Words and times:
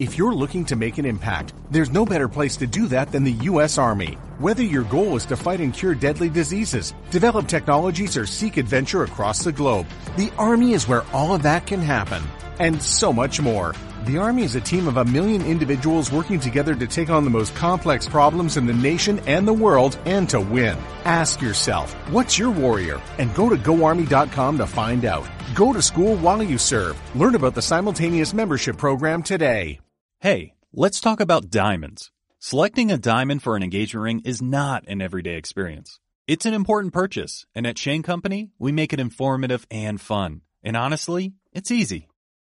If 0.00 0.16
you're 0.16 0.34
looking 0.34 0.64
to 0.64 0.76
make 0.76 0.96
an 0.96 1.04
impact, 1.04 1.52
there's 1.70 1.92
no 1.92 2.06
better 2.06 2.26
place 2.26 2.56
to 2.56 2.66
do 2.66 2.86
that 2.86 3.12
than 3.12 3.22
the 3.22 3.44
U.S. 3.52 3.76
Army. 3.76 4.14
Whether 4.38 4.62
your 4.62 4.84
goal 4.84 5.14
is 5.14 5.26
to 5.26 5.36
fight 5.36 5.60
and 5.60 5.74
cure 5.74 5.94
deadly 5.94 6.30
diseases, 6.30 6.94
develop 7.10 7.48
technologies, 7.48 8.16
or 8.16 8.24
seek 8.24 8.56
adventure 8.56 9.04
across 9.04 9.44
the 9.44 9.52
globe, 9.52 9.86
the 10.16 10.32
Army 10.38 10.72
is 10.72 10.88
where 10.88 11.04
all 11.12 11.34
of 11.34 11.42
that 11.42 11.66
can 11.66 11.80
happen. 11.80 12.22
And 12.58 12.82
so 12.82 13.12
much 13.12 13.42
more. 13.42 13.74
The 14.06 14.16
Army 14.16 14.42
is 14.44 14.54
a 14.54 14.62
team 14.62 14.88
of 14.88 14.96
a 14.96 15.04
million 15.04 15.44
individuals 15.44 16.10
working 16.10 16.40
together 16.40 16.74
to 16.76 16.86
take 16.86 17.10
on 17.10 17.24
the 17.24 17.36
most 17.38 17.54
complex 17.54 18.08
problems 18.08 18.56
in 18.56 18.64
the 18.64 18.72
nation 18.72 19.18
and 19.26 19.46
the 19.46 19.52
world 19.52 19.98
and 20.06 20.26
to 20.30 20.40
win. 20.40 20.78
Ask 21.04 21.42
yourself, 21.42 21.92
what's 22.08 22.38
your 22.38 22.50
warrior? 22.52 23.02
And 23.18 23.34
go 23.34 23.50
to 23.50 23.56
goarmy.com 23.58 24.56
to 24.56 24.66
find 24.66 25.04
out. 25.04 25.28
Go 25.54 25.74
to 25.74 25.82
school 25.82 26.16
while 26.16 26.42
you 26.42 26.56
serve. 26.56 26.98
Learn 27.14 27.34
about 27.34 27.54
the 27.54 27.60
simultaneous 27.60 28.32
membership 28.32 28.78
program 28.78 29.22
today. 29.22 29.78
Hey, 30.22 30.52
let's 30.74 31.00
talk 31.00 31.18
about 31.18 31.48
diamonds. 31.48 32.10
Selecting 32.40 32.92
a 32.92 32.98
diamond 32.98 33.42
for 33.42 33.56
an 33.56 33.62
engagement 33.62 34.04
ring 34.04 34.20
is 34.22 34.42
not 34.42 34.84
an 34.86 35.00
everyday 35.00 35.36
experience. 35.36 35.98
It's 36.26 36.44
an 36.44 36.52
important 36.52 36.92
purchase, 36.92 37.46
and 37.54 37.66
at 37.66 37.78
Shane 37.78 38.02
Company, 38.02 38.50
we 38.58 38.70
make 38.70 38.92
it 38.92 39.00
informative 39.00 39.66
and 39.70 39.98
fun. 39.98 40.42
And 40.62 40.76
honestly, 40.76 41.32
it's 41.54 41.70
easy. 41.70 42.06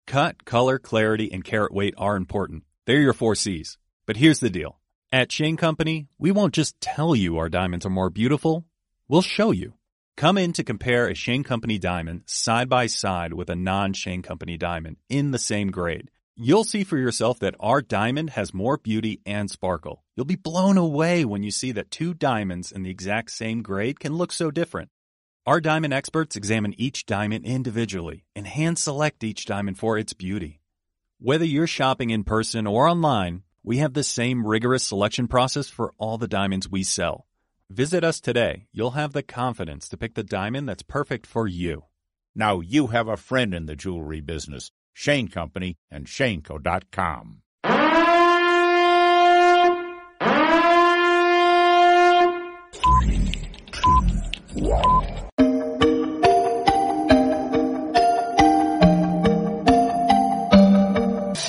Cut, 0.06 0.44
color, 0.44 0.78
clarity, 0.78 1.32
and 1.32 1.42
carat 1.42 1.74
weight 1.74 1.94
are 1.98 2.14
important. 2.14 2.62
They're 2.84 3.00
your 3.00 3.12
four 3.12 3.34
C's. 3.34 3.78
But 4.06 4.18
here's 4.18 4.38
the 4.38 4.48
deal. 4.48 4.78
At 5.10 5.32
Shane 5.32 5.56
Company, 5.56 6.06
we 6.20 6.30
won't 6.30 6.54
just 6.54 6.80
tell 6.80 7.16
you 7.16 7.36
our 7.36 7.48
diamonds 7.48 7.84
are 7.84 7.90
more 7.90 8.10
beautiful, 8.10 8.64
we'll 9.08 9.22
show 9.22 9.50
you. 9.50 9.72
Come 10.16 10.38
in 10.38 10.52
to 10.52 10.62
compare 10.62 11.08
a 11.08 11.16
Shane 11.16 11.42
Company 11.42 11.80
diamond 11.80 12.22
side 12.26 12.68
by 12.68 12.86
side 12.86 13.32
with 13.32 13.50
a 13.50 13.56
non 13.56 13.92
Shane 13.92 14.22
Company 14.22 14.56
diamond 14.56 14.98
in 15.08 15.32
the 15.32 15.38
same 15.40 15.72
grade. 15.72 16.12
You'll 16.38 16.64
see 16.64 16.84
for 16.84 16.98
yourself 16.98 17.38
that 17.38 17.54
our 17.60 17.80
diamond 17.80 18.28
has 18.30 18.52
more 18.52 18.76
beauty 18.76 19.22
and 19.24 19.50
sparkle. 19.50 20.04
You'll 20.14 20.26
be 20.26 20.36
blown 20.36 20.76
away 20.76 21.24
when 21.24 21.42
you 21.42 21.50
see 21.50 21.72
that 21.72 21.90
two 21.90 22.12
diamonds 22.12 22.70
in 22.70 22.82
the 22.82 22.90
exact 22.90 23.30
same 23.30 23.62
grade 23.62 23.98
can 24.00 24.12
look 24.12 24.32
so 24.32 24.50
different. 24.50 24.90
Our 25.46 25.62
diamond 25.62 25.94
experts 25.94 26.36
examine 26.36 26.74
each 26.76 27.06
diamond 27.06 27.46
individually 27.46 28.26
and 28.34 28.46
hand 28.46 28.78
select 28.78 29.24
each 29.24 29.46
diamond 29.46 29.78
for 29.78 29.96
its 29.96 30.12
beauty. 30.12 30.60
Whether 31.18 31.46
you're 31.46 31.66
shopping 31.66 32.10
in 32.10 32.22
person 32.22 32.66
or 32.66 32.86
online, 32.86 33.42
we 33.62 33.78
have 33.78 33.94
the 33.94 34.04
same 34.04 34.46
rigorous 34.46 34.84
selection 34.84 35.28
process 35.28 35.70
for 35.70 35.94
all 35.96 36.18
the 36.18 36.28
diamonds 36.28 36.70
we 36.70 36.82
sell. 36.82 37.26
Visit 37.70 38.04
us 38.04 38.20
today. 38.20 38.66
You'll 38.72 38.90
have 38.90 39.14
the 39.14 39.22
confidence 39.22 39.88
to 39.88 39.96
pick 39.96 40.14
the 40.14 40.22
diamond 40.22 40.68
that's 40.68 40.82
perfect 40.82 41.26
for 41.26 41.48
you. 41.48 41.84
Now 42.34 42.60
you 42.60 42.88
have 42.88 43.08
a 43.08 43.16
friend 43.16 43.54
in 43.54 43.64
the 43.64 43.74
jewelry 43.74 44.20
business. 44.20 44.70
Shane 44.96 45.28
Company 45.28 45.76
and 45.90 46.06
ShaneCo.com. 46.06 47.42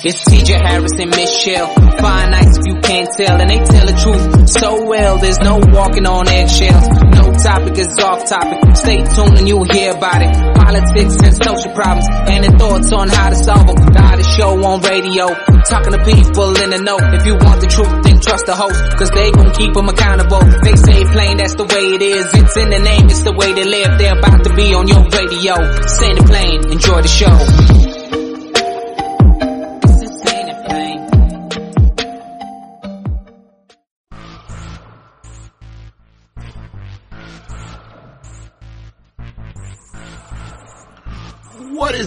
It's 0.04 0.22
TJ 0.30 0.62
Harris 0.62 0.94
and 0.94 1.10
Michelle. 1.10 1.74
Fine 1.98 2.30
nights 2.30 2.58
if 2.58 2.66
you 2.70 2.78
can't 2.78 3.10
tell, 3.18 3.34
and 3.34 3.50
they 3.50 3.58
tell 3.58 3.82
the 3.82 3.98
truth 3.98 4.48
so 4.48 4.86
well. 4.86 5.18
There's 5.18 5.40
no 5.40 5.58
walking 5.58 6.06
on 6.06 6.28
eggshells. 6.28 6.86
No 7.18 7.34
topic 7.34 7.74
is 7.82 7.98
off 7.98 8.22
topic. 8.30 8.76
Stay 8.76 9.02
tuned 9.02 9.38
and 9.42 9.48
you'll 9.48 9.66
hear 9.66 9.90
about 9.98 10.22
it. 10.22 10.30
Politics 10.54 11.18
and 11.18 11.34
social 11.34 11.74
problems, 11.74 12.06
and 12.30 12.46
the 12.46 12.54
thoughts 12.54 12.92
on 12.92 13.08
how 13.08 13.30
to 13.30 13.34
solve 13.42 13.66
them. 13.66 13.74
The 13.90 13.98
hottest 14.00 14.30
show 14.38 14.54
on 14.54 14.80
radio, 14.86 15.34
talking 15.66 15.90
to 15.90 16.02
people 16.06 16.54
in 16.62 16.70
the 16.70 16.78
know. 16.78 16.98
If 17.18 17.26
you 17.26 17.34
want 17.34 17.58
the 17.58 17.66
truth, 17.66 17.90
then 18.06 18.20
trust 18.22 18.46
the 18.46 18.54
host, 18.54 18.78
cause 19.02 19.10
they 19.10 19.32
gon' 19.34 19.50
keep 19.50 19.74
them 19.74 19.88
accountable. 19.88 20.46
They 20.62 20.78
say 20.78 21.10
plain, 21.10 21.42
that's 21.42 21.58
the 21.58 21.66
way 21.66 21.98
it 21.98 22.02
is. 22.06 22.22
It's 22.38 22.56
in 22.56 22.70
the 22.70 22.78
name, 22.78 23.10
it's 23.10 23.26
the 23.26 23.34
way 23.34 23.50
they 23.50 23.66
live. 23.66 23.98
They're 23.98 24.14
about 24.14 24.46
to 24.46 24.54
be 24.54 24.74
on 24.78 24.86
your 24.86 25.02
radio. 25.10 25.58
Send 25.90 26.22
it 26.22 26.26
plain, 26.30 26.70
enjoy 26.70 27.02
the 27.02 27.10
show. 27.10 27.77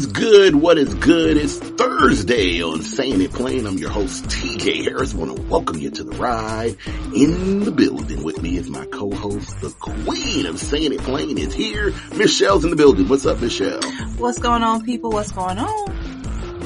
Is 0.02 0.08
good? 0.08 0.56
What 0.56 0.80
is 0.80 0.92
good? 0.96 1.38
It's 1.38 1.60
Thursday 1.60 2.64
on 2.64 2.82
Saying 2.82 3.22
It 3.22 3.34
Plain. 3.34 3.68
I'm 3.68 3.78
your 3.78 3.92
host, 3.92 4.24
TJ 4.26 4.84
Harris. 4.84 5.14
I 5.14 5.18
want 5.18 5.38
to 5.38 5.44
welcome 5.44 5.78
you 5.78 5.92
to 5.92 6.04
the 6.04 6.18
ride. 6.18 6.76
In 7.14 7.64
the 7.66 7.72
building 7.72 8.24
with 8.24 8.42
me 8.42 8.58
is 8.58 8.68
my 8.68 8.84
co-host, 8.88 9.62
the 9.62 9.70
queen 9.80 10.48
of 10.48 10.58
Saying 10.58 10.94
It 10.94 11.02
Plain 11.02 11.38
is 11.38 11.54
here. 11.54 11.94
Michelle's 12.16 12.64
in 12.64 12.72
the 12.72 12.76
building. 12.76 13.10
What's 13.10 13.28
up, 13.28 13.42
Michelle? 13.42 13.84
What's 14.18 14.40
going 14.40 14.64
on, 14.64 14.84
people? 14.84 15.12
What's 15.12 15.32
going 15.32 15.60
on? 15.60 15.92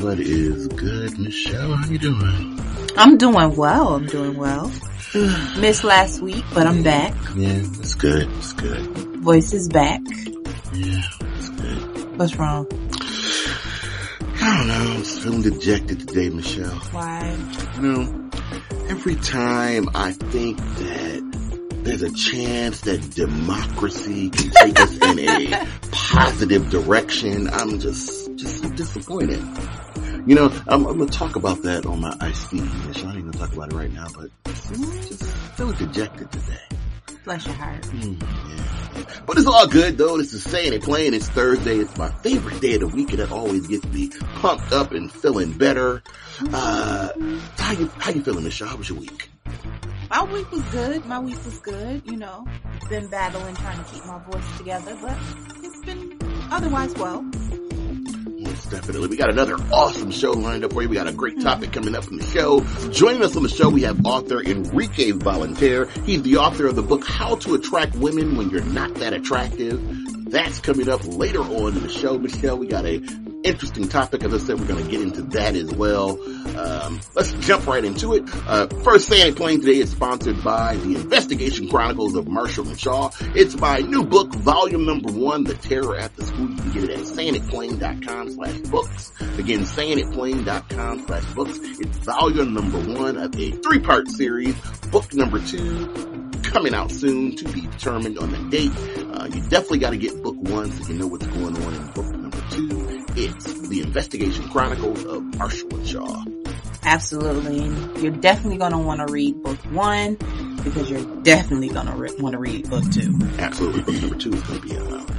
What 0.01 0.17
is 0.17 0.69
good, 0.69 1.19
Michelle? 1.19 1.75
How 1.75 1.89
you 1.89 1.97
doing? 1.97 2.57
I'm 2.95 3.17
doing 3.17 3.53
well. 3.57 3.95
I'm 3.95 4.05
doing 4.05 4.37
well. 4.37 4.71
Missed 5.59 5.83
last 5.83 6.21
week, 6.21 6.45
but 6.53 6.67
I'm 6.67 6.83
back. 6.83 7.13
Yeah, 7.35 7.49
it's 7.49 7.95
good. 7.95 8.29
It's 8.37 8.53
good. 8.53 8.85
Voice 9.17 9.51
is 9.51 9.67
back. 9.67 9.99
Yeah, 10.73 11.01
it's 11.37 11.49
good. 11.49 12.17
What's 12.17 12.37
wrong? 12.37 12.65
I 14.45 14.57
don't 14.57 14.67
know. 14.67 14.93
I'm 14.97 15.03
feeling 15.03 15.41
dejected 15.41 16.07
today, 16.07 16.29
Michelle. 16.29 16.69
Why? 16.91 17.35
You 17.77 17.81
know, 17.81 18.29
every 18.89 19.15
time 19.15 19.89
I 19.95 20.11
think 20.11 20.57
that 20.57 21.79
there's 21.83 22.03
a 22.03 22.13
chance 22.13 22.81
that 22.81 23.09
democracy 23.15 24.29
can 24.29 24.51
take 24.51 24.79
us 24.79 24.97
in 24.97 25.19
a 25.19 25.67
positive 25.91 26.69
direction, 26.69 27.49
I'm 27.49 27.79
just, 27.79 28.35
just 28.35 28.61
so 28.61 28.69
disappointed. 28.69 29.41
You 30.27 30.35
know, 30.35 30.53
I'm, 30.67 30.85
I'm 30.85 30.99
gonna 30.99 31.07
talk 31.07 31.35
about 31.35 31.63
that 31.63 31.87
on 31.87 32.01
my 32.01 32.15
tea. 32.51 32.61
Michelle, 32.61 33.07
I 33.07 33.15
ain't 33.15 33.31
gonna 33.31 33.31
talk 33.31 33.51
about 33.51 33.73
it 33.73 33.75
right 33.75 33.91
now, 33.91 34.05
but 34.15 34.29
just, 34.45 35.09
just 35.09 35.23
feeling 35.57 35.75
dejected 35.77 36.31
today. 36.31 36.84
Bless 37.25 37.45
your 37.45 37.55
heart. 37.55 37.81
Mm, 37.81 38.21
yeah. 38.21 39.03
But 39.25 39.37
it's 39.37 39.47
all 39.47 39.67
good 39.67 39.97
though. 39.97 40.17
This 40.17 40.31
is 40.33 40.43
saying 40.43 40.73
it 40.73 40.83
plain. 40.83 41.13
It's 41.15 41.27
Thursday. 41.27 41.77
It's 41.77 41.97
my 41.97 42.09
favorite 42.09 42.61
day 42.61 42.75
of 42.75 42.81
the 42.81 42.87
week 42.87 43.11
and 43.11 43.19
it 43.19 43.31
always 43.31 43.65
gets 43.67 43.85
me 43.87 44.09
pumped 44.35 44.71
up 44.71 44.91
and 44.91 45.11
feeling 45.11 45.51
better. 45.51 46.03
Uh, 46.53 47.09
how 47.57 47.73
you, 47.73 47.87
how 47.97 48.11
you 48.11 48.23
feeling, 48.23 48.43
Michelle? 48.43 48.67
How 48.67 48.77
was 48.77 48.89
your 48.89 48.99
week? 48.99 49.29
My 50.09 50.23
week 50.23 50.51
was 50.51 50.61
good. 50.65 51.05
My 51.05 51.19
week 51.19 51.43
was 51.43 51.59
good. 51.59 52.03
You 52.05 52.17
know, 52.17 52.45
been 52.89 53.07
battling 53.07 53.55
trying 53.55 53.83
to 53.83 53.91
keep 53.91 54.05
my 54.05 54.19
voice 54.19 54.57
together, 54.57 54.95
but 55.01 55.17
it's 55.63 55.85
been 55.85 56.19
otherwise 56.51 56.93
well. 56.93 57.25
Definitely. 58.63 59.07
We 59.07 59.17
got 59.17 59.29
another 59.29 59.55
awesome 59.71 60.11
show 60.11 60.31
lined 60.31 60.63
up 60.63 60.73
for 60.73 60.81
you. 60.81 60.89
We 60.89 60.95
got 60.95 61.07
a 61.07 61.13
great 61.13 61.41
topic 61.41 61.71
coming 61.71 61.95
up 61.95 62.07
in 62.07 62.17
the 62.17 62.25
show. 62.25 62.61
Joining 62.89 63.23
us 63.23 63.35
on 63.35 63.43
the 63.43 63.49
show, 63.49 63.69
we 63.69 63.81
have 63.83 64.05
author 64.05 64.41
Enrique 64.41 65.11
Volunteer. 65.11 65.85
He's 66.05 66.23
the 66.23 66.37
author 66.37 66.67
of 66.67 66.75
the 66.75 66.81
book, 66.81 67.05
How 67.05 67.35
to 67.35 67.55
Attract 67.55 67.95
Women 67.95 68.37
When 68.37 68.49
You're 68.49 68.63
Not 68.63 68.95
That 68.95 69.13
Attractive. 69.13 69.81
That's 70.29 70.59
coming 70.59 70.89
up 70.89 71.05
later 71.05 71.41
on 71.41 71.77
in 71.77 71.83
the 71.83 71.89
show. 71.89 72.17
Michelle, 72.17 72.57
we 72.57 72.67
got 72.67 72.85
a 72.85 72.99
interesting 73.45 73.87
topic. 73.87 74.23
As 74.23 74.33
I 74.33 74.37
said, 74.39 74.59
we're 74.59 74.67
going 74.67 74.83
to 74.83 74.89
get 74.89 75.01
into 75.01 75.21
that 75.21 75.55
as 75.55 75.71
well. 75.71 76.19
Um, 76.57 76.99
let's 77.13 77.31
jump 77.33 77.67
right 77.67 77.83
into 77.83 78.13
it. 78.13 78.23
Uh, 78.47 78.67
first 78.83 79.07
Saying 79.07 79.33
It 79.33 79.35
Plain 79.35 79.61
today 79.61 79.77
is 79.77 79.91
sponsored 79.91 80.43
by 80.43 80.75
the 80.75 80.95
Investigation 80.95 81.69
Chronicles 81.69 82.15
of 82.15 82.27
Marshall 82.27 82.67
and 82.67 82.79
Shaw. 82.79 83.11
It's 83.35 83.55
my 83.57 83.79
new 83.79 84.03
book, 84.03 84.33
volume 84.33 84.85
number 84.85 85.11
one, 85.11 85.43
The 85.43 85.53
Terror 85.53 85.95
at 85.95 86.15
the 86.15 86.25
School. 86.25 86.49
You 86.49 86.55
can 86.55 86.71
get 86.71 86.83
it 86.85 86.89
at 86.91 86.99
sayingitplain.com 86.99 88.31
slash 88.31 88.57
books. 88.61 89.11
Again, 89.37 89.61
sayingitplain.com 89.61 91.05
slash 91.05 91.33
books. 91.33 91.59
It's 91.61 91.97
volume 91.97 92.53
number 92.53 92.79
one 92.79 93.17
of 93.17 93.35
a 93.35 93.51
three-part 93.51 94.09
series. 94.09 94.55
Book 94.91 95.13
number 95.13 95.39
two 95.39 96.15
coming 96.43 96.73
out 96.73 96.91
soon 96.91 97.35
to 97.35 97.43
be 97.49 97.61
determined 97.61 98.17
on 98.17 98.31
the 98.31 98.49
date. 98.49 98.71
Uh, 99.13 99.25
you 99.25 99.41
definitely 99.49 99.79
got 99.79 99.89
to 99.89 99.97
get 99.97 100.21
book 100.23 100.35
one 100.37 100.71
so 100.71 100.91
you 100.91 100.97
know 100.97 101.07
what's 101.07 101.25
going 101.27 101.55
on 101.63 101.73
in 101.73 101.87
book 101.91 102.05
number 102.15 102.44
It's 103.17 103.67
the 103.69 103.81
Investigation 103.81 104.47
Chronicles 104.49 105.03
of 105.05 105.23
Marshall 105.37 105.73
and 105.75 105.87
Shaw. 105.87 106.23
Absolutely. 106.83 107.59
And 107.59 107.97
you're 107.97 108.11
definitely 108.11 108.57
going 108.57 108.71
to 108.73 108.77
want 108.77 109.05
to 109.05 109.11
read 109.11 109.41
book 109.41 109.57
one. 109.71 110.15
because 110.63 110.89
you're 110.89 111.05
definitely 111.23 111.69
gonna 111.69 111.95
re- 111.95 112.11
want 112.19 112.33
to 112.33 112.39
read 112.39 112.69
book 112.69 112.83
two. 112.91 113.17
Absolutely. 113.39 113.81
Book 113.83 114.01
number 114.01 114.15
two 114.17 114.33
is 114.33 114.41
going 114.43 114.61
to 114.61 114.67
be 114.67 114.77
uh, 114.77 114.97
out. 114.97 115.09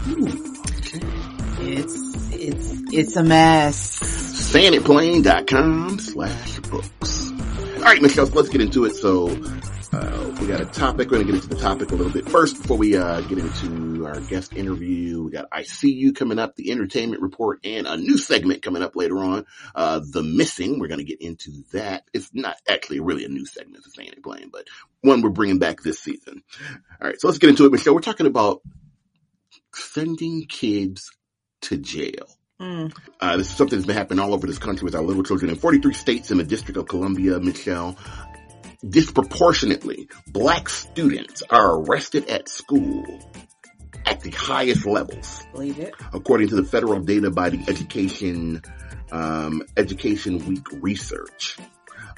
It's 1.60 2.32
it's 2.32 2.92
it's 2.92 3.16
a 3.16 3.22
mess. 3.22 3.98
sayingitplain.com 4.52 5.98
slash 5.98 6.58
books. 6.60 7.30
All 7.30 7.82
right, 7.82 8.02
Michelle, 8.02 8.26
let's 8.26 8.48
get 8.48 8.60
into 8.60 8.84
it. 8.84 8.94
So, 8.96 9.28
uh, 9.92 10.36
we 10.40 10.46
got 10.46 10.60
a 10.60 10.66
topic. 10.66 11.10
We're 11.10 11.18
going 11.18 11.26
to 11.26 11.32
get 11.32 11.42
into 11.42 11.54
the 11.54 11.60
topic 11.60 11.90
a 11.90 11.94
little 11.94 12.12
bit 12.12 12.28
first 12.28 12.60
before 12.60 12.76
we, 12.76 12.96
uh, 12.96 13.20
get 13.22 13.38
into 13.38 14.06
our 14.06 14.20
guest 14.20 14.52
interview. 14.54 15.22
We 15.22 15.30
got 15.30 15.46
I 15.52 15.62
See 15.62 15.92
You 15.92 16.12
coming 16.12 16.38
up, 16.38 16.56
the 16.56 16.70
entertainment 16.70 17.22
report, 17.22 17.60
and 17.64 17.86
a 17.86 17.96
new 17.96 18.18
segment 18.18 18.62
coming 18.62 18.82
up 18.82 18.96
later 18.96 19.18
on. 19.18 19.46
Uh, 19.74 20.00
The 20.02 20.22
Missing. 20.22 20.78
We're 20.78 20.88
going 20.88 20.98
to 20.98 21.04
get 21.04 21.20
into 21.20 21.50
that. 21.72 22.04
It's 22.12 22.30
not 22.32 22.56
actually 22.68 23.00
really 23.00 23.24
a 23.24 23.28
new 23.28 23.46
segment, 23.46 23.84
it's 23.86 23.94
Saying 23.94 24.10
It 24.12 24.22
Plain, 24.22 24.50
but 24.52 24.66
one 25.02 25.22
we're 25.22 25.30
bringing 25.30 25.58
back 25.58 25.82
this 25.82 26.00
season. 26.00 26.42
All 27.00 27.08
right, 27.08 27.20
so 27.20 27.28
let's 27.28 27.38
get 27.38 27.50
into 27.50 27.66
it, 27.66 27.72
Michelle. 27.72 27.94
We're 27.94 28.00
talking 28.00 28.26
about 28.26 28.62
sending 29.74 30.46
kids 30.46 31.10
to 31.62 31.76
jail. 31.76 32.28
Mm. 32.60 32.96
Uh, 33.20 33.36
this 33.36 33.50
is 33.50 33.56
something 33.56 33.78
that's 33.78 33.86
been 33.86 33.96
happening 33.96 34.18
all 34.18 34.32
over 34.32 34.46
this 34.46 34.58
country 34.58 34.84
with 34.86 34.94
our 34.94 35.02
little 35.02 35.22
children 35.22 35.50
in 35.50 35.56
43 35.56 35.92
states 35.92 36.30
in 36.30 36.38
the 36.38 36.44
District 36.44 36.78
of 36.78 36.88
Columbia, 36.88 37.38
Michelle. 37.38 37.98
Disproportionately, 38.88 40.08
black 40.28 40.68
students 40.68 41.42
are 41.50 41.78
arrested 41.78 42.28
at 42.28 42.48
school 42.48 43.04
at 44.04 44.20
the 44.20 44.30
highest 44.30 44.86
levels, 44.86 45.42
Believe 45.52 45.78
it. 45.78 45.94
according 46.12 46.48
to 46.48 46.56
the 46.56 46.64
federal 46.64 47.00
data 47.00 47.30
by 47.30 47.50
the 47.50 47.64
Education, 47.68 48.62
um, 49.10 49.62
Education 49.76 50.46
Week 50.46 50.66
research. 50.80 51.56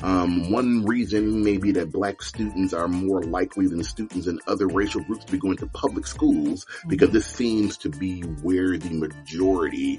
Um, 0.02 0.50
one 0.50 0.84
reason 0.84 1.42
may 1.42 1.56
be 1.56 1.72
that 1.72 1.90
black 1.90 2.22
students 2.22 2.72
are 2.72 2.88
more 2.88 3.22
likely 3.22 3.66
than 3.66 3.82
students 3.82 4.26
in 4.26 4.38
other 4.46 4.66
racial 4.66 5.02
groups 5.02 5.24
to 5.24 5.32
be 5.32 5.38
going 5.38 5.56
to 5.58 5.66
public 5.66 6.06
schools 6.06 6.66
because 6.86 7.10
this 7.10 7.26
seems 7.26 7.76
to 7.78 7.88
be 7.88 8.20
where 8.20 8.78
the 8.78 8.90
majority 8.90 9.98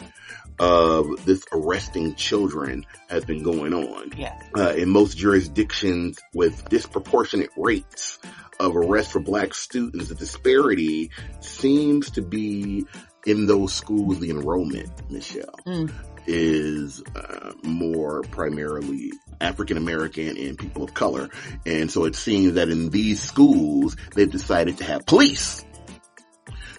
of 0.57 1.25
this 1.25 1.44
arresting 1.51 2.16
children 2.16 2.86
has 3.10 3.25
been 3.25 3.44
going 3.44 3.74
on. 3.74 4.12
Yes. 4.18 4.42
Uh, 4.57 4.74
in 4.75 4.90
most 4.90 5.18
jurisdictions 5.18 6.19
with 6.34 6.68
disproportionate 6.69 7.52
rates 7.57 8.19
of 8.60 8.75
arrest 8.75 9.12
for 9.12 9.19
black 9.19 9.54
students, 9.54 10.10
the 10.10 10.16
disparity 10.16 11.12
seems 11.40 12.12
to 12.12 12.22
be 12.22 12.86
in 13.25 13.45
those 13.45 13.74
schools, 13.74 14.19
the 14.19 14.30
enrollment, 14.30 14.90
Michelle, 15.10 15.60
Mm. 15.66 15.92
Is 16.30 17.02
uh, 17.16 17.54
more 17.64 18.22
primarily 18.24 19.12
African 19.42 19.78
American 19.78 20.38
and 20.38 20.58
people 20.58 20.84
of 20.84 20.94
color. 20.94 21.30
And 21.66 21.92
so 21.92 22.06
it 22.06 22.16
seems 22.16 22.54
that 22.54 22.70
in 22.70 22.90
these 22.90 23.22
schools, 23.22 23.96
they've 24.14 24.31
decided 24.31 24.78
to 24.78 24.84
have 24.84 25.06
police 25.08 25.66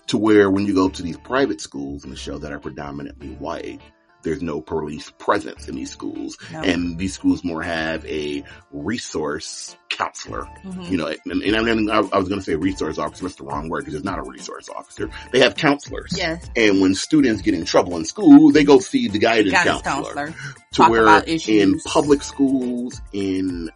to 0.06 0.18
where 0.18 0.50
when 0.50 0.66
you 0.66 0.74
go 0.74 0.88
to 0.88 1.02
these 1.02 1.18
private 1.18 1.60
schools, 1.60 2.06
Michelle, 2.06 2.38
that 2.38 2.52
are 2.52 2.60
predominantly 2.60 3.30
white, 3.34 3.80
there's 4.22 4.42
no 4.42 4.60
police 4.60 5.10
presence 5.18 5.68
in 5.68 5.74
these 5.74 5.90
schools. 5.90 6.36
No. 6.52 6.60
And 6.60 6.98
these 6.98 7.14
schools 7.14 7.42
more 7.44 7.62
have 7.62 8.04
a 8.06 8.44
resource 8.70 9.76
counselor. 9.88 10.46
Mhm. 10.64 10.90
You 10.90 10.96
know, 10.96 11.06
and, 11.26 11.42
and 11.42 11.56
I, 11.56 11.62
mean, 11.62 11.90
I, 11.90 11.98
I 11.98 12.18
was 12.18 12.28
going 12.28 12.40
to 12.40 12.44
say 12.44 12.54
resource 12.54 12.98
officer. 12.98 13.24
That's 13.24 13.36
the 13.36 13.44
wrong 13.44 13.68
word 13.68 13.80
because 13.80 13.94
it's 13.94 14.04
not 14.04 14.18
a 14.18 14.22
resource 14.22 14.68
officer. 14.68 15.10
They 15.32 15.40
have 15.40 15.56
counselors. 15.56 16.14
Yes. 16.16 16.48
And 16.56 16.80
when 16.80 16.94
students 16.94 17.42
get 17.42 17.54
in 17.54 17.64
trouble 17.64 17.96
in 17.96 18.04
school, 18.04 18.50
they 18.52 18.64
go 18.64 18.78
see 18.78 19.08
the 19.08 19.18
guidance, 19.18 19.52
Guidance 19.52 19.82
counselor. 19.82 20.26
counselor. 20.26 20.54
To 20.72 20.76
Talk 20.76 20.90
where 20.90 21.22
in 21.26 21.80
public 21.80 22.22
schools, 22.22 23.00
in 23.12 23.70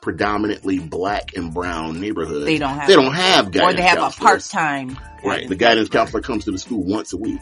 predominantly 0.00 0.78
black 0.78 1.36
and 1.36 1.52
brown 1.52 2.00
neighborhoods, 2.00 2.46
They 2.46 2.58
don't 2.58 2.74
have 2.74 2.88
they 2.88 2.96
don't 2.96 3.14
have 3.14 3.52
guidance 3.52 3.74
or 3.74 3.76
they 3.76 3.82
have 3.82 3.98
a 3.98 4.16
part 4.16 4.42
time. 4.42 4.98
Right. 5.24 5.46
The 5.48 5.56
guidance 5.56 5.88
counselor 5.90 6.22
comes 6.22 6.46
to 6.46 6.50
the 6.50 6.58
school 6.58 6.82
once 6.82 7.12
a 7.12 7.18
week. 7.18 7.40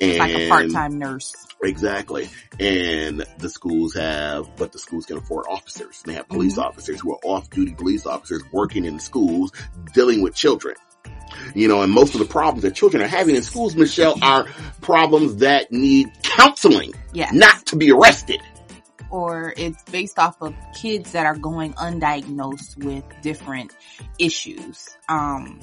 And 0.00 0.18
like 0.18 0.34
a 0.34 0.48
part 0.48 0.70
time 0.70 0.98
nurse. 0.98 1.34
Exactly. 1.62 2.28
And 2.60 3.24
the 3.38 3.48
schools 3.48 3.94
have, 3.94 4.54
but 4.56 4.72
the 4.72 4.78
schools 4.78 5.06
can 5.06 5.16
afford 5.16 5.46
officers. 5.48 6.02
They 6.04 6.12
have 6.14 6.28
police 6.28 6.56
Mhm. 6.56 6.62
officers 6.64 7.00
who 7.00 7.12
are 7.12 7.20
off 7.24 7.48
duty 7.48 7.72
police 7.72 8.04
officers 8.04 8.42
working 8.52 8.84
in 8.84 9.00
schools 9.00 9.50
dealing 9.94 10.20
with 10.22 10.34
children. 10.34 10.76
You 11.54 11.68
know, 11.68 11.80
and 11.82 11.90
most 11.90 12.14
of 12.14 12.20
the 12.20 12.26
problems 12.26 12.62
that 12.62 12.74
children 12.74 13.02
are 13.02 13.08
having 13.08 13.34
in 13.34 13.42
schools, 13.42 13.74
Michelle, 13.74 14.18
are 14.22 14.46
problems 14.82 15.36
that 15.36 15.72
need 15.72 16.10
counseling, 16.22 16.92
not 17.32 17.66
to 17.66 17.76
be 17.76 17.90
arrested. 17.90 18.40
Or 19.14 19.54
it's 19.56 19.80
based 19.84 20.18
off 20.18 20.42
of 20.42 20.52
kids 20.74 21.12
that 21.12 21.24
are 21.24 21.36
going 21.36 21.72
undiagnosed 21.74 22.76
with 22.84 23.04
different 23.22 23.72
issues. 24.18 24.88
Um, 25.08 25.60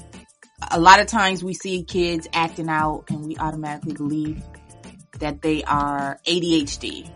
a 0.70 0.80
lot 0.80 1.00
of 1.00 1.06
times 1.06 1.44
we 1.44 1.52
see 1.52 1.82
kids 1.82 2.26
acting 2.32 2.70
out 2.70 3.04
and 3.10 3.26
we 3.26 3.36
automatically 3.36 3.92
believe 3.92 4.42
that 5.18 5.42
they 5.42 5.62
are 5.64 6.18
ADHD. 6.26 7.10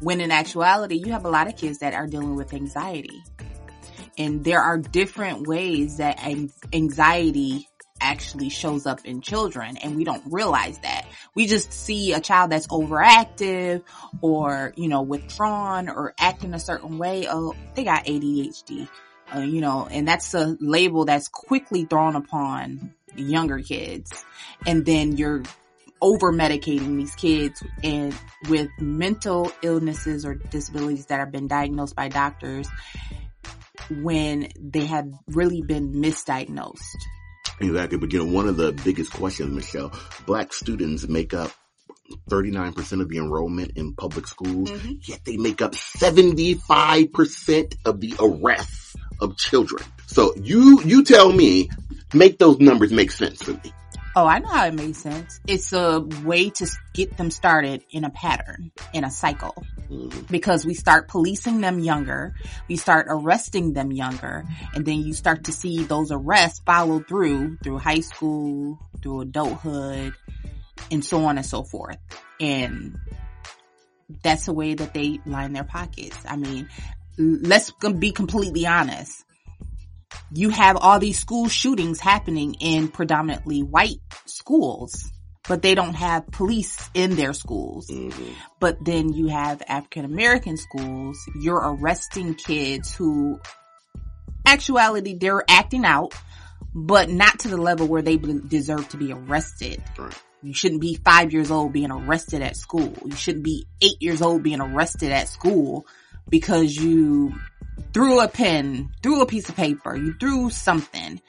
When 0.00 0.22
in 0.22 0.30
actuality, 0.30 0.94
you 0.94 1.12
have 1.12 1.26
a 1.26 1.30
lot 1.30 1.46
of 1.46 1.58
kids 1.58 1.80
that 1.80 1.92
are 1.92 2.06
dealing 2.06 2.36
with 2.36 2.54
anxiety. 2.54 3.22
And 4.16 4.42
there 4.42 4.62
are 4.62 4.78
different 4.78 5.46
ways 5.46 5.98
that 5.98 6.24
anxiety 6.72 7.68
actually 8.00 8.48
shows 8.48 8.86
up 8.86 9.04
in 9.04 9.20
children 9.20 9.76
and 9.76 9.96
we 9.96 10.04
don't 10.04 10.22
realize 10.26 10.78
that. 10.78 11.06
We 11.34 11.46
just 11.46 11.72
see 11.72 12.12
a 12.12 12.20
child 12.20 12.50
that's 12.50 12.66
overactive 12.68 13.82
or, 14.20 14.72
you 14.76 14.88
know, 14.88 15.02
withdrawn 15.02 15.88
or 15.88 16.14
acting 16.18 16.54
a 16.54 16.58
certain 16.58 16.98
way. 16.98 17.26
Oh, 17.28 17.54
they 17.74 17.84
got 17.84 18.04
ADHD. 18.06 18.88
Uh, 19.34 19.40
you 19.40 19.60
know, 19.60 19.86
and 19.88 20.08
that's 20.08 20.34
a 20.34 20.56
label 20.60 21.04
that's 21.04 21.28
quickly 21.28 21.84
thrown 21.84 22.16
upon 22.16 22.94
younger 23.14 23.60
kids. 23.60 24.24
And 24.66 24.84
then 24.84 25.16
you're 25.16 25.44
over 26.02 26.32
medicating 26.32 26.96
these 26.96 27.14
kids 27.14 27.62
and 27.82 28.14
with 28.48 28.70
mental 28.78 29.52
illnesses 29.62 30.24
or 30.24 30.34
disabilities 30.34 31.06
that 31.06 31.20
have 31.20 31.30
been 31.30 31.46
diagnosed 31.46 31.94
by 31.94 32.08
doctors 32.08 32.68
when 33.90 34.48
they 34.58 34.86
have 34.86 35.08
really 35.28 35.62
been 35.62 35.92
misdiagnosed. 35.92 36.96
Exactly. 37.60 37.98
But 37.98 38.12
you 38.12 38.20
know, 38.20 38.32
one 38.32 38.48
of 38.48 38.56
the 38.56 38.72
biggest 38.72 39.12
questions, 39.12 39.54
Michelle, 39.54 39.92
black 40.26 40.52
students 40.52 41.06
make 41.08 41.34
up 41.34 41.52
39% 42.28 43.00
of 43.00 43.08
the 43.08 43.18
enrollment 43.18 43.76
in 43.76 43.94
public 43.94 44.26
schools, 44.26 44.70
mm-hmm. 44.70 44.94
yet 45.02 45.24
they 45.24 45.36
make 45.36 45.62
up 45.62 45.72
75% 45.72 47.76
of 47.84 48.00
the 48.00 48.14
arrests 48.18 48.96
of 49.20 49.36
children. 49.36 49.84
So 50.06 50.34
you, 50.36 50.82
you 50.82 51.04
tell 51.04 51.32
me, 51.32 51.70
make 52.12 52.38
those 52.38 52.58
numbers 52.58 52.92
make 52.92 53.12
sense 53.12 53.38
to 53.40 53.52
me. 53.52 53.72
Oh, 54.16 54.26
I 54.26 54.40
know 54.40 54.48
how 54.48 54.66
it 54.66 54.74
makes 54.74 54.98
sense. 54.98 55.40
It's 55.46 55.72
a 55.72 56.00
way 56.24 56.50
to 56.50 56.66
get 56.94 57.16
them 57.16 57.30
started 57.30 57.84
in 57.90 58.04
a 58.04 58.10
pattern, 58.10 58.72
in 58.92 59.04
a 59.04 59.10
cycle. 59.10 59.64
Mm. 59.88 60.28
Because 60.28 60.66
we 60.66 60.74
start 60.74 61.06
policing 61.06 61.60
them 61.60 61.78
younger, 61.78 62.34
we 62.68 62.76
start 62.76 63.06
arresting 63.08 63.72
them 63.72 63.92
younger, 63.92 64.44
and 64.74 64.84
then 64.84 65.00
you 65.00 65.14
start 65.14 65.44
to 65.44 65.52
see 65.52 65.84
those 65.84 66.10
arrests 66.10 66.60
follow 66.66 67.00
through, 67.00 67.58
through 67.62 67.78
high 67.78 68.00
school, 68.00 68.80
through 69.00 69.20
adulthood, 69.20 70.12
and 70.90 71.04
so 71.04 71.24
on 71.26 71.36
and 71.36 71.46
so 71.46 71.62
forth. 71.62 71.98
And 72.40 72.98
that's 74.24 74.46
the 74.46 74.52
way 74.52 74.74
that 74.74 74.92
they 74.92 75.20
line 75.24 75.52
their 75.52 75.64
pockets. 75.64 76.18
I 76.28 76.34
mean, 76.34 76.68
let's 77.16 77.70
be 77.70 78.10
completely 78.10 78.66
honest 78.66 79.24
you 80.32 80.50
have 80.50 80.76
all 80.76 80.98
these 80.98 81.18
school 81.18 81.48
shootings 81.48 82.00
happening 82.00 82.54
in 82.60 82.88
predominantly 82.88 83.62
white 83.62 84.00
schools, 84.26 85.10
but 85.48 85.62
they 85.62 85.74
don't 85.74 85.94
have 85.94 86.26
police 86.30 86.90
in 86.94 87.16
their 87.16 87.32
schools. 87.32 87.88
Mm-hmm. 87.88 88.32
But 88.58 88.84
then 88.84 89.12
you 89.12 89.28
have 89.28 89.62
African 89.66 90.04
American 90.04 90.56
schools, 90.56 91.18
you're 91.40 91.60
arresting 91.60 92.34
kids 92.34 92.94
who 92.94 93.40
actuality 94.46 95.16
they're 95.18 95.44
acting 95.48 95.84
out, 95.84 96.14
but 96.74 97.08
not 97.08 97.40
to 97.40 97.48
the 97.48 97.56
level 97.56 97.86
where 97.86 98.02
they 98.02 98.16
deserve 98.16 98.88
to 98.90 98.96
be 98.96 99.12
arrested. 99.12 99.82
Right. 99.98 100.14
You 100.42 100.54
shouldn't 100.54 100.80
be 100.80 100.94
five 100.94 101.32
years 101.32 101.50
old 101.50 101.72
being 101.72 101.90
arrested 101.90 102.40
at 102.40 102.56
school. 102.56 102.94
You 103.04 103.14
shouldn't 103.14 103.44
be 103.44 103.66
eight 103.82 104.00
years 104.00 104.22
old 104.22 104.42
being 104.42 104.60
arrested 104.60 105.12
at 105.12 105.28
school 105.28 105.86
because 106.28 106.74
you 106.74 107.34
threw 107.92 108.20
a 108.20 108.28
pen, 108.28 108.90
threw 109.02 109.20
a 109.20 109.26
piece 109.26 109.48
of 109.48 109.56
paper, 109.56 109.96
you 109.96 110.14
threw 110.14 110.50
something. 110.50 111.20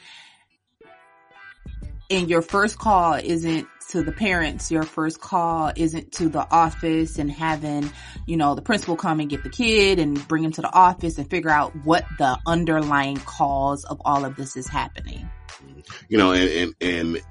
And 2.10 2.30
your 2.30 2.42
first 2.42 2.78
call 2.78 3.14
isn't 3.14 3.68
to 3.90 4.04
the 4.04 4.12
parents, 4.12 4.72
your 4.72 4.84
first 4.84 5.22
call 5.22 5.72
isn't 5.76 6.12
to 6.14 6.30
the 6.30 6.46
office 6.52 7.18
and 7.18 7.32
having, 7.32 7.90
you 8.26 8.38
know, 8.38 8.56
the 8.56 8.62
principal 8.62 8.96
come 8.96 9.20
and 9.20 9.30
get 9.30 9.44
the 9.44 9.50
kid 9.50 10.00
and 10.00 10.28
bring 10.28 10.44
him 10.44 10.52
to 10.54 10.62
the 10.62 10.74
office 10.74 11.18
and 11.18 11.30
figure 11.30 11.50
out 11.50 11.74
what 11.86 12.06
the 12.18 12.38
underlying 12.46 13.18
cause 13.18 13.86
of 13.86 14.02
all 14.04 14.26
of 14.26 14.36
this 14.36 14.56
is 14.56 14.68
happening. 14.68 15.30
You 16.10 16.18
know, 16.18 16.32
and, 16.34 16.50
and, 16.50 16.76
and 16.82 17.22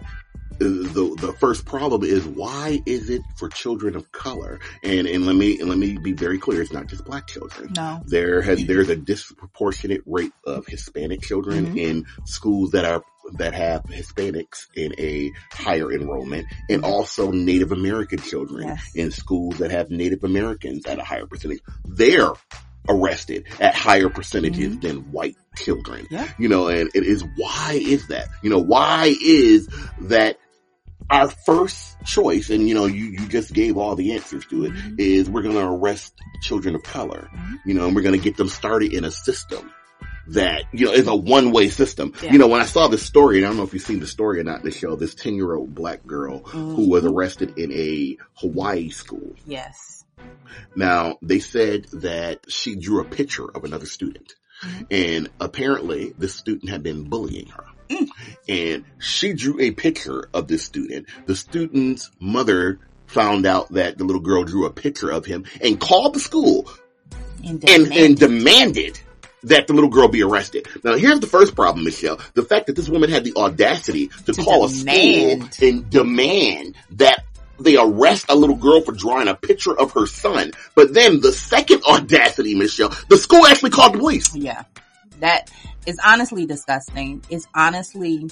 the 0.60 1.16
the 1.20 1.32
first 1.40 1.64
problem 1.64 2.02
is 2.04 2.24
why 2.26 2.80
is 2.86 3.08
it 3.10 3.22
for 3.36 3.48
children 3.48 3.96
of 3.96 4.12
color? 4.12 4.60
And 4.82 5.06
and 5.06 5.26
let 5.26 5.34
me 5.36 5.58
and 5.58 5.68
let 5.68 5.78
me 5.78 5.96
be 5.98 6.12
very 6.12 6.38
clear, 6.38 6.60
it's 6.62 6.72
not 6.72 6.86
just 6.86 7.04
black 7.04 7.26
children. 7.26 7.72
No. 7.76 8.02
There 8.06 8.42
has 8.42 8.64
there's 8.66 8.88
a 8.90 8.96
disproportionate 8.96 10.02
rate 10.06 10.32
of 10.44 10.66
Hispanic 10.66 11.22
children 11.22 11.74
Mhm. 11.74 11.78
in 11.78 12.06
schools 12.26 12.72
that 12.72 12.84
are 12.84 13.02
that 13.38 13.54
have 13.54 13.84
Hispanics 13.84 14.66
in 14.74 14.94
a 14.98 15.30
higher 15.52 15.92
enrollment 15.92 16.46
and 16.68 16.84
also 16.84 17.30
Native 17.30 17.70
American 17.72 18.18
children 18.18 18.68
Yes. 18.68 18.82
in 18.94 19.10
schools 19.12 19.58
that 19.58 19.70
have 19.70 19.90
Native 19.90 20.24
Americans 20.24 20.84
at 20.86 20.98
a 20.98 21.04
higher 21.04 21.26
percentage. 21.26 21.60
They're 21.84 22.32
arrested 22.88 23.44
at 23.60 23.74
higher 23.74 24.08
percentages 24.08 24.78
than 24.80 25.12
white 25.12 25.36
children. 25.56 26.06
Yeah. 26.10 26.26
You 26.38 26.48
know, 26.48 26.68
and 26.68 26.90
it 26.94 27.04
is 27.04 27.22
why 27.36 27.78
is 27.80 28.08
that? 28.08 28.26
You 28.42 28.50
know, 28.50 28.58
why 28.58 29.14
is 29.22 29.68
that 30.02 30.38
our 31.10 31.28
first 31.28 31.96
choice, 32.04 32.50
and 32.50 32.68
you 32.68 32.74
know, 32.74 32.86
you, 32.86 33.06
you 33.06 33.28
just 33.28 33.52
gave 33.52 33.76
all 33.76 33.96
the 33.96 34.12
answers 34.12 34.46
to 34.46 34.64
it, 34.64 34.72
mm-hmm. 34.72 34.94
is 34.98 35.28
we're 35.28 35.42
going 35.42 35.56
to 35.56 35.66
arrest 35.66 36.14
children 36.42 36.74
of 36.74 36.82
color, 36.82 37.28
mm-hmm. 37.32 37.54
you 37.68 37.74
know, 37.74 37.86
and 37.86 37.96
we're 37.96 38.02
going 38.02 38.18
to 38.18 38.24
get 38.24 38.36
them 38.36 38.48
started 38.48 38.92
in 38.92 39.04
a 39.04 39.10
system 39.10 39.70
that, 40.28 40.64
you 40.72 40.86
know, 40.86 40.92
is 40.92 41.08
a 41.08 41.14
one-way 41.14 41.68
system. 41.68 42.12
Yeah. 42.22 42.32
You 42.32 42.38
know, 42.38 42.46
when 42.46 42.60
I 42.60 42.66
saw 42.66 42.88
this 42.88 43.04
story, 43.04 43.38
and 43.38 43.46
I 43.46 43.48
don't 43.48 43.56
know 43.56 43.64
if 43.64 43.72
you've 43.72 43.82
seen 43.82 44.00
the 44.00 44.06
story 44.06 44.38
or 44.38 44.44
not, 44.44 44.62
the 44.62 44.70
show, 44.70 44.94
this 44.94 45.14
10-year-old 45.14 45.74
black 45.74 46.06
girl 46.06 46.38
who 46.38 46.88
was 46.88 47.02
mm-hmm. 47.02 47.14
arrested 47.14 47.58
in 47.58 47.72
a 47.72 48.16
Hawaii 48.34 48.90
school. 48.90 49.34
Yes. 49.44 50.04
Now, 50.76 51.16
they 51.22 51.40
said 51.40 51.86
that 51.94 52.44
she 52.48 52.76
drew 52.76 53.00
a 53.00 53.04
picture 53.04 53.48
of 53.50 53.64
another 53.64 53.86
student. 53.86 54.34
And 54.90 55.30
apparently 55.40 56.12
this 56.18 56.34
student 56.34 56.70
had 56.70 56.82
been 56.82 57.08
bullying 57.08 57.46
her. 57.46 57.64
Mm. 57.90 58.08
And 58.48 58.84
she 58.98 59.32
drew 59.32 59.60
a 59.60 59.70
picture 59.72 60.28
of 60.32 60.48
this 60.48 60.64
student. 60.64 61.06
The 61.26 61.34
student's 61.36 62.10
mother 62.20 62.78
found 63.06 63.46
out 63.46 63.72
that 63.72 63.98
the 63.98 64.04
little 64.04 64.22
girl 64.22 64.44
drew 64.44 64.66
a 64.66 64.70
picture 64.70 65.10
of 65.10 65.24
him 65.26 65.44
and 65.62 65.80
called 65.80 66.14
the 66.14 66.20
school 66.20 66.70
And, 67.44 67.62
and, 67.68 67.92
and 67.92 68.16
demanded. 68.16 68.18
demanded 68.18 69.00
that 69.42 69.66
the 69.66 69.72
little 69.72 69.88
girl 69.90 70.06
be 70.06 70.22
arrested. 70.22 70.68
Now 70.84 70.96
here's 70.96 71.18
the 71.20 71.26
first 71.26 71.56
problem, 71.56 71.84
Michelle. 71.84 72.20
The 72.34 72.42
fact 72.42 72.66
that 72.68 72.76
this 72.76 72.88
woman 72.88 73.10
had 73.10 73.24
the 73.24 73.32
audacity 73.36 74.08
to, 74.26 74.32
To 74.34 74.42
call 74.42 74.68
demand. 74.68 75.42
a 75.42 75.52
school 75.52 75.68
and 75.68 75.90
demand 75.90 76.74
that 76.92 77.24
they 77.58 77.76
arrest 77.76 78.26
a 78.28 78.34
little 78.36 78.56
girl 78.56 78.80
for 78.82 78.92
drawing 78.92 79.28
a 79.28 79.34
picture 79.34 79.78
of 79.78 79.92
her 79.92 80.06
son. 80.06 80.52
But 80.74 80.94
then 80.94 81.20
the 81.20 81.32
second 81.32 81.82
audacity, 81.88 82.54
Michelle, 82.54 82.94
the 83.08 83.16
school 83.16 83.44
actually 83.46 83.70
called 83.70 83.94
the 83.94 83.98
police. 83.98 84.34
Yeah. 84.36 84.64
That 85.20 85.50
is 85.86 85.98
honestly 86.04 86.46
disgusting. 86.46 87.22
It's 87.30 87.46
honestly 87.54 88.28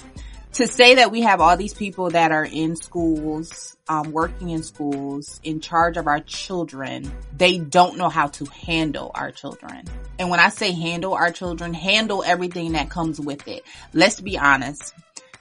to 0.53 0.67
say 0.67 0.95
that 0.95 1.11
we 1.11 1.21
have 1.21 1.41
all 1.41 1.55
these 1.57 1.73
people 1.73 2.09
that 2.09 2.31
are 2.31 2.45
in 2.45 2.75
schools, 2.75 3.77
um, 3.87 4.11
working 4.11 4.49
in 4.49 4.63
schools, 4.63 5.39
in 5.43 5.59
charge 5.59 5.97
of 5.97 6.07
our 6.07 6.19
children. 6.21 7.11
They 7.35 7.59
don't 7.59 7.97
know 7.97 8.09
how 8.09 8.27
to 8.27 8.45
handle 8.45 9.11
our 9.13 9.31
children. 9.31 9.85
And 10.17 10.29
when 10.29 10.39
I 10.39 10.49
say 10.49 10.71
handle 10.71 11.13
our 11.13 11.31
children, 11.31 11.73
handle 11.73 12.23
everything 12.23 12.73
that 12.73 12.89
comes 12.89 13.19
with 13.19 13.47
it. 13.47 13.63
Let's 13.93 14.19
be 14.19 14.37
honest. 14.37 14.93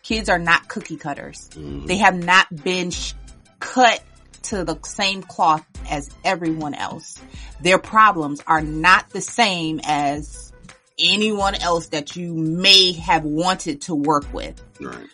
Kids 0.03 0.29
are 0.29 0.39
not 0.39 0.69
cookie 0.69 0.97
cutters. 0.97 1.51
They 1.57 1.99
have 1.99 2.23
not 2.23 2.47
been 2.65 2.91
sh- 2.91 3.15
cut 3.61 4.03
to 4.45 4.65
the 4.65 4.79
same 4.85 5.23
cloth 5.23 5.65
as 5.91 6.09
everyone 6.25 6.75
else. 6.75 7.21
Their 7.61 7.79
problems 7.79 8.41
are 8.47 8.63
not 8.63 9.11
the 9.11 9.21
same 9.21 9.81
as 9.85 10.48
anyone 10.99 11.55
else 11.55 11.89
that 11.89 12.17
you 12.17 12.35
may 12.35 12.93
have 12.93 13.25
wanted 13.25 13.83
to 13.83 13.95
work 13.95 14.33
with. 14.33 14.61
Right. 14.81 15.09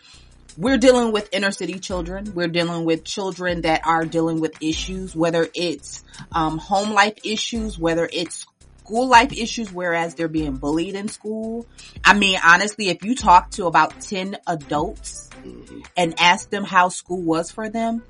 We're 0.57 0.79
dealing 0.79 1.13
with 1.13 1.29
inner 1.33 1.51
city 1.51 1.81
children. 1.81 2.33
We're 2.33 2.49
dealing 2.49 2.85
with 2.85 3.05
children 3.05 3.63
that 3.63 3.85
are 3.85 4.05
dealing 4.05 4.41
with 4.41 4.63
issues, 4.63 5.17
whether 5.17 5.49
it's 5.53 6.05
um, 6.31 6.59
home 6.59 6.91
life 6.91 7.19
issues, 7.25 7.77
whether 7.77 8.09
it's 8.13 8.47
school 8.85 9.09
life 9.09 9.33
issues, 9.33 9.73
whereas 9.73 10.15
they're 10.15 10.29
being 10.29 10.57
bullied 10.57 10.95
in 10.95 11.09
school. 11.09 11.67
I 12.05 12.15
mean, 12.15 12.39
honestly, 12.45 12.89
if 12.89 13.03
you 13.03 13.17
talk 13.17 13.51
to 13.53 13.67
about 13.67 14.01
10 14.01 14.37
adults 14.47 15.29
and 15.97 16.15
ask 16.21 16.51
them 16.51 16.65
how 16.65 16.89
school 16.89 17.23
was 17.23 17.51
for 17.51 17.69
them, 17.69 18.05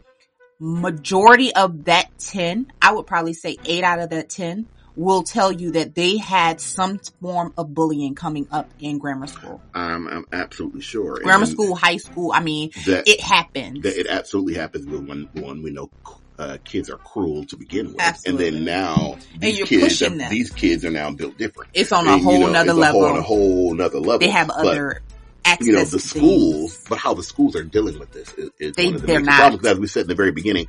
majority 0.59 1.55
of 1.55 1.85
that 1.85 2.11
10, 2.19 2.73
I 2.83 2.93
would 2.93 3.07
probably 3.07 3.35
say 3.35 3.57
8 3.65 3.85
out 3.85 4.01
of 4.01 4.11
that 4.11 4.29
10 4.29 4.67
will 4.97 5.23
tell 5.23 5.51
you 5.51 5.73
that 5.73 5.95
they 5.95 6.17
had 6.19 6.61
some 6.61 6.99
form 7.21 7.53
of 7.57 7.75
bullying 7.75 8.15
coming 8.15 8.47
up 8.53 8.71
in 8.79 8.99
grammar 8.99 9.27
school. 9.27 9.61
I'm, 9.75 10.07
I'm 10.07 10.25
absolutely 10.33 10.83
sure. 10.83 11.19
Grammar 11.21 11.45
And 11.45 11.53
school, 11.53 11.75
high 11.75 11.97
school, 11.97 12.33
I 12.33 12.41
mean, 12.41 12.71
That- 12.87 13.09
it 13.09 13.21
happens. 13.21 13.83
That 13.83 13.99
it 13.99 14.07
absolutely 14.07 14.55
happens 14.55 14.87
with 14.87 15.07
one, 15.09 15.29
one 15.35 15.63
we 15.63 15.71
know 15.71 15.91
uh, 16.39 16.59
kids 16.65 16.91
are 16.91 16.97
cruel 16.99 17.45
to 17.47 17.57
begin 17.57 17.89
with. 17.93 18.01
Absolutely. 18.01 18.49
And 18.49 18.57
then 18.57 18.65
now 18.65 19.17
these 19.39 19.63
kids 19.65 20.03
are, 20.03 20.11
them. 20.11 20.31
these 20.31 20.51
kids 20.51 20.85
are 20.85 20.91
now 20.91 21.11
built 21.13 21.39
different. 21.39 21.71
It's 21.75 21.93
on 21.93 22.07
a 22.09 22.13
And, 22.13 22.19
you 22.21 22.25
whole 22.25 22.41
know, 22.41 22.53
nother 22.53 22.71
a 22.73 22.75
level. 22.75 23.01
whole- 23.03 23.11
on 23.13 23.19
a 23.19 23.23
whole 23.23 23.75
nother 23.75 23.99
level. 24.01 24.19
they 24.19 24.31
have 24.31 24.49
But, 24.49 24.57
other 24.67 25.03
access 25.45 25.67
you 25.67 25.73
know, 25.75 25.81
the 25.85 25.91
things. 25.99 26.05
schools, 26.11 26.85
but 26.89 26.99
how 26.99 27.15
the 27.15 27.23
schools 27.23 27.55
are 27.55 27.63
dealing 27.63 27.99
with 27.99 28.11
this 28.13 28.33
is, 28.35 28.51
is 28.59 28.73
They- 28.75 28.87
one 28.87 28.95
of 28.97 29.01
the 29.03 29.07
they're 29.07 29.21
not. 29.21 29.39
problems. 29.39 29.67
As 29.67 29.79
we 29.79 29.87
said 29.87 30.03
in 30.03 30.09
the 30.09 30.15
very 30.17 30.33
beginning, 30.33 30.67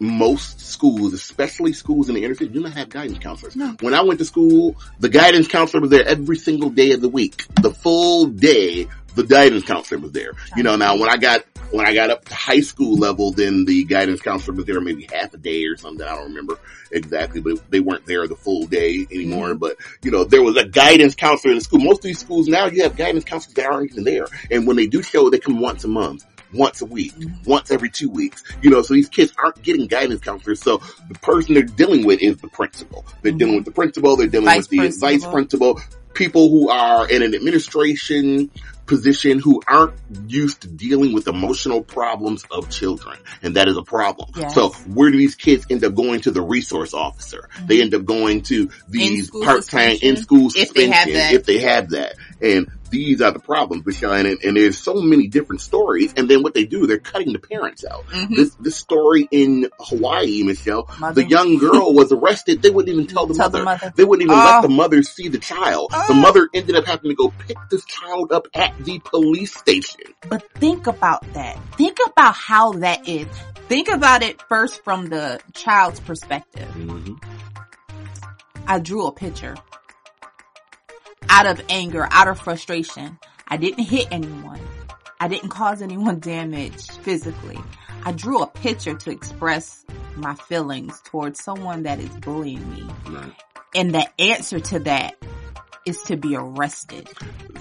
most 0.00 0.60
schools, 0.60 1.12
especially 1.12 1.74
schools 1.74 2.08
in 2.08 2.14
the 2.14 2.24
inner 2.24 2.34
city, 2.34 2.50
do 2.50 2.60
not 2.60 2.72
have 2.72 2.88
guidance 2.88 3.18
counselors. 3.18 3.54
When 3.80 3.94
I 3.94 4.02
went 4.02 4.18
to 4.20 4.24
school, 4.24 4.76
the 4.98 5.10
guidance 5.10 5.46
counselor 5.46 5.82
was 5.82 5.90
there 5.90 6.06
every 6.06 6.36
single 6.36 6.70
day 6.70 6.92
of 6.92 7.02
the 7.02 7.08
week. 7.08 7.46
The 7.60 7.70
full 7.70 8.26
day, 8.26 8.88
the 9.14 9.24
guidance 9.24 9.64
counselor 9.64 10.00
was 10.00 10.12
there. 10.12 10.32
You 10.56 10.62
know, 10.62 10.76
now 10.76 10.96
when 10.96 11.10
I 11.10 11.18
got, 11.18 11.44
when 11.70 11.86
I 11.86 11.94
got 11.94 12.10
up 12.10 12.24
to 12.24 12.34
high 12.34 12.60
school 12.60 12.96
level, 12.96 13.30
then 13.32 13.66
the 13.66 13.84
guidance 13.84 14.22
counselor 14.22 14.56
was 14.56 14.64
there 14.64 14.80
maybe 14.80 15.06
half 15.12 15.34
a 15.34 15.36
day 15.36 15.66
or 15.66 15.76
something. 15.76 16.04
I 16.04 16.14
don't 16.14 16.30
remember 16.30 16.58
exactly, 16.90 17.40
but 17.40 17.70
they 17.70 17.80
weren't 17.80 18.06
there 18.06 18.26
the 18.26 18.36
full 18.36 18.66
day 18.66 19.06
anymore. 19.10 19.50
Mm-hmm. 19.50 19.58
But, 19.58 19.76
you 20.02 20.10
know, 20.10 20.24
there 20.24 20.42
was 20.42 20.56
a 20.56 20.64
guidance 20.64 21.14
counselor 21.14 21.52
in 21.52 21.58
the 21.58 21.64
school. 21.64 21.80
Most 21.80 21.98
of 21.98 22.04
these 22.04 22.18
schools 22.18 22.48
now, 22.48 22.66
you 22.66 22.82
have 22.84 22.96
guidance 22.96 23.24
counselors 23.24 23.54
that 23.54 23.66
aren't 23.66 23.92
even 23.92 24.04
there. 24.04 24.26
And 24.50 24.66
when 24.66 24.76
they 24.76 24.86
do 24.86 25.02
show, 25.02 25.28
they 25.28 25.38
come 25.38 25.60
once 25.60 25.84
a 25.84 25.88
month 25.88 26.24
once 26.52 26.80
a 26.82 26.86
week, 26.86 27.14
Mm-hmm. 27.14 27.50
once 27.50 27.70
every 27.70 27.90
two 27.90 28.08
weeks. 28.10 28.42
You 28.62 28.70
know, 28.70 28.82
so 28.82 28.94
these 28.94 29.08
kids 29.08 29.32
aren't 29.38 29.62
getting 29.62 29.86
guidance 29.86 30.20
counselors. 30.20 30.60
So 30.62 30.78
the 31.08 31.18
person 31.20 31.54
they're 31.54 31.62
dealing 31.64 32.04
with 32.06 32.20
is 32.20 32.36
the 32.38 32.48
principal. 32.48 33.04
They're 33.22 33.32
dealing 33.32 33.56
with 33.56 33.64
the 33.64 33.70
principal. 33.72 34.16
They're 34.16 34.26
dealing 34.26 34.48
Mm-hmm. 34.48 34.56
Vice 34.56 34.70
with 34.70 34.70
the 34.70 34.76
principal. 34.78 35.08
vice 35.08 35.26
principal. 35.32 35.80
People 36.14 36.48
who 36.50 36.68
are 36.70 37.08
in 37.08 37.22
an 37.22 37.34
administration 37.34 38.50
position 38.86 39.38
who 39.38 39.62
aren't 39.68 39.94
used 40.26 40.62
to 40.62 40.68
dealing 40.68 41.12
with 41.12 41.28
emotional 41.28 41.80
problems 41.82 42.44
of 42.50 42.68
children. 42.68 43.16
And 43.42 43.54
that 43.54 43.68
is 43.68 43.76
a 43.76 43.82
problem. 43.84 44.30
Yes. 44.34 44.52
So 44.52 44.70
where 44.70 45.12
do 45.12 45.16
these 45.16 45.36
kids 45.36 45.64
end 45.70 45.84
up 45.84 45.94
going 45.94 46.22
to 46.22 46.32
the 46.32 46.42
resource 46.42 46.92
officer? 46.92 47.48
They 47.66 47.80
end 47.80 47.94
up 47.94 48.04
going 48.04 48.42
to 48.44 48.68
these 48.88 49.30
Mm-hmm. 49.30 49.44
Part-time 49.44 49.96
in-school 50.02 50.48
if 50.56 50.74
they 50.74 50.88
have 50.88 51.04
suspension 51.04 51.12
that. 51.14 51.32
if 51.34 51.46
they 51.46 51.58
have 51.58 51.90
that. 51.90 52.14
And 52.42 52.68
these 52.90 53.20
are 53.22 53.30
the 53.30 53.38
problems, 53.38 53.86
Michelle. 53.86 54.12
And, 54.12 54.26
and 54.42 54.56
there's 54.56 54.78
so 54.78 54.94
many 54.94 55.26
different 55.28 55.60
stories. 55.60 56.12
And 56.16 56.28
then 56.28 56.42
what 56.42 56.54
they 56.54 56.64
do, 56.64 56.86
they're 56.86 56.98
cutting 56.98 57.32
the 57.32 57.38
parents 57.38 57.84
out. 57.84 58.06
Mhm. 58.08 58.36
This 58.36 58.54
this 58.60 58.76
story 58.76 59.28
in 59.30 59.68
Hawaii, 59.78 60.42
Michelle, 60.42 60.88
Mother. 60.98 61.22
the 61.22 61.28
young 61.28 61.58
girl 61.58 61.94
was 61.94 62.12
arrested. 62.12 62.62
They 62.62 62.70
wouldn't 62.70 62.92
even 62.94 63.06
tell 63.06 63.26
the, 63.26 63.34
Tell 63.34 63.46
mother. 63.46 63.58
the 63.60 63.64
mother. 63.64 63.92
They 63.96 64.04
wouldn't 64.04 64.26
even 64.28 64.38
Oh. 64.38 64.44
let 64.44 64.62
the 64.62 64.68
mother 64.68 65.02
see 65.02 65.28
the 65.28 65.38
child. 65.38 65.90
The 65.92 66.06
Oh. 66.10 66.14
mother 66.14 66.48
ended 66.54 66.76
up 66.76 66.86
having 66.86 67.10
to 67.10 67.14
go 67.16 67.32
pick 67.46 67.56
this 67.70 67.84
child 67.84 68.32
up 68.32 68.46
at 68.54 68.74
the 68.84 68.98
police 69.00 69.54
station. 69.56 70.00
But 70.28 70.42
think 70.58 70.86
about 70.86 71.24
that. 71.34 71.58
Think 71.76 71.98
about 72.06 72.34
how 72.34 72.72
that 72.74 73.08
is. 73.08 73.26
Think 73.68 73.88
about 73.88 74.22
it 74.22 74.40
first 74.48 74.82
from 74.82 75.06
the 75.06 75.40
child's 75.54 76.00
perspective. 76.00 76.66
I 78.66 78.78
drew 78.78 79.06
a 79.06 79.12
picture 79.12 79.56
out 81.30 81.46
of 81.46 81.62
anger, 81.70 82.08
out 82.10 82.28
of 82.28 82.40
frustration. 82.40 83.18
I 83.48 83.56
didn't 83.56 83.84
hit 83.84 84.08
anyone. 84.10 84.60
I 85.20 85.28
didn't 85.28 85.50
cause 85.50 85.82
anyone 85.82 86.20
damage 86.20 86.90
physically. 87.02 87.58
I 88.04 88.12
drew 88.12 88.42
a 88.42 88.46
picture 88.48 88.94
to 88.94 89.10
express 89.10 89.84
my 90.16 90.34
feelings 90.34 91.00
towards 91.04 91.42
someone 91.42 91.84
that 91.84 92.00
is 92.00 92.10
bullying 92.18 92.68
me. 92.70 92.86
And 93.74 93.94
the 93.94 94.06
answer 94.20 94.60
to 94.60 94.80
that 94.80 95.16
is 95.86 96.02
to 96.02 96.16
be 96.16 96.36
arrested. 96.36 97.08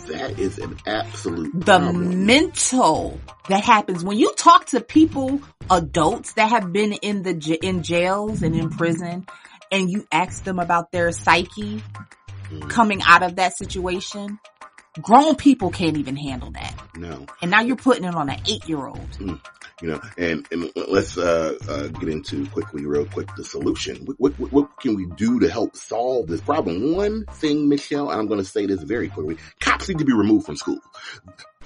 That 0.07 0.39
is 0.39 0.57
an 0.57 0.77
absolute 0.87 1.53
The 1.53 1.79
problem. 1.79 2.25
mental 2.25 3.19
that 3.49 3.63
happens 3.63 4.03
when 4.03 4.17
you 4.17 4.33
talk 4.35 4.67
to 4.67 4.81
people, 4.81 5.41
adults 5.69 6.33
that 6.33 6.49
have 6.49 6.73
been 6.73 6.93
in 6.93 7.23
the 7.23 7.59
in 7.61 7.83
jails 7.83 8.41
and 8.43 8.55
in 8.55 8.69
prison, 8.71 9.27
and 9.71 9.89
you 9.89 10.07
ask 10.11 10.43
them 10.43 10.59
about 10.59 10.91
their 10.91 11.11
psyche 11.11 11.83
coming 12.67 13.01
out 13.03 13.23
of 13.23 13.35
that 13.37 13.57
situation. 13.57 14.39
Grown 15.01 15.35
people 15.35 15.69
can't 15.69 15.97
even 15.97 16.15
handle 16.15 16.51
that, 16.51 16.73
no. 16.95 17.25
and 17.41 17.51
now 17.51 17.61
you're 17.61 17.75
putting 17.75 18.03
it 18.03 18.15
on 18.15 18.29
an 18.29 18.39
eight 18.47 18.67
year 18.67 18.87
old. 18.87 19.07
you 19.81 19.89
know, 19.89 20.01
and, 20.17 20.45
and 20.51 20.71
let's 20.87 21.17
uh, 21.17 21.55
uh, 21.69 21.87
get 21.87 22.09
into 22.09 22.45
quickly, 22.47 22.85
real 22.85 23.05
quick, 23.05 23.29
the 23.37 23.43
solution. 23.43 24.05
What, 24.17 24.37
what, 24.39 24.51
what 24.51 24.79
can 24.79 24.95
we 24.95 25.05
do 25.15 25.39
to 25.39 25.49
help 25.49 25.75
solve 25.75 26.27
this 26.27 26.41
problem? 26.41 26.95
One 26.95 27.25
thing, 27.25 27.69
Michelle, 27.69 28.09
and 28.09 28.19
I'm 28.19 28.27
going 28.27 28.39
to 28.39 28.45
say 28.45 28.65
this 28.65 28.81
very 28.83 29.09
quickly: 29.09 29.37
cops 29.59 29.87
need 29.87 29.99
to 29.99 30.05
be 30.05 30.13
removed 30.13 30.45
from 30.45 30.57
school. 30.57 30.79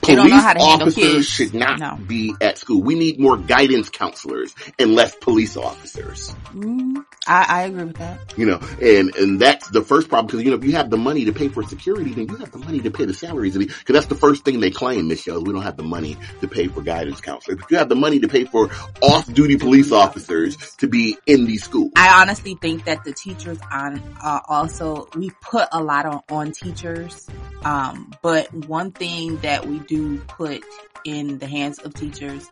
They 0.02 0.16
don't 0.16 0.28
know 0.28 0.32
Police 0.32 0.44
how 0.44 0.54
to 0.54 0.60
handle 0.60 0.88
officers 0.88 1.14
kids. 1.14 1.28
should 1.28 1.54
not 1.54 1.80
No. 1.80 1.96
be 1.96 2.36
at 2.42 2.58
school. 2.58 2.82
We 2.82 2.96
need 2.96 3.20
more 3.22 3.38
guidance 3.38 3.90
counselors 3.90 4.54
and 4.78 4.96
less 4.96 5.16
police 5.16 5.56
officers. 5.56 6.36
Mm, 6.54 7.06
I, 7.26 7.46
I 7.48 7.62
agree 7.64 7.86
with 7.86 7.98
that. 7.98 8.20
You 8.38 8.48
know, 8.48 8.60
and, 8.82 9.16
and 9.16 9.40
that's 9.40 9.70
the 9.70 9.82
first 9.82 10.10
problem 10.10 10.26
because, 10.26 10.44
you 10.44 10.52
know, 10.52 10.58
if 10.58 10.66
you 10.66 10.74
have 10.74 10.90
the 10.90 10.98
money 10.98 11.26
to 11.26 11.32
pay 11.32 11.48
for 11.48 11.64
security, 11.64 12.12
then 12.14 12.28
you 12.28 12.36
have 12.36 12.52
the 12.52 12.58
money 12.58 12.82
to 12.82 12.92
pay 12.92 13.06
the 13.06 13.14
salaries. 13.14 13.58
Because 13.58 13.94
that's 13.94 14.08
the 14.08 14.16
first 14.16 14.44
thing 14.44 14.60
they 14.60 14.72
claim, 14.72 15.08
Michelle, 15.08 15.38
is 15.38 15.44
we 15.44 15.54
don't 15.54 15.64
have 15.64 15.78
the 15.78 15.84
money 15.84 16.18
to 16.42 16.50
pay 16.50 16.68
for 16.68 16.82
guidance 16.82 17.22
counselors. 17.22 17.60
But 17.62 17.72
you 17.72 17.78
have 17.78 17.88
the 17.88 17.96
money 17.96 18.20
to 18.20 18.28
pay 18.28 18.44
for 18.44 18.72
off-duty 19.02 19.56
police 19.56 19.94
officers 19.94 20.58
to 20.78 20.88
be 20.88 21.18
in 21.26 21.46
these 21.46 21.64
schools. 21.64 21.92
I 21.96 22.22
honestly 22.22 22.58
think 22.60 22.86
that 22.86 23.06
the 23.06 23.14
teachers 23.14 23.60
on 23.72 24.02
uh, 24.22 24.42
also 24.50 25.08
we 25.16 25.30
put 25.42 25.70
a 25.72 25.82
lot 25.82 26.06
on, 26.06 26.22
on 26.30 26.52
teachers, 26.52 27.26
um, 27.64 28.14
but 28.22 28.54
one 28.54 28.92
thing 28.92 29.38
that 29.38 29.66
we 29.66 29.80
do 29.80 29.93
put 30.28 30.64
in 31.06 31.38
the 31.38 31.48
hands 31.48 31.80
of 31.80 31.94
teachers 31.94 32.50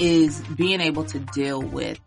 is 0.00 0.40
being 0.56 0.80
able 0.80 1.04
to 1.04 1.18
deal 1.18 1.62
with 1.62 2.00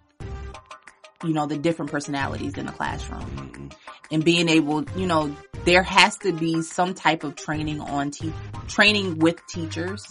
you 1.24 1.34
know 1.34 1.46
the 1.48 1.58
different 1.58 1.92
personalities 1.92 2.58
in 2.58 2.66
the 2.66 2.72
classroom. 2.72 3.22
Mm-hmm. 3.22 3.68
And 4.12 4.24
being 4.24 4.50
able 4.50 4.86
you 4.96 5.08
know 5.08 5.36
there 5.66 5.84
has 5.84 6.18
to 6.20 6.32
be 6.32 6.62
some 6.62 6.94
type 6.94 7.24
of 7.24 7.36
training 7.36 7.80
on 7.80 8.12
te- 8.12 8.34
training 8.68 9.20
with 9.20 9.46
teachers 9.48 10.06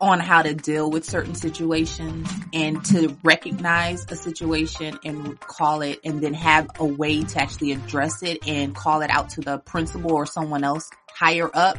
on 0.00 0.20
how 0.20 0.42
to 0.42 0.54
deal 0.54 0.90
with 0.90 1.04
certain 1.04 1.34
situations 1.34 2.28
and 2.52 2.84
to 2.84 3.16
recognize 3.22 4.04
a 4.10 4.16
situation 4.16 4.98
and 5.04 5.38
call 5.40 5.80
it 5.80 6.00
and 6.04 6.20
then 6.20 6.34
have 6.34 6.68
a 6.78 6.84
way 6.84 7.22
to 7.22 7.40
actually 7.40 7.72
address 7.72 8.22
it 8.22 8.46
and 8.46 8.74
call 8.74 9.00
it 9.00 9.10
out 9.10 9.30
to 9.30 9.40
the 9.40 9.58
principal 9.58 10.12
or 10.12 10.26
someone 10.26 10.64
else 10.64 10.90
higher 11.18 11.50
up 11.52 11.78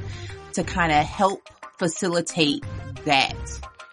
to 0.54 0.64
kind 0.64 0.92
of 0.92 1.06
help 1.06 1.48
facilitate 1.78 2.64
that 3.06 3.36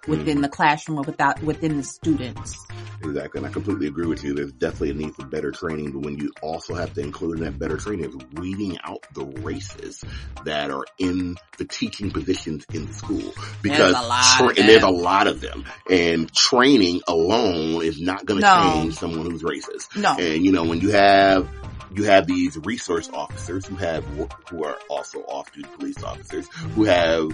within 0.07 0.35
mm-hmm. 0.35 0.43
the 0.43 0.49
classroom 0.49 0.99
or 0.99 1.03
without 1.03 1.43
within 1.43 1.77
the 1.77 1.83
students. 1.83 2.57
Exactly. 3.03 3.39
And 3.39 3.47
I 3.47 3.51
completely 3.51 3.87
agree 3.87 4.07
with 4.07 4.25
you. 4.25 4.35
There's 4.35 4.53
definitely 4.53 4.91
a 4.91 4.95
need 4.95 5.15
for 5.15 5.27
better 5.27 5.51
training, 5.51 5.93
but 5.93 6.01
when 6.01 6.17
you 6.17 6.33
also 6.41 6.75
have 6.75 6.95
to 6.95 7.01
include 7.01 7.39
in 7.39 7.45
that 7.45 7.59
better 7.59 7.77
training 7.77 8.09
is 8.09 8.17
weeding 8.33 8.79
out 8.83 9.05
the 9.15 9.25
races 9.25 10.03
that 10.45 10.71
are 10.71 10.85
in 10.99 11.37
the 11.59 11.65
teaching 11.67 12.11
positions 12.11 12.65
in 12.73 12.91
school. 12.93 13.35
Because 13.63 13.93
There's 13.93 14.05
a 14.05 14.09
lot 14.09 14.41
of 14.41 14.59
and 14.59 14.69
there's 14.69 14.83
a 14.83 14.89
lot 14.89 15.27
of 15.27 15.41
them. 15.41 15.65
And 15.91 16.33
training 16.33 17.03
alone 17.07 17.85
is 17.85 18.01
not 18.01 18.25
going 18.25 18.41
to 18.41 18.47
No. 18.47 18.73
change 18.73 18.95
someone 18.95 19.31
who's 19.31 19.43
racist. 19.43 19.97
No. 19.97 20.17
And 20.19 20.43
you 20.45 20.53
know, 20.53 20.65
when 20.65 20.81
you 20.81 20.91
have 20.91 21.49
you 21.95 22.05
have 22.05 22.27
these 22.27 22.57
resource 22.59 23.09
officers 23.13 23.67
who 23.67 23.77
have 23.77 24.05
who 24.51 24.65
are 24.65 24.77
also 24.91 25.21
off-duty 25.21 25.69
police 25.79 26.03
officers 26.03 26.49
who 26.75 26.85
have 26.85 27.31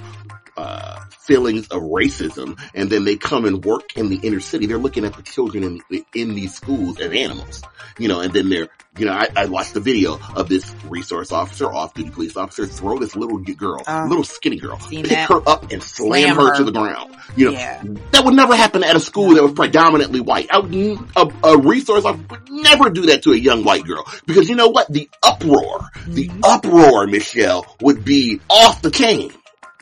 uh, 0.56 1.00
feelings 1.20 1.68
of 1.68 1.82
racism, 1.82 2.58
and 2.74 2.90
then 2.90 3.04
they 3.04 3.16
come 3.16 3.44
and 3.44 3.64
work 3.64 3.96
in 3.96 4.08
the 4.10 4.16
inner 4.16 4.40
city. 4.40 4.66
They're 4.66 4.78
looking 4.78 5.04
at 5.04 5.14
the 5.14 5.22
children 5.22 5.64
in 5.90 6.04
in 6.14 6.34
these 6.34 6.54
schools 6.54 6.98
as 7.00 7.12
animals, 7.12 7.62
you 7.98 8.08
know. 8.08 8.20
And 8.20 8.32
then 8.32 8.50
they're, 8.50 8.68
you 8.98 9.06
know, 9.06 9.12
I, 9.12 9.28
I 9.36 9.46
watched 9.46 9.74
the 9.74 9.80
video 9.80 10.18
of 10.36 10.48
this 10.48 10.74
resource 10.88 11.32
officer, 11.32 11.72
off-duty 11.72 12.10
police 12.10 12.36
officer, 12.36 12.66
throw 12.66 12.98
this 12.98 13.14
little 13.16 13.38
girl, 13.38 13.82
Uh, 13.86 14.06
little 14.08 14.24
skinny 14.24 14.56
girl, 14.58 14.76
pick 14.76 15.06
that. 15.06 15.28
her 15.30 15.48
up 15.48 15.70
and 15.72 15.82
slam, 15.82 16.10
Slam 16.34 16.36
her, 16.36 16.48
her. 16.50 16.56
to 16.56 16.64
the 16.64 16.72
ground. 16.72 17.16
You 17.36 17.46
know, 17.46 17.52
Yeah. 17.52 17.82
that 18.10 18.24
would 18.24 18.34
never 18.34 18.56
happen 18.56 18.82
at 18.82 18.96
a 18.96 19.00
school 19.00 19.34
that 19.34 19.42
was 19.42 19.52
predominantly 19.52 20.20
white. 20.20 20.48
I 20.50 20.58
would, 20.58 20.74
a, 21.16 21.28
a 21.44 21.58
resource 21.58 22.04
officer 22.04 22.26
would 22.28 22.50
never 22.50 22.90
do 22.90 23.06
that 23.06 23.22
to 23.22 23.32
a 23.32 23.36
young 23.36 23.62
white 23.64 23.84
girl 23.86 24.04
because 24.26 24.49
you 24.50 24.56
know 24.56 24.68
what? 24.68 24.92
The 24.92 25.08
uproar, 25.24 25.88
the 26.06 26.28
Mm-hmm. 26.28 26.40
uproar, 26.44 27.06
Michelle, 27.06 27.64
would 27.80 28.04
be 28.04 28.40
off 28.50 28.82
the 28.82 28.90
chain. 28.90 29.32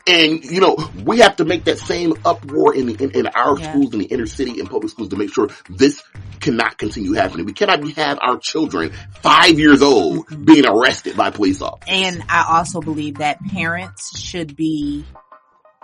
And 0.07 0.43
you 0.43 0.61
know, 0.61 0.77
we 1.03 1.19
have 1.19 1.35
to 1.37 1.45
make 1.45 1.65
that 1.65 1.77
same 1.79 2.13
uproar 2.23 2.75
in 2.75 2.85
the 2.87 3.03
in, 3.03 3.11
in 3.11 3.27
our 3.27 3.57
Yeah. 3.59 3.69
schools, 3.69 3.93
in 3.93 3.99
the 3.99 4.05
inner 4.05 4.27
city, 4.27 4.59
and 4.59 4.69
public 4.69 4.91
schools 4.91 5.09
to 5.09 5.17
make 5.17 5.33
sure 5.33 5.49
this 5.69 6.01
cannot 6.39 6.77
continue 6.77 7.13
happening. 7.13 7.45
We 7.45 7.53
cannot 7.53 7.83
have 7.93 8.17
our 8.21 8.37
children 8.37 8.91
five 9.21 9.59
years 9.59 9.81
old 9.81 10.27
Mm-hmm. 10.27 10.45
being 10.45 10.65
arrested 10.65 11.17
by 11.17 11.31
police 11.31 11.61
officers. 11.61 11.87
And 11.93 12.23
I 12.29 12.45
also 12.57 12.79
believe 12.81 13.15
that 13.15 13.39
parents 13.51 14.17
should 14.19 14.55
be 14.55 15.03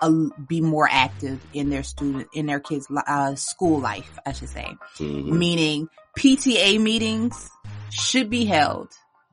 a, 0.02 0.12
be 0.48 0.62
more 0.62 0.88
active 0.92 1.40
in 1.54 1.70
their 1.70 1.84
student 1.84 2.28
in 2.34 2.46
their 2.46 2.60
kids' 2.60 2.88
uh, 2.90 3.36
school 3.36 3.80
life. 3.80 4.18
I 4.26 4.32
should 4.34 4.50
say, 4.50 4.76
Mhm. 5.00 5.26
meaning 5.28 5.88
PTA 6.18 6.80
meetings 6.80 7.50
should 7.90 8.30
be 8.30 8.46
held. 8.46 8.90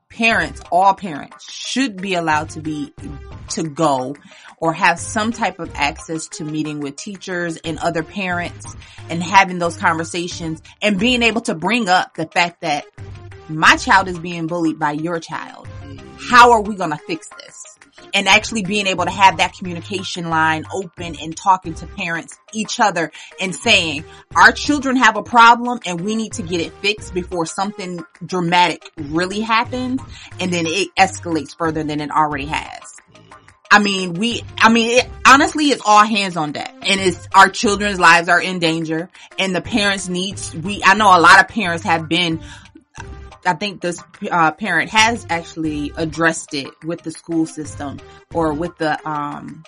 Parents, 0.08 0.60
all 0.70 0.94
parents, 0.94 1.50
should 1.50 2.00
be 2.00 2.14
allowed 2.14 2.50
to 2.50 2.60
be 2.60 2.92
to 3.50 3.62
go 3.62 4.14
or 4.58 4.72
have 4.72 4.98
some 4.98 5.32
type 5.32 5.58
of 5.58 5.70
access 5.74 6.28
to 6.28 6.44
meeting 6.44 6.80
with 6.80 6.96
teachers 6.96 7.56
and 7.58 7.78
other 7.78 8.02
parents 8.02 8.76
and 9.08 9.22
having 9.22 9.58
those 9.58 9.76
conversations 9.76 10.62
and 10.80 10.98
being 10.98 11.22
able 11.22 11.40
to 11.40 11.54
bring 11.54 11.88
up 11.88 12.14
the 12.14 12.26
fact 12.26 12.60
that 12.60 12.84
my 13.48 13.76
child 13.76 14.08
is 14.08 14.18
being 14.18 14.46
bullied 14.46 14.78
by 14.78 14.92
your 14.92 15.18
child. 15.18 15.66
How 16.18 16.52
are 16.52 16.60
we 16.60 16.76
going 16.76 16.90
to 16.90 16.98
fix 16.98 17.28
this? 17.28 17.78
And 18.14 18.28
actually 18.28 18.62
being 18.62 18.86
able 18.86 19.04
to 19.04 19.10
have 19.10 19.38
that 19.38 19.54
communication 19.54 20.30
line 20.30 20.64
open 20.72 21.16
and 21.20 21.36
talking 21.36 21.74
to 21.74 21.86
parents, 21.86 22.38
each 22.52 22.80
other 22.80 23.10
and 23.40 23.54
saying, 23.54 24.04
our 24.36 24.52
children 24.52 24.96
have 24.96 25.16
a 25.16 25.22
problem 25.22 25.80
and 25.86 26.00
we 26.00 26.16
need 26.16 26.32
to 26.34 26.42
get 26.42 26.60
it 26.60 26.72
fixed 26.74 27.14
before 27.14 27.46
something 27.46 28.04
dramatic 28.24 28.90
really 28.96 29.40
happens. 29.40 30.00
And 30.40 30.52
then 30.52 30.66
it 30.66 30.94
escalates 30.96 31.56
further 31.56 31.82
than 31.84 32.00
it 32.00 32.10
already 32.10 32.46
has. 32.46 32.96
I 33.72 33.78
mean, 33.78 34.12
we, 34.12 34.44
I 34.58 34.70
mean, 34.70 34.98
it, 34.98 35.08
honestly, 35.26 35.70
it's 35.70 35.80
all 35.86 36.04
hands 36.04 36.36
on 36.36 36.52
deck 36.52 36.74
and 36.82 37.00
it's 37.00 37.26
our 37.34 37.48
children's 37.48 37.98
lives 37.98 38.28
are 38.28 38.40
in 38.40 38.58
danger 38.58 39.08
and 39.38 39.56
the 39.56 39.62
parents 39.62 40.10
needs, 40.10 40.54
we, 40.54 40.82
I 40.84 40.92
know 40.92 41.06
a 41.06 41.18
lot 41.18 41.40
of 41.40 41.48
parents 41.48 41.82
have 41.84 42.06
been 42.06 42.42
I 43.44 43.54
think 43.54 43.80
this 43.80 43.98
uh, 44.30 44.52
parent 44.52 44.90
has 44.90 45.26
actually 45.28 45.92
addressed 45.96 46.54
it 46.54 46.68
with 46.84 47.02
the 47.02 47.10
school 47.10 47.46
system 47.46 47.98
or 48.32 48.52
with 48.52 48.76
the 48.78 49.08
um 49.08 49.64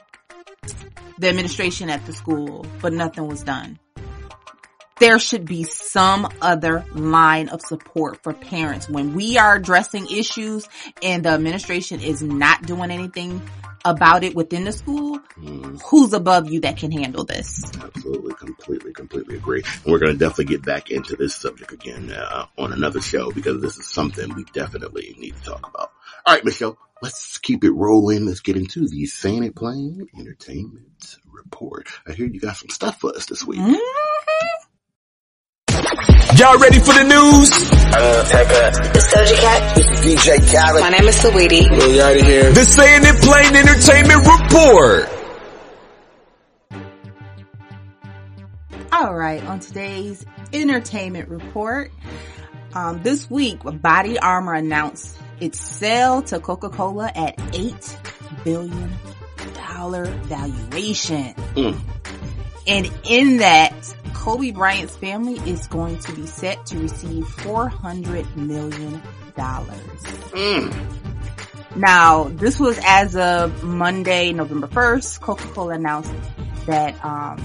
the 1.18 1.28
administration 1.28 1.90
at 1.90 2.04
the 2.06 2.12
school, 2.12 2.66
but 2.80 2.92
nothing 2.92 3.28
was 3.28 3.42
done. 3.42 3.78
There 5.00 5.18
should 5.18 5.44
be 5.44 5.64
some 5.64 6.28
other 6.40 6.84
line 6.94 7.48
of 7.48 7.60
support 7.60 8.22
for 8.22 8.32
parents 8.32 8.88
when 8.88 9.14
we 9.14 9.38
are 9.38 9.56
addressing 9.56 10.06
issues 10.06 10.68
and 11.02 11.24
the 11.24 11.30
administration 11.30 12.00
is 12.00 12.22
not 12.22 12.62
doing 12.62 12.90
anything 12.90 13.42
about 13.84 14.24
it 14.24 14.34
within 14.34 14.64
the 14.64 14.72
school. 14.72 15.18
Who's 15.90 16.12
above 16.12 16.50
you 16.50 16.60
that 16.60 16.76
can 16.76 16.90
handle 16.90 17.24
this? 17.24 17.62
Absolutely, 17.80 18.34
completely, 18.34 18.92
completely 18.92 19.36
agree. 19.36 19.62
And 19.84 19.92
we're 19.92 19.98
going 19.98 20.12
to 20.12 20.18
definitely 20.18 20.46
get 20.46 20.64
back 20.64 20.90
into 20.90 21.16
this 21.16 21.34
subject 21.34 21.72
again 21.72 22.10
uh, 22.10 22.46
on 22.58 22.72
another 22.72 23.00
show 23.00 23.30
because 23.30 23.60
this 23.60 23.76
is 23.76 23.86
something 23.86 24.34
we 24.34 24.44
definitely 24.52 25.14
need 25.18 25.36
to 25.36 25.42
talk 25.42 25.68
about. 25.68 25.90
All 26.26 26.34
right, 26.34 26.44
Michelle, 26.44 26.78
let's 27.02 27.38
keep 27.38 27.64
it 27.64 27.72
rolling. 27.72 28.26
Let's 28.26 28.40
get 28.40 28.56
into 28.56 28.88
the 28.88 29.02
It 29.02 29.54
Plain 29.54 30.08
Entertainment 30.18 31.16
Report. 31.30 31.88
I 32.06 32.12
hear 32.12 32.26
you 32.26 32.40
got 32.40 32.56
some 32.56 32.70
stuff 32.70 33.00
for 33.00 33.14
us 33.14 33.26
this 33.26 33.44
week. 33.44 33.60
Y'all 36.38 36.58
ready 36.58 36.78
for 36.80 36.92
the 36.94 37.04
news? 37.04 37.50
It's 37.50 39.14
Doja 39.14 39.40
Cat. 39.40 39.74
This 39.74 39.86
is 39.86 40.00
DJ 40.04 40.52
Khaled. 40.52 40.80
My 40.82 40.90
name 40.90 41.08
is 41.08 41.16
Saweetie. 41.16 41.70
Lil 41.70 41.90
Yachty 41.90 42.22
here. 42.24 42.52
The 42.52 42.64
Saying 42.64 43.02
It 43.04 43.22
Plain 43.22 43.54
Entertainment 43.56 44.26
Report. 44.26 45.08
All 48.92 49.14
right, 49.14 49.42
on 49.46 49.60
today's 49.60 50.24
entertainment 50.52 51.28
report, 51.28 51.90
um, 52.74 53.02
this 53.02 53.28
week, 53.30 53.58
Body 53.80 54.18
Armor 54.18 54.54
announced 54.54 55.16
its 55.40 55.58
sale 55.60 56.22
to 56.22 56.38
Coca-Cola 56.40 57.10
at 57.14 57.40
eight 57.54 57.98
billion 58.44 58.90
dollar 59.54 60.04
valuation, 60.06 61.34
Mm. 61.54 61.78
and 62.66 62.90
in 63.04 63.38
that, 63.38 63.72
Kobe 64.24 64.52
Bryant's 64.52 64.96
family 64.96 65.34
is 65.46 65.66
going 65.66 65.98
to 65.98 66.12
be 66.14 66.26
set 66.26 66.64
to 66.64 66.78
receive 66.78 67.28
four 67.28 67.68
hundred 67.68 68.24
million 68.38 69.02
dollars. 69.37 70.00
Mm. 70.32 71.76
Now, 71.76 72.24
this 72.24 72.58
was 72.58 72.80
as 72.87 73.16
of 73.16 73.62
Monday, 73.62 74.32
November 74.32 74.66
1st. 74.68 75.20
Coca-Cola 75.20 75.74
announced 75.74 76.10
that, 76.64 77.04
um, 77.04 77.44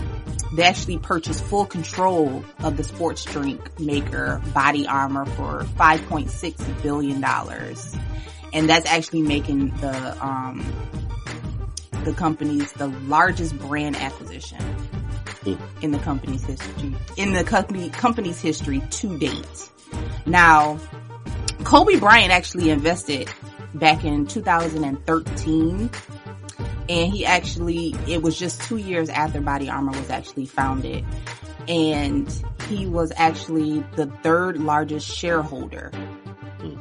they 0.53 0.63
actually 0.63 0.99
purchased 0.99 1.43
full 1.43 1.65
control 1.65 2.45
of 2.59 2.77
the 2.77 2.85
sports 2.85 3.25
drink 3.25 3.77
maker 3.77 4.41
Body 4.53 4.87
Armor 4.87 5.25
for 5.25 5.63
$5.6 5.77 6.81
billion. 6.81 7.21
And 8.53 8.69
that's 8.69 8.89
actually 8.89 9.23
making 9.23 9.75
the, 9.77 10.25
um, 10.25 10.63
the 12.05 12.13
company's 12.13 12.71
the 12.73 12.87
largest 12.87 13.59
brand 13.59 13.97
acquisition 13.97 14.63
in 15.81 15.91
the 15.91 15.99
company's 15.99 16.43
history, 16.43 16.95
in 17.17 17.33
the 17.33 17.43
company, 17.43 17.89
company's 17.89 18.39
history 18.39 18.81
to 18.91 19.17
date. 19.17 19.69
Now, 20.25 20.79
Kobe 21.63 21.97
Bryant 21.97 22.31
actually 22.31 22.69
invested 22.69 23.29
back 23.73 24.03
in 24.03 24.25
2013 24.25 25.89
and 26.89 27.13
he 27.13 27.25
actually 27.25 27.95
it 28.07 28.21
was 28.21 28.37
just 28.37 28.61
two 28.63 28.77
years 28.77 29.09
after 29.09 29.39
Body 29.39 29.69
Armor 29.69 29.91
was 29.91 30.09
actually 30.09 30.47
founded, 30.47 31.05
and 31.67 32.43
he 32.67 32.87
was 32.87 33.13
actually 33.15 33.83
the 33.95 34.07
third 34.23 34.57
largest 34.57 35.07
shareholder 35.07 35.91
hmm. 36.59 36.75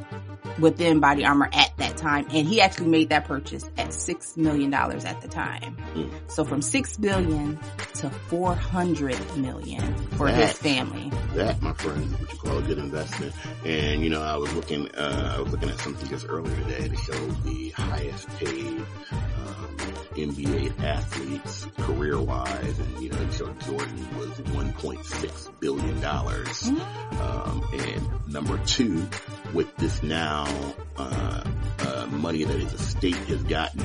Within 0.58 1.00
Body 1.00 1.24
Armor 1.24 1.48
at 1.52 1.76
that 1.78 1.96
time, 1.96 2.26
and 2.32 2.46
he 2.46 2.60
actually 2.60 2.88
made 2.88 3.10
that 3.10 3.26
purchase 3.26 3.68
at 3.76 3.92
six 3.92 4.36
million 4.36 4.70
dollars 4.70 5.04
at 5.04 5.20
the 5.20 5.28
time. 5.28 5.76
Mm. 5.94 6.10
So 6.28 6.44
from 6.44 6.62
six 6.62 6.96
billion 6.96 7.58
to 7.94 8.10
four 8.10 8.54
hundred 8.54 9.18
million 9.36 9.94
for 10.16 10.28
his 10.28 10.52
family. 10.52 11.10
That, 11.34 11.60
my 11.62 11.72
friend, 11.74 12.02
is 12.04 12.12
what 12.12 12.32
you 12.32 12.38
call 12.38 12.58
a 12.58 12.62
good 12.62 12.78
investment. 12.78 13.32
And 13.64 14.02
you 14.02 14.10
know, 14.10 14.22
I 14.22 14.36
was 14.36 14.52
looking, 14.54 14.88
uh, 14.94 15.34
I 15.36 15.40
was 15.40 15.52
looking 15.52 15.70
at 15.70 15.78
something 15.80 16.08
just 16.08 16.26
earlier 16.28 16.54
today 16.56 16.88
that 16.88 16.98
showed 16.98 17.44
the 17.44 17.70
highest 17.70 18.28
paid 18.38 18.78
um, 19.10 19.76
NBA 20.14 20.82
athletes 20.82 21.66
career 21.78 22.20
wise, 22.20 22.78
and 22.78 23.02
you 23.02 23.10
know, 23.10 23.20
it 23.20 23.32
showed 23.32 23.60
Jordan 23.60 24.18
was 24.18 24.30
1.6 24.30 25.60
billion 25.60 26.00
dollars, 26.00 26.68
um, 27.20 27.68
and 27.72 28.28
number 28.28 28.58
two 28.66 29.06
with 29.52 29.74
this 29.76 30.02
now 30.02 30.47
uh, 30.96 31.44
uh, 31.78 32.06
money 32.10 32.44
that 32.44 32.58
his 32.58 32.72
estate 32.74 33.14
has 33.14 33.42
gotten 33.44 33.82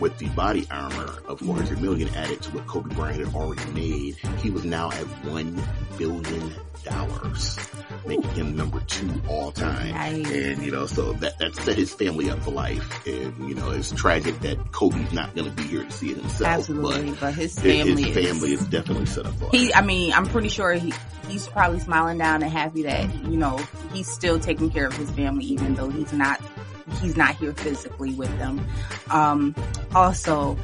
with 0.00 0.16
the 0.18 0.28
body 0.30 0.66
armor 0.70 1.22
of 1.28 1.40
400 1.40 1.80
million 1.80 2.08
added 2.14 2.42
to 2.42 2.50
what 2.50 2.66
Kobe 2.66 2.94
Bryant 2.94 3.24
had 3.24 3.34
already 3.34 3.70
made, 3.72 4.16
he 4.38 4.50
was 4.50 4.64
now 4.64 4.90
at 4.90 5.06
one 5.24 5.62
billion 5.96 6.52
dollars, 6.84 7.58
making 8.06 8.30
him 8.30 8.56
number 8.56 8.80
two 8.80 9.10
all 9.28 9.52
time. 9.52 9.92
Nice. 9.92 10.30
And 10.30 10.62
you 10.62 10.70
know, 10.70 10.86
so 10.86 11.12
that 11.14 11.38
that 11.38 11.54
set 11.54 11.76
his 11.76 11.92
family 11.94 12.30
up 12.30 12.40
for 12.40 12.50
life. 12.50 13.06
And 13.06 13.48
you 13.48 13.54
know, 13.54 13.70
it's 13.70 13.92
tragic 13.92 14.38
that 14.40 14.72
Kobe's 14.72 15.12
not 15.12 15.34
going 15.34 15.48
to 15.48 15.52
be 15.54 15.64
here 15.64 15.84
to 15.84 15.90
see 15.90 16.10
it 16.10 16.18
himself. 16.18 16.50
Absolutely, 16.50 17.12
but 17.12 17.34
his 17.34 17.58
family 17.58 18.02
his 18.02 18.16
is- 18.16 18.26
family 18.26 18.52
is 18.52 18.66
definitely 18.66 19.06
set 19.06 19.26
up 19.26 19.34
for 19.34 19.44
life. 19.46 19.52
He, 19.52 19.72
I 19.74 19.82
mean, 19.82 20.12
I'm 20.12 20.26
pretty 20.26 20.48
sure 20.48 20.72
he, 20.72 20.92
he's 21.28 21.46
probably 21.48 21.80
smiling 21.80 22.18
down 22.18 22.42
and 22.42 22.50
happy 22.52 22.82
that, 22.84 23.12
you 23.24 23.36
know, 23.36 23.58
he's 23.92 24.08
still 24.08 24.38
taking 24.38 24.70
care 24.70 24.86
of 24.86 24.96
his 24.96 25.10
family 25.10 25.44
even 25.44 25.74
though 25.74 25.88
he's 25.90 26.12
not, 26.12 26.40
he's 27.00 27.16
not 27.16 27.36
here 27.36 27.52
physically 27.52 28.14
with 28.14 28.36
them. 28.38 28.64
Um, 29.10 29.54
also, 29.94 30.56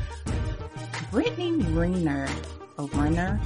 Brittany 1.11 1.63
Renner, 1.73 2.29
or 2.79 2.87
Renner, 2.89 3.41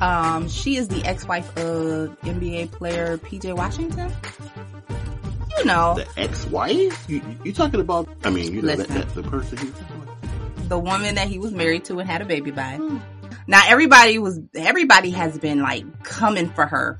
um, 0.00 0.48
she 0.48 0.76
is 0.76 0.88
the 0.88 1.04
ex-wife 1.04 1.48
of 1.56 2.18
NBA 2.22 2.72
player 2.72 3.18
PJ 3.18 3.54
Washington. 3.56 4.12
You 5.58 5.64
know, 5.64 5.94
the 5.94 6.06
ex-wife? 6.20 7.08
You, 7.08 7.22
you 7.44 7.52
talking 7.52 7.80
about? 7.80 8.08
I 8.24 8.30
mean, 8.30 8.52
you 8.52 8.62
know 8.62 8.68
that, 8.76 8.78
Listen. 8.90 8.94
that 8.96 9.14
the 9.14 9.22
person. 9.22 9.58
He, 9.58 9.72
the 10.68 10.78
woman 10.78 11.14
that 11.14 11.28
he 11.28 11.38
was 11.38 11.52
married 11.52 11.84
to 11.86 11.98
and 12.00 12.08
had 12.08 12.20
a 12.22 12.24
baby 12.26 12.50
by. 12.50 12.78
Now 13.48 13.62
everybody 13.68 14.18
was, 14.18 14.40
everybody 14.56 15.10
has 15.10 15.38
been 15.38 15.62
like 15.62 16.02
coming 16.02 16.50
for 16.50 16.66
her. 16.66 16.98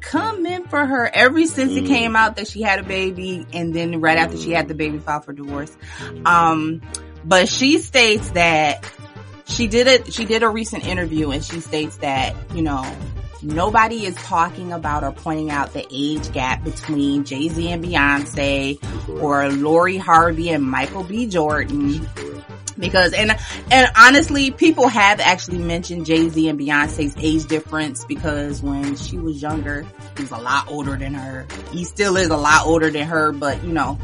Coming 0.00 0.64
for 0.64 0.84
her 0.84 1.06
ever 1.12 1.44
since 1.46 1.72
it 1.72 1.84
Mm. 1.84 1.86
came 1.88 2.16
out 2.16 2.36
that 2.36 2.48
she 2.48 2.62
had 2.62 2.78
a 2.78 2.82
baby 2.82 3.46
and 3.52 3.74
then 3.74 4.00
right 4.00 4.16
after 4.16 4.38
she 4.38 4.52
had 4.52 4.66
the 4.68 4.74
baby 4.74 4.98
filed 4.98 5.26
for 5.26 5.34
divorce. 5.34 5.76
Um, 6.24 6.80
but 7.24 7.48
she 7.50 7.78
states 7.78 8.30
that 8.30 8.90
she 9.46 9.66
did 9.66 9.86
it, 9.86 10.12
she 10.12 10.24
did 10.24 10.42
a 10.42 10.48
recent 10.48 10.86
interview 10.86 11.30
and 11.30 11.44
she 11.44 11.60
states 11.60 11.96
that, 11.98 12.34
you 12.54 12.62
know, 12.62 12.84
nobody 13.42 14.06
is 14.06 14.14
talking 14.16 14.72
about 14.72 15.04
or 15.04 15.12
pointing 15.12 15.50
out 15.50 15.72
the 15.72 15.86
age 15.92 16.32
gap 16.32 16.64
between 16.64 17.24
Jay-Z 17.24 17.70
and 17.70 17.84
Beyonce 17.84 18.78
or 19.20 19.50
Lori 19.50 19.96
Harvey 19.96 20.50
and 20.50 20.64
Michael 20.64 21.04
B. 21.04 21.26
Jordan. 21.26 22.08
Because 22.76 23.12
and 23.12 23.30
and 23.70 23.88
honestly, 23.96 24.50
people 24.50 24.88
have 24.88 25.20
actually 25.20 25.58
mentioned 25.58 26.06
Jay 26.06 26.28
Z 26.28 26.48
and 26.48 26.58
Beyonce's 26.58 27.14
age 27.20 27.46
difference 27.46 28.04
because 28.04 28.62
when 28.62 28.96
she 28.96 29.16
was 29.16 29.40
younger, 29.40 29.86
he 30.16 30.22
was 30.22 30.32
a 30.32 30.38
lot 30.38 30.68
older 30.68 30.96
than 30.96 31.14
her. 31.14 31.46
He 31.70 31.84
still 31.84 32.16
is 32.16 32.30
a 32.30 32.36
lot 32.36 32.66
older 32.66 32.90
than 32.90 33.06
her, 33.06 33.30
but 33.30 33.62
you 33.62 33.72
know, 33.72 33.96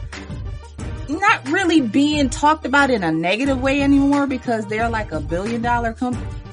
not 1.19 1.49
really 1.49 1.81
being 1.81 2.31
talked 2.31 2.67
about 2.67 2.91
in 2.91 3.03
a 3.03 3.13
negative 3.13 3.61
way 3.61 3.83
anymore 3.83 4.27
because 4.27 4.67
they're 4.67 4.89
like 4.89 5.13
a 5.13 5.21
billion 5.21 5.63
dollar 5.63 5.97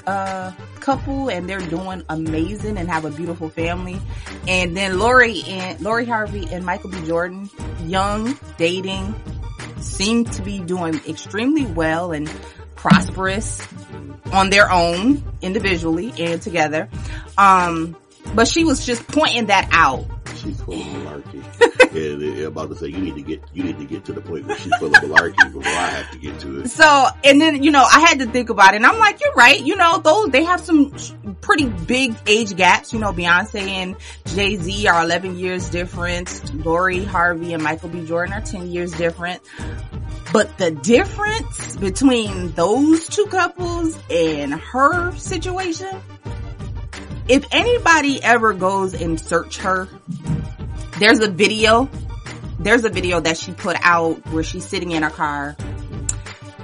uh, 0.05 0.51
couple 0.79 1.29
and 1.29 1.49
they're 1.49 1.59
doing 1.59 2.03
amazing 2.09 2.77
and 2.77 2.89
have 2.89 3.05
a 3.05 3.11
beautiful 3.11 3.49
family. 3.49 3.99
And 4.47 4.75
then 4.75 4.99
Lori 4.99 5.43
and 5.43 5.79
Lori 5.81 6.05
Harvey 6.05 6.47
and 6.51 6.65
Michael 6.65 6.91
B. 6.91 7.05
Jordan, 7.05 7.49
young, 7.81 8.39
dating, 8.57 9.13
seem 9.79 10.25
to 10.25 10.41
be 10.41 10.59
doing 10.59 10.95
extremely 11.07 11.65
well 11.65 12.11
and 12.13 12.31
prosperous 12.75 13.67
on 14.31 14.49
their 14.49 14.71
own 14.71 15.23
individually 15.41 16.13
and 16.17 16.41
together. 16.41 16.89
Um, 17.37 17.97
but 18.33 18.47
she 18.47 18.63
was 18.63 18.85
just 18.85 19.05
pointing 19.07 19.47
that 19.47 19.69
out. 19.71 20.05
She's 20.37 20.61
full 20.61 20.75
of 20.75 20.79
malarkey. 20.87 21.43
and 21.95 22.21
they're 22.21 22.47
about 22.47 22.69
to 22.69 22.75
say 22.75 22.87
you 22.87 22.97
need 22.97 23.15
to 23.15 23.21
get 23.21 23.41
you 23.53 23.63
need 23.63 23.77
to 23.77 23.85
get 23.85 24.05
to 24.05 24.13
the 24.13 24.21
point 24.21 24.45
where 24.45 24.57
she's 24.57 24.75
full 24.75 24.87
of 24.87 24.93
malarkey 25.03 25.51
before 25.51 25.63
I 25.63 25.87
have 25.89 26.11
to 26.11 26.17
get 26.17 26.39
to 26.41 26.61
it. 26.61 26.69
So, 26.69 27.07
and 27.23 27.41
then, 27.41 27.63
you 27.63 27.71
know, 27.71 27.83
I 27.83 27.99
had 27.99 28.19
to 28.19 28.25
think 28.27 28.49
about 28.49 28.73
it 28.73 28.77
and 28.77 28.85
I'm 28.85 28.99
like, 28.99 29.19
you're 29.21 29.33
right. 29.33 29.59
You 29.61 29.75
know, 29.75 29.99
those, 29.99 30.29
they 30.29 30.43
have 30.43 30.61
some 30.61 30.93
pretty 31.41 31.65
big 31.65 32.15
age 32.27 32.55
gaps. 32.55 32.93
You 32.93 32.99
know, 32.99 33.11
Beyonce 33.13 33.59
and 33.61 33.95
Jay-Z 34.25 34.87
are 34.87 35.03
11 35.03 35.37
years 35.37 35.69
different. 35.69 36.53
Lori 36.65 37.03
Harvey 37.03 37.53
and 37.53 37.63
Michael 37.63 37.89
B. 37.89 38.05
Jordan 38.05 38.33
are 38.33 38.41
10 38.41 38.67
years 38.71 38.91
different. 38.91 39.41
But 40.33 40.57
the 40.57 40.71
difference 40.71 41.77
between 41.77 42.51
those 42.51 43.07
two 43.07 43.25
couples 43.27 43.97
and 44.11 44.53
her 44.53 45.15
situation, 45.15 46.01
if 47.27 47.45
anybody 47.51 48.23
ever 48.23 48.53
goes 48.53 48.93
and 48.93 49.19
search 49.19 49.57
her, 49.57 49.87
there's 50.99 51.19
a 51.19 51.29
video, 51.29 51.89
there's 52.59 52.85
a 52.85 52.89
video 52.89 53.19
that 53.19 53.37
she 53.37 53.51
put 53.51 53.77
out 53.81 54.25
where 54.27 54.43
she's 54.43 54.65
sitting 54.65 54.91
in 54.91 55.03
her 55.03 55.09
car 55.09 55.55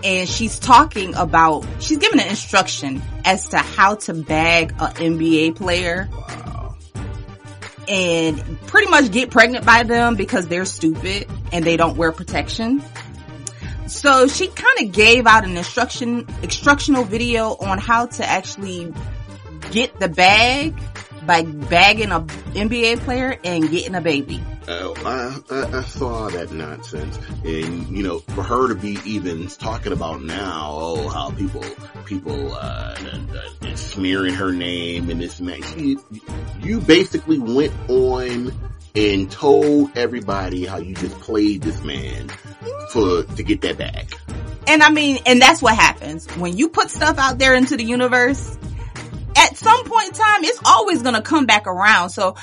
and 0.03 0.27
she's 0.27 0.59
talking 0.59 1.15
about, 1.15 1.65
she's 1.79 1.97
giving 1.97 2.19
an 2.19 2.27
instruction 2.27 3.01
as 3.23 3.49
to 3.49 3.57
how 3.57 3.95
to 3.95 4.13
bag 4.13 4.71
a 4.73 4.87
NBA 4.87 5.55
player. 5.55 6.09
And 7.87 8.39
pretty 8.67 8.89
much 8.89 9.11
get 9.11 9.29
pregnant 9.29 9.65
by 9.65 9.83
them 9.83 10.15
because 10.15 10.47
they're 10.47 10.65
stupid 10.65 11.27
and 11.51 11.65
they 11.65 11.75
don't 11.75 11.97
wear 11.97 12.13
protection. 12.13 12.81
So 13.87 14.27
she 14.27 14.47
kind 14.47 14.87
of 14.87 14.93
gave 14.93 15.27
out 15.27 15.43
an 15.43 15.57
instruction, 15.57 16.25
instructional 16.41 17.03
video 17.03 17.55
on 17.55 17.77
how 17.77 18.05
to 18.05 18.25
actually 18.25 18.93
get 19.71 19.99
the 19.99 20.09
bag 20.09 20.75
by 21.25 21.43
bagging 21.43 22.11
a 22.11 22.21
NBA 22.21 22.99
player 22.99 23.37
and 23.43 23.69
getting 23.69 23.95
a 23.95 24.01
baby. 24.01 24.41
Uh, 24.67 24.93
I, 25.05 25.39
I, 25.51 25.79
I 25.79 25.83
saw 25.83 26.29
that 26.29 26.51
nonsense, 26.51 27.19
and 27.43 27.87
you 27.89 28.01
know, 28.01 28.19
for 28.19 28.43
her 28.43 28.69
to 28.69 28.75
be 28.75 28.97
even 29.05 29.47
talking 29.47 29.91
about 29.91 30.21
now, 30.21 30.69
oh, 30.71 31.09
how 31.09 31.31
people, 31.31 31.63
people, 32.05 32.53
uh, 32.53 32.95
uh, 32.95 33.75
smearing 33.75 34.33
her 34.33 34.53
name 34.53 35.09
and 35.09 35.19
this, 35.19 35.39
and 35.39 35.49
that. 35.49 35.63
She, 35.65 35.97
you 36.61 36.79
basically 36.79 37.39
went 37.39 37.73
on 37.89 38.53
and 38.95 39.29
told 39.29 39.97
everybody 39.97 40.65
how 40.65 40.77
you 40.77 40.95
just 40.95 41.19
played 41.19 41.61
this 41.61 41.83
man 41.83 42.29
for 42.91 43.23
to 43.23 43.43
get 43.43 43.61
that 43.61 43.77
bag. 43.77 44.15
And 44.67 44.81
I 44.81 44.91
mean, 44.91 45.19
and 45.25 45.41
that's 45.41 45.61
what 45.61 45.75
happens 45.75 46.25
when 46.37 46.57
you 46.57 46.69
put 46.69 46.89
stuff 46.89 47.17
out 47.17 47.37
there 47.37 47.53
into 47.55 47.75
the 47.75 47.83
universe. 47.83 48.57
At 49.35 49.57
some 49.57 49.85
point 49.85 50.09
in 50.09 50.13
time, 50.13 50.43
it's 50.43 50.59
always 50.65 51.01
going 51.01 51.15
to 51.15 51.21
come 51.21 51.45
back 51.45 51.67
around. 51.67 52.09
So 52.09 52.35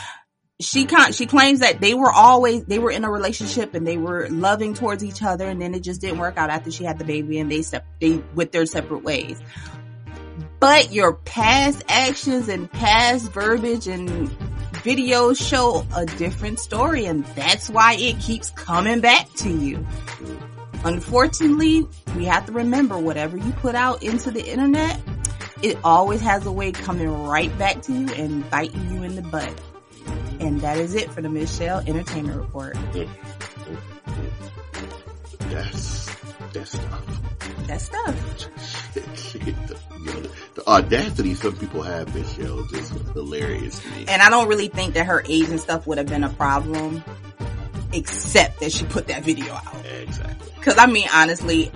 she 0.61 0.85
con- 0.85 1.13
she 1.13 1.27
claims 1.27 1.61
that 1.61 1.81
they 1.81 1.95
were 1.95 2.11
always 2.11 2.65
they 2.67 2.79
were 2.79 2.91
in 2.91 3.05
a 3.05 3.11
relationship 3.11 3.75
and 3.75 3.87
they 3.87 3.97
were 3.97 4.29
loving 4.29 4.75
towards 4.75 5.03
each 5.03 5.23
other, 5.23 5.47
and 5.49 5.61
then 5.61 5.75
it 5.75 5.83
just 5.83 6.01
didn't 6.01 6.19
work 6.19 6.37
out 6.37 6.51
after 6.51 6.71
she 6.71 6.85
had 6.85 6.99
the 6.99 7.05
baby, 7.05 7.39
and 7.39 7.51
they 7.51 7.63
sep- 7.63 7.87
they 8.01 8.23
went 8.35 8.53
their 8.53 8.67
separate 8.67 9.03
ways. 9.03 9.41
But 10.59 10.93
your 10.93 11.15
past 11.15 11.83
actions 11.89 12.49
and 12.49 12.71
past 12.71 13.33
verbiage 13.33 13.87
and 13.87 14.29
videos 14.83 15.41
show 15.41 15.87
a 15.97 16.05
different 16.05 16.61
story, 16.61 17.07
and 17.07 17.25
that's 17.35 17.71
why 17.71 17.95
it 17.95 18.21
keeps 18.21 18.51
coming 18.51 19.01
back 19.01 19.33
to 19.37 19.51
you. 19.51 19.87
Unfortunately, 20.85 21.87
we 22.17 22.27
have 22.27 22.47
to 22.47 22.53
remember 22.53 22.99
whatever 22.99 23.37
you 23.37 23.53
put 23.53 23.75
out 23.75 24.03
into 24.03 24.31
the 24.31 24.47
internet, 24.47 25.01
it 25.63 25.79
always 25.85 26.21
has 26.21 26.47
a 26.47 26.53
way 26.53 26.73
coming 26.73 27.09
right 27.27 27.57
back 27.59 27.83
to 27.83 27.93
you 27.93 28.09
and 28.15 28.49
biting 28.51 28.91
you 28.95 29.03
in 29.03 29.17
the 29.17 29.23
butt. 29.23 29.53
And 30.41 30.61
that 30.63 30.79
is 30.79 30.95
it 30.95 31.11
for 31.11 31.21
the 31.21 31.29
Michelle 31.29 31.81
Entertainment 31.87 32.39
Report. 32.39 32.77
That's 35.51 36.17
that's 36.53 36.73
stuff. 36.73 37.21
That 37.67 37.81
stuff. 37.81 38.95
the, 38.95 39.79
you 39.99 40.05
know, 40.07 40.21
the, 40.21 40.31
the 40.55 40.69
audacity 40.69 41.35
some 41.35 41.57
people 41.57 41.83
have, 41.83 42.15
Michelle, 42.15 42.65
just 42.67 42.93
hilarious 43.13 43.79
to 43.81 43.89
me. 43.91 44.07
And 44.09 44.23
I 44.23 44.31
don't 44.31 44.49
really 44.49 44.69
think 44.69 44.95
that 44.95 45.07
her 45.07 45.23
age 45.29 45.49
and 45.49 45.61
stuff 45.61 45.87
would 45.87 45.99
have 45.99 46.07
been 46.07 46.25
a 46.25 46.31
problem, 46.31 47.05
except 47.93 48.61
that 48.61 48.73
she 48.73 48.85
put 48.87 49.09
that 49.09 49.25
video 49.25 49.53
out. 49.53 49.87
Exactly. 50.03 50.53
Cause 50.63 50.79
I 50.79 50.87
mean, 50.87 51.09
honestly, 51.13 51.71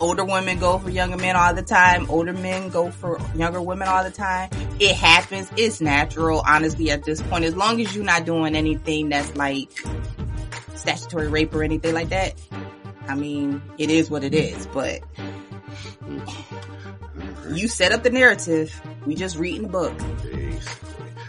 older 0.00 0.24
women 0.24 0.58
go 0.58 0.78
for 0.78 0.90
younger 0.90 1.16
men 1.16 1.36
all 1.36 1.54
the 1.54 1.62
time. 1.62 2.08
Older 2.10 2.32
men 2.32 2.68
go 2.70 2.90
for 2.90 3.20
younger 3.34 3.60
women 3.60 3.88
all 3.88 4.04
the 4.04 4.10
time. 4.10 4.50
It 4.78 4.94
happens. 4.94 5.48
It's 5.56 5.80
natural, 5.80 6.42
honestly, 6.46 6.90
at 6.90 7.04
this 7.04 7.20
point. 7.22 7.44
As 7.44 7.56
long 7.56 7.80
as 7.80 7.94
you're 7.94 8.04
not 8.04 8.24
doing 8.24 8.54
anything 8.54 9.08
that's 9.08 9.34
like 9.36 9.70
statutory 10.74 11.28
rape 11.28 11.54
or 11.54 11.62
anything 11.62 11.94
like 11.94 12.10
that. 12.10 12.34
I 13.06 13.14
mean, 13.14 13.62
it 13.78 13.90
is 13.90 14.10
what 14.10 14.22
it 14.22 14.34
is, 14.34 14.66
but 14.66 15.00
you 17.50 17.68
set 17.68 17.92
up 17.92 18.02
the 18.02 18.10
narrative. 18.10 18.80
We 19.06 19.14
just 19.14 19.36
reading 19.36 19.62
the 19.62 19.68
book. 19.68 19.98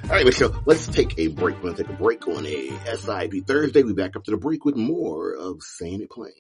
All 0.04 0.16
right, 0.16 0.26
Michelle, 0.26 0.62
let's 0.66 0.88
take 0.88 1.18
a 1.20 1.28
break. 1.28 1.56
We're 1.58 1.62
going 1.62 1.76
to 1.76 1.84
take 1.84 1.94
a 1.94 1.96
break 1.96 2.28
on 2.28 2.46
a 2.46 2.70
SIP 2.96 3.46
Thursday. 3.46 3.84
We 3.84 3.94
back 3.94 4.16
up 4.16 4.24
to 4.26 4.32
the 4.32 4.38
break 4.38 4.66
with 4.66 4.76
more 4.76 5.34
of 5.34 5.62
Saying 5.62 6.02
It 6.02 6.10
Plain. 6.10 6.34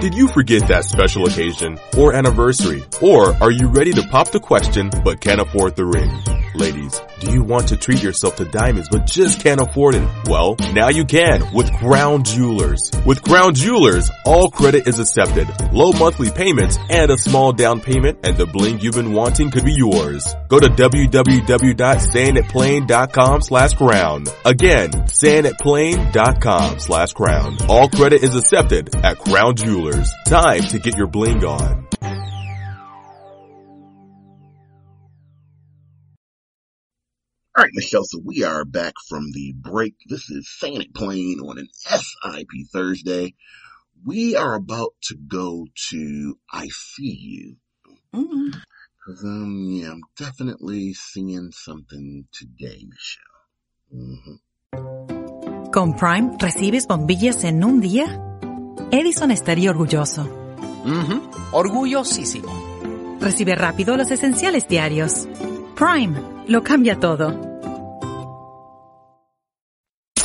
Did 0.00 0.14
you 0.14 0.28
forget 0.28 0.68
that 0.68 0.84
special 0.84 1.26
occasion 1.26 1.76
or 1.96 2.14
anniversary? 2.14 2.84
Or 3.02 3.34
are 3.42 3.50
you 3.50 3.66
ready 3.66 3.92
to 3.94 4.02
pop 4.02 4.30
the 4.30 4.38
question 4.38 4.90
but 5.02 5.20
can't 5.20 5.40
afford 5.40 5.74
the 5.74 5.84
ring? 5.86 6.08
Ladies, 6.54 7.00
do 7.20 7.32
you 7.32 7.42
want 7.42 7.68
to 7.68 7.76
treat 7.76 8.02
yourself 8.02 8.36
to 8.36 8.44
diamonds 8.44 8.88
but 8.90 9.06
just 9.06 9.40
can't 9.40 9.60
afford 9.60 9.94
it? 9.94 10.08
Well, 10.26 10.56
now 10.72 10.88
you 10.88 11.04
can 11.04 11.52
with 11.52 11.72
Crown 11.74 12.24
Jewelers. 12.24 12.90
With 13.06 13.22
Crown 13.22 13.54
Jewelers, 13.54 14.10
all 14.24 14.50
credit 14.50 14.88
is 14.88 14.98
accepted, 14.98 15.46
low 15.72 15.92
monthly 15.92 16.30
payments, 16.30 16.78
and 16.90 17.10
a 17.10 17.18
small 17.18 17.52
down 17.52 17.80
payment, 17.80 18.18
and 18.24 18.36
the 18.36 18.46
bling 18.46 18.80
you've 18.80 18.94
been 18.94 19.12
wanting 19.12 19.50
could 19.50 19.64
be 19.64 19.74
yours. 19.74 20.26
Go 20.48 20.58
to 20.58 20.68
www.sayingitplain.com 20.68 23.42
slash 23.42 23.74
crown. 23.74 24.24
Again, 24.44 24.90
sayingitplain.com 24.90 26.78
slash 26.78 27.12
crown. 27.12 27.56
All 27.68 27.88
credit 27.88 28.22
is 28.22 28.36
accepted 28.36 28.94
at 28.96 29.18
Crown 29.18 29.56
Jewelers. 29.56 30.10
Time 30.26 30.62
to 30.62 30.78
get 30.78 30.96
your 30.96 31.06
bling 31.06 31.44
on. 31.44 31.86
All 37.58 37.64
right, 37.64 37.72
Michelle, 37.74 38.04
so 38.04 38.20
we 38.24 38.44
are 38.44 38.64
back 38.64 38.94
from 39.08 39.32
the 39.32 39.52
break. 39.52 39.94
This 40.06 40.30
is 40.30 40.48
Saying 40.60 40.80
It 40.80 40.94
Plain 40.94 41.40
on 41.40 41.58
an 41.58 41.66
SIP 41.72 42.46
Thursday. 42.72 43.34
We 44.06 44.36
are 44.36 44.54
about 44.54 44.94
to 45.08 45.16
go 45.16 45.66
to 45.90 46.38
I 46.52 46.68
See 46.68 47.18
You. 47.18 47.56
Mm-hmm. 48.14 48.50
Cause, 49.04 49.24
um, 49.24 49.66
yeah, 49.70 49.90
I'm 49.90 50.02
definitely 50.16 50.94
seeing 50.94 51.50
something 51.50 52.28
today, 52.32 52.86
Michelle. 52.86 54.06
Mm-hmm. 54.72 55.70
Con 55.72 55.94
Prime 55.96 56.36
recibes 56.38 56.86
bombillas 56.86 57.42
en 57.42 57.64
un 57.64 57.80
día. 57.80 58.06
Edison 58.92 59.32
estaría 59.32 59.70
orgulloso. 59.70 60.22
Mhm. 60.84 61.22
Orgullosísimo. 61.50 63.18
Recibe 63.20 63.56
rápido 63.56 63.96
los 63.96 64.12
esenciales 64.12 64.68
diarios. 64.68 65.26
Prime 65.74 66.22
lo 66.46 66.62
cambia 66.62 66.98
todo. 66.98 67.47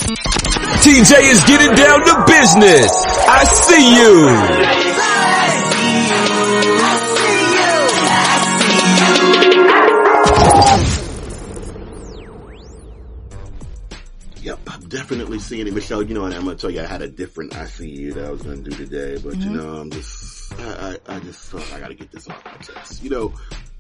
TJ 0.08 1.14
is 1.32 1.44
getting 1.46 1.74
down 1.76 2.04
to 2.06 2.24
business. 2.28 2.92
I 3.26 3.44
see 3.46 3.96
you. 3.96 5.34
Yep, 14.42 14.60
I'm 14.68 14.82
definitely 14.90 15.40
seeing 15.40 15.68
it, 15.68 15.74
Michelle. 15.74 16.04
You 16.04 16.16
know, 16.16 16.26
and 16.26 16.34
I'm 16.34 16.44
gonna 16.44 16.56
tell 16.58 16.70
you, 16.70 16.82
I 16.82 16.86
had 16.86 17.02
a 17.02 17.08
different 17.08 17.56
I 17.56 17.66
see 17.66 17.90
you 17.90 18.14
that 18.14 18.26
I 18.26 18.30
was 18.30 18.42
gonna 18.42 18.58
do 18.58 18.72
today, 18.72 19.18
but 19.24 19.38
you 19.38 19.52
Mhm. 19.52 19.54
know, 19.56 19.76
I'm 19.78 19.90
just, 19.92 20.54
I, 20.60 20.98
I, 21.08 21.16
I 21.16 21.20
just 21.20 21.40
felt 21.50 21.72
I 21.74 21.80
gotta 21.80 21.94
get 21.94 22.12
this 22.12 22.28
off 22.28 22.44
my 22.44 22.52
chest. 22.58 23.02
You 23.02 23.10
know, 23.10 23.34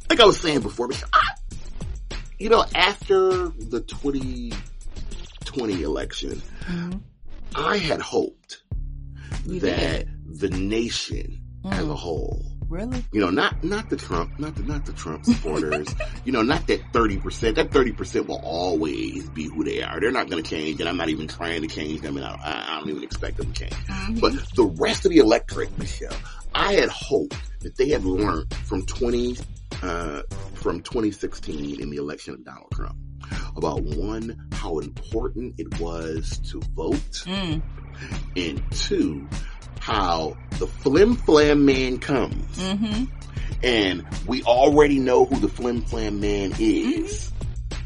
like 0.10 0.22
I 0.22 0.26
was 0.26 0.40
saying 0.40 0.62
before, 0.62 0.88
Michelle, 0.88 1.10
I, 1.12 1.22
you 2.40 2.48
know, 2.50 2.64
after 2.74 3.50
the 3.50 3.82
2020 5.54 5.84
election, 5.84 6.42
mm-hmm. 6.66 6.98
I 7.56 7.78
had 7.78 8.02
hoped 8.02 8.64
You 9.46 9.60
that 9.62 10.08
the 10.26 10.50
nation 10.50 11.42
mm. 11.64 11.72
as 11.72 11.88
a 11.88 11.96
whole 11.96 12.44
Really? 12.70 13.06
you 13.12 13.22
know, 13.22 13.30
not 13.30 13.64
not 13.64 13.92
the 13.92 13.98
Trump, 13.98 14.40
not 14.40 14.56
the 14.56 14.64
not 14.64 14.84
the 14.88 14.94
Trump 14.94 15.26
supporters. 15.26 15.94
you 16.26 16.32
know, 16.32 16.42
not 16.42 16.66
that 16.66 16.82
thirty 16.92 17.18
percent. 17.18 17.58
That 17.58 17.70
thirty 17.70 17.92
percent 17.92 18.28
will 18.28 18.42
always 18.44 19.30
be 19.30 19.46
who 19.46 19.64
they 19.64 19.84
are. 19.84 20.00
They're 20.00 20.12
not 20.12 20.28
going 20.28 20.42
to 20.42 20.50
change, 20.50 20.80
and 20.80 20.90
I'm 20.90 20.98
not 20.98 21.10
even 21.10 21.28
trying 21.28 21.62
to 21.62 21.68
change 21.68 22.02
them. 22.02 22.18
And 22.18 22.26
I, 22.26 22.36
I 22.44 22.80
don't 22.80 22.90
even 22.90 23.04
expect 23.04 23.38
them 23.38 23.54
to 23.54 23.60
change. 23.60 23.74
Mm-hmm. 23.74 24.20
But 24.20 24.34
the 24.56 24.64
rest 24.64 25.06
of 25.06 25.12
the 25.12 25.20
electorate, 25.20 25.78
Michelle, 25.78 26.16
I 26.56 26.74
had 26.74 26.90
hoped 26.90 27.38
that 27.62 27.78
they 27.78 27.90
had 27.90 28.06
learned 28.06 28.52
from 28.66 28.88
twenty 28.88 29.38
uh, 29.84 30.24
from 30.56 30.82
2016 30.82 31.80
in 31.80 31.90
the 31.90 31.98
election 31.98 32.34
of 32.34 32.44
Donald 32.44 32.72
Trump 32.74 32.96
about 33.56 33.82
one 33.84 34.38
how 34.54 34.80
important 34.80 35.56
it 35.58 35.80
was 35.80 36.40
to 36.50 36.60
vote, 36.76 36.96
Mm. 37.26 37.62
and 38.36 38.64
two 38.72 39.28
how 39.80 40.36
the 40.60 40.68
flim 40.68 41.16
flam 41.16 41.66
man 41.66 42.00
comes 42.00 42.58
Mm-hmm. 42.58 43.04
and 43.64 44.06
we 44.28 44.42
already 44.44 45.00
know 45.00 45.26
who 45.26 45.38
the 45.40 45.50
flim 45.50 45.82
flam 45.82 46.20
man 46.22 46.54
is. 46.60 47.32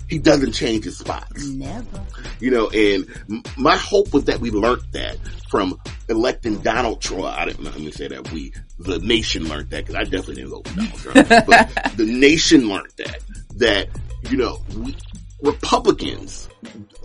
He 0.10 0.20
doesn't 0.20 0.54
change 0.54 0.86
his 0.86 0.98
spots. 1.00 1.46
Never. 1.48 2.02
You 2.40 2.50
know, 2.52 2.70
and 2.70 3.06
my 3.58 3.76
hope 3.76 4.14
was 4.14 4.24
that 4.26 4.40
we 4.40 4.52
learned 4.52 4.84
that 4.94 5.18
from 5.50 5.78
electing 6.08 6.60
Donald 6.60 7.02
Trump. 7.02 7.26
I 7.26 7.44
didn't 7.44 7.66
let 7.66 7.78
me 7.78 7.92
say 7.92 8.08
that 8.08 8.32
we, 8.32 8.54
the 8.80 9.00
nation 9.00 9.50
learned 9.50 9.70
that 9.72 9.86
because 9.86 9.96
I 9.96 10.04
definitely 10.04 10.36
didn't 10.36 10.52
vote 10.52 10.68
for 10.70 10.76
Donald 10.78 11.00
Trump, 11.28 11.46
but 11.46 11.92
the 11.98 12.06
nation 12.06 12.70
learned 12.70 12.94
that, 12.98 13.20
that, 13.58 13.90
you 14.30 14.38
know, 14.38 14.60
we, 14.78 14.96
Republicans, 15.42 16.50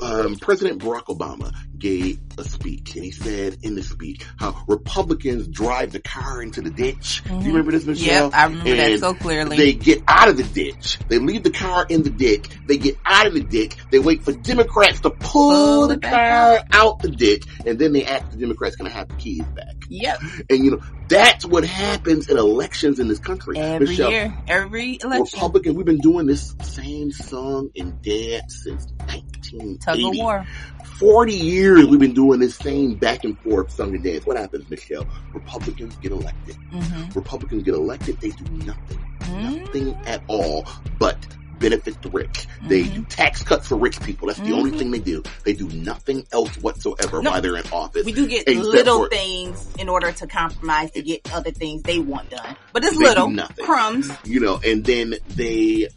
um, 0.00 0.36
President 0.36 0.80
Barack 0.82 1.04
Obama 1.06 1.54
gave 1.78 2.18
a 2.38 2.44
speech 2.44 2.94
and 2.94 3.04
he 3.04 3.10
said 3.10 3.58
in 3.62 3.74
the 3.74 3.82
speech 3.82 4.24
how 4.36 4.64
Republicans 4.68 5.48
drive 5.48 5.92
the 5.92 6.00
car 6.00 6.42
into 6.42 6.60
the 6.62 6.70
ditch. 6.70 7.22
Do 7.24 7.30
Mhm. 7.30 7.40
you 7.42 7.48
remember 7.48 7.72
this, 7.72 7.84
Michelle? 7.84 8.24
Yep, 8.26 8.34
I 8.34 8.44
remember 8.44 8.76
that 8.76 9.00
so 9.00 9.14
clearly. 9.14 9.56
They 9.56 9.72
get 9.74 10.02
out 10.08 10.28
of 10.28 10.36
the 10.36 10.44
ditch. 10.44 10.98
They 11.08 11.18
leave 11.18 11.42
the 11.42 11.50
car 11.50 11.84
in 11.88 12.02
the 12.02 12.10
ditch. 12.10 12.46
They 12.66 12.78
get 12.78 12.96
out 13.04 13.26
of 13.26 13.34
the 13.34 13.42
ditch. 13.42 13.76
They 13.90 13.98
wait 13.98 14.22
for 14.24 14.32
Democrats 14.32 15.00
to 15.00 15.10
pull 15.10 15.88
the 15.88 15.98
car 15.98 16.60
out 16.72 17.00
the 17.00 17.10
ditch 17.10 17.44
and 17.66 17.78
then 17.78 17.92
they 17.92 18.04
ask 18.04 18.30
the 18.30 18.38
Democrats, 18.38 18.76
can 18.76 18.86
I 18.86 18.90
have 18.90 19.08
the 19.08 19.14
keys 19.16 19.44
back? 19.54 19.74
Yep. 19.88 20.20
And 20.50 20.64
you 20.64 20.70
know, 20.72 20.80
that's 21.08 21.44
what 21.44 21.64
happens 21.64 22.28
in 22.28 22.38
elections 22.38 22.98
in 22.98 23.08
this 23.08 23.18
country. 23.18 23.58
Every 23.58 23.88
Michelle, 23.88 24.10
year, 24.10 24.34
every 24.48 24.98
election. 25.02 25.24
Republican, 25.38 25.74
we've 25.74 25.84
been 25.84 25.98
doing 25.98 26.26
this 26.26 26.54
same 26.62 27.10
song 27.12 27.70
and 27.76 28.00
dance 28.00 28.62
since 28.64 28.86
1980. 29.12 29.78
Tug 29.78 29.98
of 29.98 30.16
war. 30.16 30.46
40 30.98 31.34
years 31.34 31.86
we've 31.86 31.98
been 31.98 32.14
doing 32.14 32.38
this 32.38 32.54
same 32.54 32.94
back 32.94 33.24
and 33.24 33.38
forth 33.40 33.72
song 33.72 33.94
and 33.94 34.04
dance. 34.04 34.24
What 34.24 34.36
happens, 34.36 34.68
Michelle? 34.70 35.06
Republicans 35.32 35.96
get 35.96 36.12
elected. 36.12 36.56
Mm-hmm. 36.72 37.18
Republicans 37.18 37.64
get 37.64 37.74
elected, 37.74 38.20
they 38.20 38.30
do 38.30 38.44
nothing. 38.64 38.98
Mm-hmm. 39.20 39.64
Nothing 39.64 39.94
at 40.06 40.22
all 40.28 40.66
but 41.00 41.18
benefit 41.58 42.00
the 42.02 42.10
rich. 42.10 42.46
They 42.68 42.82
mm-hmm. 42.82 42.94
do 42.94 43.02
tax 43.04 43.42
cuts 43.42 43.68
for 43.68 43.76
rich 43.76 44.00
people. 44.02 44.28
That's 44.28 44.40
the 44.40 44.52
only 44.52 44.70
mm-hmm. 44.70 44.78
thing 44.78 44.90
they 44.90 44.98
do. 44.98 45.22
They 45.44 45.54
do 45.54 45.68
nothing 45.68 46.26
else 46.32 46.54
whatsoever 46.58 47.22
No. 47.22 47.30
while 47.30 47.40
they're 47.40 47.56
in 47.56 47.66
office. 47.72 48.04
We 48.04 48.12
do 48.12 48.26
get 48.28 48.46
little 48.48 49.06
things 49.06 49.66
in 49.78 49.88
order 49.88 50.12
to 50.12 50.26
compromise 50.26 50.90
to 50.92 51.02
get 51.02 51.32
other 51.32 51.50
things 51.50 51.82
they 51.82 51.98
want 51.98 52.30
done. 52.30 52.56
But 52.72 52.84
it's 52.84 52.96
little 52.96 53.32
crumbs. 53.60 54.10
you 54.24 54.40
know, 54.40 54.60
and 54.64 54.84
then 54.84 55.14
they 55.28 55.88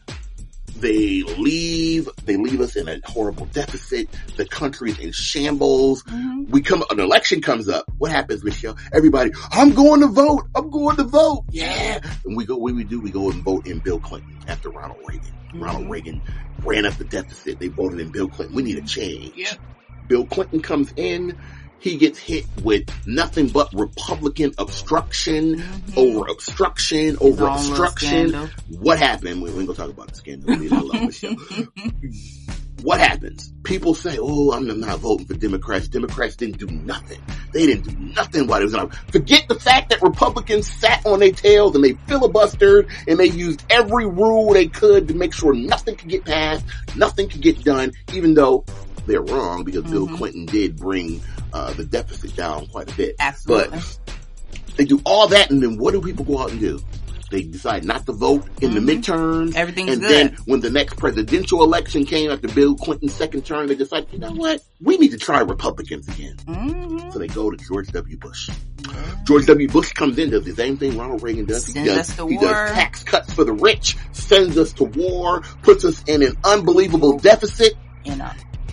they 0.76 1.24
leave 1.24 2.10
they 2.26 2.38
leave 2.38 2.62
us 2.62 2.76
in 2.76 2.88
a 2.88 3.00
horrible 3.06 3.46
deficit. 3.48 4.10
The 4.36 4.46
country's 4.46 5.00
in 5.00 5.12
shambles. 5.12 6.04
Mm-hmm. 6.04 6.52
We 6.52 6.62
come 6.62 6.84
an 6.90 7.00
election 7.00 7.42
comes 7.42 7.70
up. 7.70 7.86
What 7.98 8.12
happens, 8.12 8.44
Michelle? 8.44 8.78
Everybody, 8.94 9.32
I'm 9.52 9.74
going 9.74 10.02
to 10.02 10.08
vote. 10.08 10.44
I'm 10.56 10.70
going 10.70 10.98
to 10.98 11.04
vote. 11.04 11.46
Yeah. 11.50 12.00
And 12.26 12.36
we 12.36 12.46
go 12.46 12.58
what 12.58 12.74
we 12.74 12.84
do, 12.84 13.00
we 13.00 13.12
go 13.12 13.30
and 13.30 13.44
vote 13.44 13.68
in 13.68 13.80
Bill 13.80 14.00
Clinton 14.00 14.40
after 14.48 14.70
Ronald 14.70 15.00
Reagan. 15.06 15.32
Ronald 15.54 15.90
Reagan 15.90 16.22
ran 16.64 16.86
up 16.86 16.96
the 16.96 17.06
deficit. 17.06 17.60
They 17.60 17.70
voted 17.70 18.00
in 18.00 18.12
Bill 18.12 18.28
Clinton. 18.28 18.56
We 18.56 18.64
need 18.64 18.78
a 18.78 18.82
change. 18.82 19.58
Bill 20.08 20.26
Clinton 20.26 20.62
comes 20.62 20.94
in. 20.96 21.38
He 21.86 21.98
gets 21.98 22.18
hit 22.18 22.46
with 22.64 22.90
nothing 23.06 23.48
but 23.50 23.72
Republican 23.72 24.56
obstruction 24.58 25.64
over 25.96 26.26
obstruction 26.32 27.16
over 27.22 27.46
obstruction. 27.46 28.50
What 28.80 28.98
happened? 28.98 29.44
We, 29.44 29.52
we 29.52 29.60
ain't 29.60 29.68
gonna 29.68 29.78
talk 29.78 29.92
about 29.92 30.08
the 30.08 30.16
scandal. 30.16 30.56
Leave 30.56 30.74
it 30.74 30.80
alone, 30.82 31.06
Michelle. 31.06 31.36
what 32.82 33.00
happens? 33.00 33.54
People 33.62 33.94
say, 33.94 34.18
"Oh, 34.20 34.52
I'm 34.52 34.66
not 34.80 34.98
voting 34.98 35.28
for 35.28 35.36
Democrats." 35.36 35.88
Democrats 35.88 36.36
didn't 36.38 36.58
do 36.58 36.66
nothing. 36.66 37.22
They 37.54 37.68
didn't 37.68 37.84
do 37.88 37.96
nothing 38.16 38.48
while 38.48 38.58
they 38.62 38.66
was 38.66 38.74
on. 38.74 38.90
Forget 39.12 39.48
the 39.48 39.60
fact 39.60 39.92
that 39.92 40.02
Republicans 40.02 40.68
sat 40.68 41.06
on 41.06 41.20
their 41.20 41.34
tails 41.34 41.76
and 41.76 41.84
they 41.84 41.94
filibustered 41.94 42.90
and 43.08 43.20
they 43.20 43.28
used 43.28 43.64
every 43.70 44.08
rule 44.08 44.54
they 44.54 44.66
could 44.70 45.08
to 45.10 45.14
make 45.14 45.34
sure 45.36 45.54
nothing 45.54 45.96
could 45.98 46.10
get 46.10 46.26
passed, 46.26 46.66
nothing 46.96 47.30
could 47.30 47.42
get 47.44 47.64
done, 47.64 47.92
even 48.12 48.34
though 48.34 48.66
they're 49.06 49.22
wrong 49.22 49.64
because 49.64 49.84
Bill 49.84 50.08
Mhm. 50.08 50.18
Clinton 50.18 50.46
did 50.48 50.78
bring 50.78 51.22
uh, 51.56 51.72
the 51.74 51.86
deficit 51.86 52.36
down 52.36 52.68
quite 52.68 52.92
a 52.92 52.96
bit. 52.96 53.16
Absolutely. 53.18 53.80
But 53.80 54.00
they 54.76 54.84
do 54.84 55.02
all 55.06 55.30
that, 55.30 55.50
and 55.52 55.64
then 55.64 55.78
what 55.78 55.94
do 55.94 56.02
people 56.02 56.26
go 56.26 56.40
out 56.40 56.52
and 56.52 56.60
do? 56.60 56.82
They 57.32 57.44
decide 57.44 57.86
not 57.86 58.06
to 58.06 58.12
vote 58.12 58.46
in 58.62 58.74
the 58.74 58.80
midterms. 58.80 59.50
Mm-hmm. 59.50 59.58
Everything's 59.58 59.94
and 59.94 60.02
good. 60.02 60.12
then 60.12 60.38
when 60.46 60.60
the 60.60 60.70
next 60.70 60.98
presidential 60.98 61.64
election 61.64 62.06
came 62.06 62.30
after 62.30 62.48
Bill 62.50 62.76
Clinton's 62.76 63.14
second 63.14 63.46
term, 63.46 63.68
they 63.68 63.76
decided, 63.76 64.12
you 64.12 64.20
know 64.20 64.32
what? 64.32 64.62
We 64.82 64.98
need 64.98 65.12
to 65.12 65.18
try 65.18 65.40
Republicans 65.40 66.08
again. 66.08 66.36
Mm-hmm. 66.46 67.10
So 67.12 67.20
they 67.20 67.28
go 67.28 67.50
to 67.50 67.58
George 67.58 67.88
W. 67.88 68.18
Bush. 68.18 68.50
George 69.24 69.48
W. 69.48 69.68
Bush 69.68 69.92
comes 69.94 70.20
in, 70.20 70.30
does 70.30 70.44
the 70.46 70.54
same 70.54 70.78
thing 70.78 70.98
Ronald 70.98 71.24
Reagan 71.24 71.46
does. 71.46 71.66
He 71.66 71.84
does, 71.84 72.12
he 72.12 72.22
war. 72.22 72.42
does 72.42 72.72
tax 72.72 73.04
cuts 73.04 73.34
for 73.34 73.44
the 73.44 73.54
rich, 73.54 73.98
sends 74.12 74.58
us 74.58 74.74
to 74.74 74.84
war, 74.84 75.42
puts 75.64 75.84
us 75.84 76.04
in 76.04 76.22
an 76.22 76.36
unbelievable 76.44 77.18
deficit, 77.18 77.74
You 78.04 78.18
know. 78.18 78.32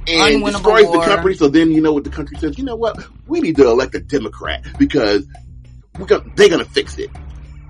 And 0.08 0.42
Unwinnable 0.42 0.52
destroys 0.52 0.86
war. 0.86 0.98
the 0.98 1.04
country. 1.06 1.34
So 1.34 1.48
then 1.48 1.70
you 1.70 1.80
know 1.80 1.92
what 1.92 2.04
the 2.04 2.10
country 2.10 2.36
says. 2.38 2.58
You 2.58 2.64
know 2.64 2.76
what? 2.76 2.96
We 3.26 3.40
need 3.40 3.56
to 3.56 3.68
elect 3.68 3.94
a 3.94 4.00
Democrat 4.00 4.64
because 4.78 5.26
we're 5.98 6.06
they're 6.06 6.48
going 6.48 6.64
to 6.64 6.70
fix 6.70 6.98
it. 6.98 7.10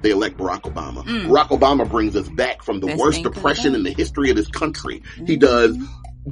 They 0.02 0.10
elect 0.10 0.36
Barack 0.36 0.62
Obama. 0.62 1.04
Mm. 1.04 1.28
Barack 1.28 1.48
Obama 1.56 1.88
brings 1.88 2.16
us 2.16 2.28
back 2.30 2.62
from 2.62 2.80
the 2.80 2.88
Best 2.88 3.00
worst 3.00 3.22
depression 3.22 3.74
in 3.74 3.82
the 3.84 3.92
history 3.92 4.30
of 4.30 4.36
this 4.36 4.48
country. 4.48 5.02
He 5.26 5.36
does 5.36 5.76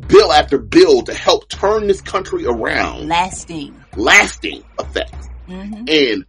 bill 0.09 0.33
after 0.33 0.59
bill 0.59 1.03
to 1.03 1.15
help 1.15 1.49
turn 1.49 1.87
this 1.87 2.01
country 2.01 2.47
around, 2.47 3.09
Lasting. 3.09 3.75
lasting 3.97 4.65
effects. 4.79 5.29
hmm 5.47 5.85
And 5.89 6.25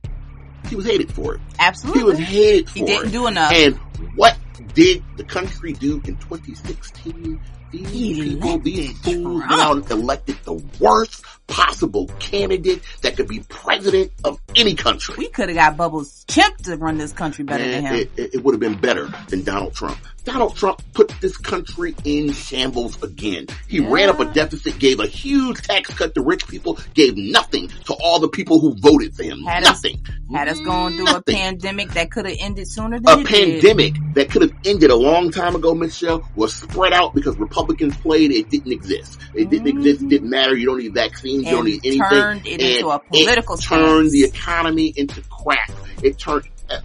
he 0.68 0.76
was 0.76 0.86
hated 0.86 1.12
for 1.12 1.36
it. 1.36 1.42
Absolutely. 1.60 2.02
He 2.02 2.06
was 2.06 2.20
hated 2.20 2.70
for 2.70 2.80
He 2.80 2.86
didn't 2.86 3.08
it. 3.08 3.12
do 3.12 3.28
enough. 3.28 3.52
And 3.54 3.76
what 4.16 4.38
did 4.74 5.04
the 5.18 5.24
country 5.24 5.74
do 5.74 5.96
in 6.06 6.18
2016? 6.18 7.40
These 7.72 7.90
He 7.90 8.36
people, 8.36 8.60
these 8.60 8.98
fools 9.00 9.44
now 9.48 9.74
elected 9.74 10.38
the 10.44 10.62
worst 10.80 11.24
possible 11.48 12.08
candidate 12.20 12.82
that 13.02 13.16
could 13.16 13.28
be 13.28 13.42
president 13.48 14.12
of 14.26 14.40
any 14.56 14.76
country. 14.76 15.16
We 15.18 15.30
could 15.30 15.48
have 15.50 15.56
got 15.56 15.78
Bubbles 15.78 16.26
Chimp 16.28 16.58
to 16.64 16.76
run 16.76 16.98
this 16.98 17.14
country 17.14 17.46
better 17.46 17.70
than 17.70 17.86
him. 17.86 17.96
it, 17.96 18.12
it 18.18 18.44
would 18.44 18.54
have 18.54 18.60
been 18.60 18.80
better 18.80 19.10
than 19.30 19.44
Donald 19.44 19.74
Trump. 19.74 20.00
Donald 20.24 20.56
Trump 20.56 20.82
put 20.94 21.10
this 21.20 21.36
country 21.38 21.96
in 22.04 22.32
shambles 22.32 23.02
again. 23.02 23.48
He 23.68 23.80
ran 23.80 24.10
up 24.10 24.20
a 24.20 24.26
deficit, 24.26 24.78
gave 24.78 25.00
a 25.00 25.08
huge 25.08 25.62
tax 25.62 25.94
cut 25.94 26.14
to 26.16 26.22
rich 26.22 26.48
people, 26.48 26.80
gave 26.94 27.18
nothing 27.18 27.70
to 27.86 27.94
all 27.94 28.20
the 28.20 28.28
people 28.28 28.60
who 28.60 28.76
voted 28.76 29.16
for 29.16 29.24
him. 29.24 29.42
Had 29.44 29.64
us- 29.64 29.70
nothing. 29.70 30.06
Had 30.34 30.48
us 30.48 30.60
going 30.62 30.96
through 30.96 31.14
a 31.14 31.22
pandemic 31.22 31.92
that 31.92 32.10
could 32.10 32.26
have 32.26 32.38
ended 32.40 32.68
sooner 32.68 33.00
than 33.00 33.20
a 33.20 33.22
it 33.22 33.28
did. 33.28 33.62
pandemic 33.62 33.96
that 34.14 34.30
could 34.30 34.44
have 34.44 34.54
ended 34.64 34.90
a 34.90 34.96
long 34.96 35.30
time 35.32 35.56
ago, 35.56 35.74
Michelle, 35.76 36.26
was 36.36 36.54
spread 36.54 36.94
out 36.94 37.14
because 37.14 37.38
Republicans 37.38 37.98
played 37.98 38.32
it 38.32 38.50
didn't 38.50 38.72
exist. 38.72 39.20
It 39.34 39.50
didn't 39.50 39.68
exist, 39.68 40.04
it 40.04 40.10
didn't 40.10 40.28
mm-hmm. 40.28 40.30
matter. 40.30 40.56
You 40.56 40.68
don't 40.68 40.78
need 40.78 40.94
vaccines, 40.94 41.46
you 41.46 41.52
don't 41.52 41.66
need 41.66 41.82
anything. 41.84 42.08
turned 42.08 42.48
it 42.48 42.62
into 42.62 42.90
a 42.90 43.00
political 43.00 43.56
it 43.56 43.62
turned 43.62 44.12
the 44.12 44.24
economy 44.24 44.94
into 44.96 45.22
crap. 45.24 45.72
It 46.02 46.18
turned, 46.18 46.48
uh, 46.70 46.80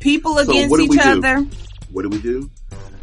People 0.00 0.38
against 0.38 0.76
do 0.76 0.82
each 0.82 1.00
other. 1.00 1.46
What 1.94 2.02
do 2.02 2.08
we 2.10 2.20
do? 2.20 2.50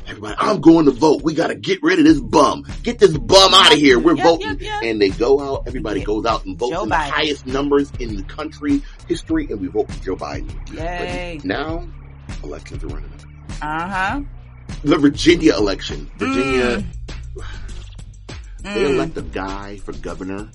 Everybody, 0.07 0.35
I'm 0.37 0.59
going 0.59 0.85
to 0.85 0.91
vote. 0.91 1.21
We 1.23 1.33
got 1.33 1.47
to 1.47 1.55
get 1.55 1.81
rid 1.81 1.97
of 1.99 2.05
this 2.05 2.19
bum. 2.19 2.65
Get 2.83 2.99
this 2.99 3.17
bum 3.17 3.53
out 3.53 3.71
of 3.71 3.79
here. 3.79 3.97
We're 3.97 4.15
Yep, 4.17 4.25
voting. 4.25 4.47
yep, 4.49 4.61
yep. 4.61 4.83
And 4.83 5.01
they 5.01 5.09
go 5.09 5.39
out. 5.39 5.63
Everybody 5.67 6.03
goes 6.03 6.25
out 6.25 6.43
and 6.45 6.57
votes 6.59 6.73
Joe 6.73 6.83
in 6.83 6.89
Biden. 6.89 7.05
the 7.07 7.11
highest 7.11 7.45
numbers 7.47 7.91
in 7.99 8.17
the 8.17 8.23
country 8.23 8.81
history, 9.07 9.47
and 9.49 9.61
we 9.61 9.67
vote 9.67 9.89
for 9.91 10.03
Joe 10.03 10.15
Biden. 10.17 10.51
Yay. 10.73 11.37
But 11.37 11.45
now, 11.45 11.87
elections 12.43 12.83
are 12.83 12.87
running 12.87 13.09
up. 13.13 13.21
Uh 13.61 13.87
huh. 13.87 14.21
The 14.83 14.97
Virginia 14.97 15.55
election. 15.55 16.11
Virginia, 16.17 16.83
they 18.63 18.69
Mm. 18.83 18.89
elect 18.95 19.17
a 19.17 19.21
guy 19.21 19.77
for 19.77 19.93
governor. 19.93 20.49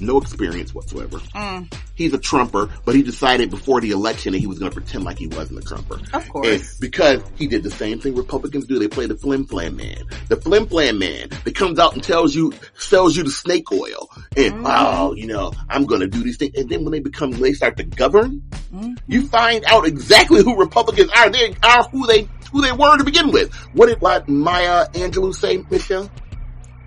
No 0.00 0.18
experience 0.18 0.74
whatsoever. 0.74 1.18
Mm. 1.34 1.72
He's 1.94 2.12
a 2.12 2.18
Trumper, 2.18 2.68
but 2.84 2.94
he 2.94 3.02
decided 3.02 3.50
before 3.50 3.80
the 3.80 3.92
election 3.92 4.32
that 4.32 4.38
he 4.38 4.46
was 4.46 4.58
going 4.58 4.70
to 4.70 4.74
pretend 4.74 5.04
like 5.04 5.18
he 5.18 5.28
wasn't 5.28 5.60
a 5.60 5.62
Trumper. 5.62 6.00
Of 6.12 6.28
course. 6.28 6.48
And 6.48 6.80
because 6.80 7.22
he 7.36 7.46
did 7.46 7.62
the 7.62 7.70
same 7.70 8.00
thing 8.00 8.14
Republicans 8.16 8.66
do, 8.66 8.78
they 8.78 8.88
play 8.88 9.06
the 9.06 9.16
flim 9.16 9.46
flam 9.46 9.76
man. 9.76 10.04
The 10.28 10.36
flim 10.36 10.66
flam 10.66 10.98
man 10.98 11.28
that 11.44 11.54
comes 11.54 11.78
out 11.78 11.94
and 11.94 12.02
tells 12.02 12.34
you, 12.34 12.52
sells 12.76 13.16
you 13.16 13.22
the 13.22 13.30
snake 13.30 13.70
oil. 13.72 14.10
And, 14.36 14.54
Mm. 14.54 14.64
oh, 14.66 15.14
you 15.14 15.26
know, 15.26 15.52
I'm 15.68 15.84
going 15.86 16.00
to 16.00 16.08
do 16.08 16.22
these 16.22 16.36
things. 16.36 16.54
And 16.56 16.68
then 16.68 16.84
when 16.84 16.92
they 16.92 17.00
become, 17.00 17.30
they 17.30 17.52
start 17.52 17.76
to 17.76 17.84
govern, 17.84 18.42
Mm. 18.74 18.98
you 19.06 19.26
find 19.28 19.64
out 19.66 19.86
exactly 19.86 20.42
who 20.42 20.56
Republicans 20.58 21.10
are. 21.16 21.30
They 21.30 21.54
are 21.62 21.84
who 21.84 22.06
they, 22.08 22.28
who 22.50 22.60
they 22.62 22.72
were 22.72 22.96
to 22.98 23.04
begin 23.04 23.30
with. 23.30 23.52
What 23.74 23.86
did 23.86 24.02
like 24.02 24.28
Maya 24.28 24.88
Angelou 24.94 25.32
say, 25.34 25.64
Michelle? 25.70 26.10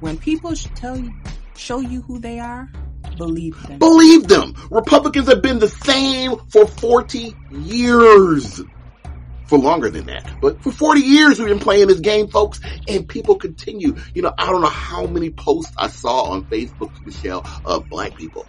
When 0.01 0.17
people 0.17 0.53
tell 0.75 0.97
you, 0.97 1.13
show 1.55 1.79
you 1.79 2.01
who 2.01 2.19
they 2.19 2.39
are, 2.39 2.69
believe 3.17 3.61
them. 3.67 3.79
Believe 3.79 4.27
them. 4.27 4.55
Republicans 4.69 5.27
have 5.27 5.41
been 5.41 5.59
the 5.59 5.67
same 5.67 6.37
for 6.49 6.65
40 6.65 7.35
years. 7.51 8.61
For 9.47 9.57
longer 9.57 9.89
than 9.89 10.07
that. 10.07 10.29
But 10.41 10.61
for 10.61 10.71
40 10.71 10.99
years 10.99 11.39
we've 11.39 11.47
been 11.47 11.59
playing 11.59 11.87
this 11.87 12.01
game, 12.01 12.27
folks, 12.27 12.59
and 12.87 13.07
people 13.07 13.35
continue. 13.35 13.95
You 14.13 14.21
know, 14.21 14.33
I 14.37 14.45
don't 14.45 14.61
know 14.61 14.67
how 14.67 15.05
many 15.05 15.29
posts 15.29 15.73
I 15.77 15.87
saw 15.87 16.31
on 16.31 16.43
Facebook, 16.45 16.91
Michelle, 17.05 17.45
of 17.63 17.87
black 17.87 18.15
people 18.15 18.45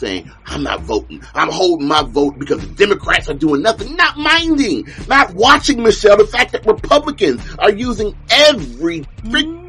saying, 0.00 0.30
I'm 0.46 0.62
not 0.62 0.80
voting. 0.80 1.22
I'm 1.34 1.50
holding 1.50 1.86
my 1.86 2.02
vote 2.02 2.38
because 2.38 2.66
the 2.66 2.74
Democrats 2.74 3.28
are 3.28 3.34
doing 3.34 3.62
nothing, 3.62 3.96
not 3.96 4.16
minding, 4.16 4.88
not 5.06 5.34
watching, 5.34 5.82
Michelle, 5.82 6.16
the 6.16 6.26
fact 6.26 6.52
that 6.52 6.66
Republicans 6.66 7.42
are 7.58 7.70
using 7.70 8.16
every 8.30 9.02
freaking 9.22 9.59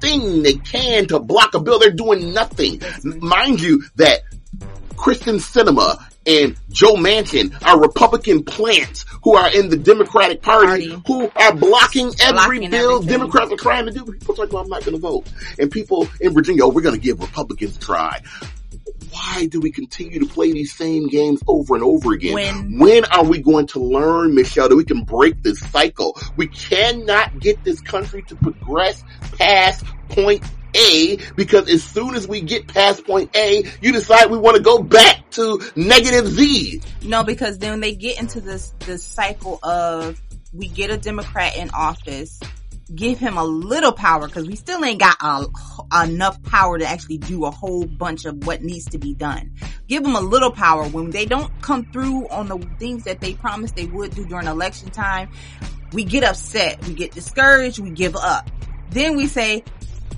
thing 0.00 0.42
they 0.42 0.54
can 0.54 1.06
to 1.08 1.18
block 1.18 1.54
a 1.54 1.60
bill. 1.60 1.78
They're 1.78 1.90
doing 1.90 2.32
nothing. 2.32 2.80
Mind 3.04 3.60
you 3.60 3.82
that 3.96 4.20
Kyrsten 4.94 5.40
Sinema 5.40 6.02
and 6.26 6.56
Joe 6.68 6.94
Manchin 6.94 7.54
are 7.64 7.80
Republican 7.80 8.44
plants 8.44 9.06
who 9.22 9.34
are 9.36 9.50
in 9.52 9.70
the 9.70 9.76
Democratic 9.76 10.42
Party, 10.42 10.94
who 11.06 11.30
are 11.34 11.54
blocking 11.54 12.12
every 12.20 12.58
Blocking 12.58 12.70
bill 12.70 12.96
everything. 12.96 13.18
Democrats 13.18 13.52
are 13.52 13.56
trying 13.56 13.86
to 13.86 13.92
do. 13.92 14.04
People 14.04 14.34
talk 14.34 14.50
about 14.50 14.64
I'm 14.64 14.68
not 14.68 14.84
going 14.84 14.94
to 14.94 15.00
vote. 15.00 15.26
And 15.58 15.70
people 15.70 16.08
in 16.20 16.34
Virginia, 16.34 16.64
oh, 16.64 16.68
we're 16.68 16.82
going 16.82 16.94
to 16.94 17.00
give 17.00 17.20
Republicans 17.20 17.76
a 17.76 17.80
try. 17.80 18.20
Why 19.10 19.46
do 19.46 19.60
we 19.60 19.70
continue 19.72 20.20
to 20.20 20.26
play 20.26 20.52
these 20.52 20.74
same 20.74 21.08
games 21.08 21.40
over 21.46 21.74
and 21.74 21.82
over 21.84 22.12
again? 22.12 22.34
When- 22.34 22.78
when 22.78 23.04
are 23.06 23.24
we 23.24 23.38
going 23.38 23.66
to 23.68 23.80
learn, 23.80 24.34
Michelle, 24.34 24.68
that 24.68 24.76
we 24.76 24.84
can 24.84 25.02
break 25.04 25.42
this 25.42 25.58
cycle? 25.58 26.18
We 26.36 26.46
cannot 26.48 27.38
get 27.40 27.62
this 27.64 27.80
country 27.80 28.22
to 28.28 28.36
progress 28.36 29.02
past 29.38 29.84
point 30.10 30.42
A 30.74 31.16
because 31.34 31.68
as 31.68 31.82
soon 31.82 32.14
as 32.14 32.28
we 32.28 32.40
get 32.40 32.68
past 32.68 33.04
point 33.04 33.34
A, 33.36 33.64
you 33.80 33.92
decide 33.92 34.30
we 34.30 34.38
want 34.38 34.56
to 34.56 34.62
go 34.62 34.82
back 34.82 35.28
to 35.32 35.60
negative 35.76 36.26
Z. 36.28 36.80
No, 37.02 37.24
because 37.24 37.58
then 37.58 37.80
they 37.80 37.94
get 37.94 38.20
into 38.20 38.40
this 38.40 38.72
this 38.86 39.02
cycle 39.02 39.58
of 39.64 40.20
we 40.52 40.68
get 40.68 40.90
a 40.90 40.96
Democrat 40.96 41.56
in 41.56 41.70
office, 41.70 42.38
give 42.94 43.18
him 43.18 43.36
a 43.36 43.44
little 43.44 43.92
power 43.92 44.26
because 44.26 44.46
we 44.46 44.56
still 44.56 44.84
ain't 44.84 45.00
got 45.00 45.16
a, 45.20 45.46
enough 46.04 46.42
power 46.42 46.78
to 46.78 46.86
actually 46.86 47.18
do 47.18 47.44
a 47.44 47.50
whole 47.50 47.86
bunch 47.86 48.24
of 48.24 48.46
what 48.46 48.62
needs 48.62 48.86
to 48.86 48.98
be 48.98 49.14
done. 49.14 49.52
Give 49.86 50.02
them 50.02 50.16
a 50.16 50.20
little 50.20 50.50
power 50.50 50.84
when 50.84 51.10
they 51.10 51.26
don't 51.26 51.50
come 51.62 51.84
through 51.86 52.28
on 52.28 52.48
the 52.48 52.58
things 52.78 53.04
that 53.04 53.20
they 53.20 53.34
promised 53.34 53.76
they 53.76 53.86
would 53.86 54.14
do 54.14 54.26
during 54.26 54.46
election 54.46 54.90
time. 54.90 55.30
We 55.92 56.04
get 56.04 56.24
upset, 56.24 56.86
we 56.86 56.94
get 56.94 57.12
discouraged, 57.12 57.78
we 57.78 57.90
give 57.90 58.16
up. 58.16 58.50
Then 58.90 59.16
we 59.16 59.26
say 59.26 59.64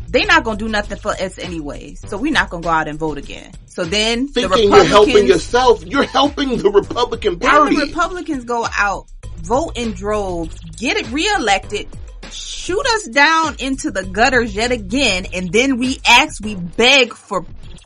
they're 0.09 0.27
not 0.27 0.45
gonna 0.45 0.59
do 0.59 0.69
nothing 0.69 0.99
for 0.99 1.13
us 1.13 1.39
anyways, 1.39 2.09
so 2.09 2.19
we're 2.19 2.33
not 2.33 2.51
gonna 2.51 2.63
go 2.63 2.69
out 2.69 2.89
and 2.89 2.99
vote 2.99 3.19
again. 3.19 3.53
So 3.67 3.85
then 3.85 4.27
the 4.27 4.49
Thinking 4.49 4.71
you're 4.71 4.85
helping 4.85 5.27
yourself, 5.27 5.85
you're 5.87 6.03
helping 6.05 6.59
the 6.59 6.71
Republican 6.71 7.39
then 7.39 7.51
Party. 7.51 7.77
the 7.77 7.87
Republicans 7.87 8.45
go 8.45 8.67
out, 8.77 9.07
vote 9.39 9.73
in 9.77 9.93
droves, 9.93 10.59
get 10.77 10.99
it 10.99 11.11
reelected, 11.11 11.89
shoot 12.33 12.87
us 12.87 13.09
down 13.09 13.57
into 13.59 13.91
the 13.91 14.05
gutters 14.05 14.55
yet 14.55 14.73
again, 14.73 15.27
and 15.33 15.53
then 15.53 15.79
we 15.79 16.01
ask, 16.07 16.43
we 16.43 16.55
beg 16.55 17.15
for 17.15 17.45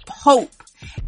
hope. 0.09 0.51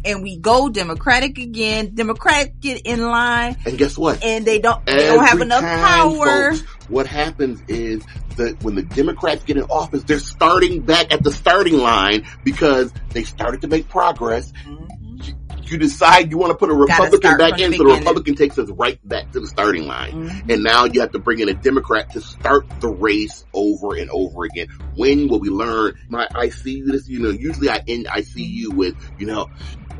And 0.03 0.23
we 0.23 0.37
go 0.37 0.69
Democratic 0.69 1.37
again. 1.37 1.93
Democrats 1.93 2.51
get 2.59 2.81
in 2.85 3.01
line, 3.05 3.57
and 3.65 3.77
guess 3.77 3.97
what? 3.97 4.23
and 4.23 4.45
they 4.45 4.59
don't. 4.59 4.83
They 4.85 4.97
don't 4.97 5.25
have 5.25 5.41
enough 5.41 5.61
time, 5.61 5.79
power. 5.79 6.53
folks, 6.53 6.61
what 6.87 7.05
happens 7.05 7.61
is 7.67 8.03
that 8.37 8.63
when 8.63 8.75
the 8.75 8.81
Democrats 8.81 9.43
get 9.43 9.57
in 9.57 9.63
office, 9.63 10.03
they're 10.03 10.19
starting 10.19 10.81
back 10.81 11.13
at 11.13 11.23
the 11.23 11.31
starting 11.31 11.77
line 11.77 12.25
because 12.43 12.91
they 13.09 13.23
started 13.23 13.61
to 13.61 13.67
make 13.67 13.89
progress. 13.89 14.51
You, 14.65 14.88
you 15.71 15.77
decide 15.77 16.31
you 16.31 16.37
want 16.37 16.51
to 16.51 16.57
put 16.57 16.69
a 16.69 16.73
Republican 16.73 17.37
back 17.37 17.59
in, 17.59 17.73
so 17.73 17.83
the. 17.83 17.95
Republican 17.95 18.35
takes 18.35 18.57
us 18.57 18.69
right 18.69 18.99
back 19.07 19.31
to 19.31 19.39
the 19.39 19.47
starting 19.47 19.87
line. 19.87 20.29
Mhm. 20.29 20.53
And 20.53 20.63
now 20.63 20.85
you 20.85 21.01
have 21.01 21.11
to 21.11 21.19
bring 21.19 21.39
in 21.39 21.49
a 21.49 21.53
Democrat 21.53 22.11
to 22.13 22.21
start 22.21 22.65
the 22.79 22.89
race 22.89 23.45
over 23.53 23.95
and 23.95 24.09
over 24.09 24.45
again. 24.45 24.67
When 24.95 25.27
will 25.27 25.39
we 25.39 25.49
learn? 25.49 25.95
My, 26.09 26.27
I 26.33 26.49
see 26.49 26.81
this, 26.81 27.07
you 27.07 27.19
know, 27.19 27.29
usually 27.29 27.69
I 27.69 27.83
end, 27.87 28.07
I 28.07 28.21
see 28.21 28.43
you 28.43 28.71
with, 28.71 28.95
you 29.17 29.27
know, 29.27 29.49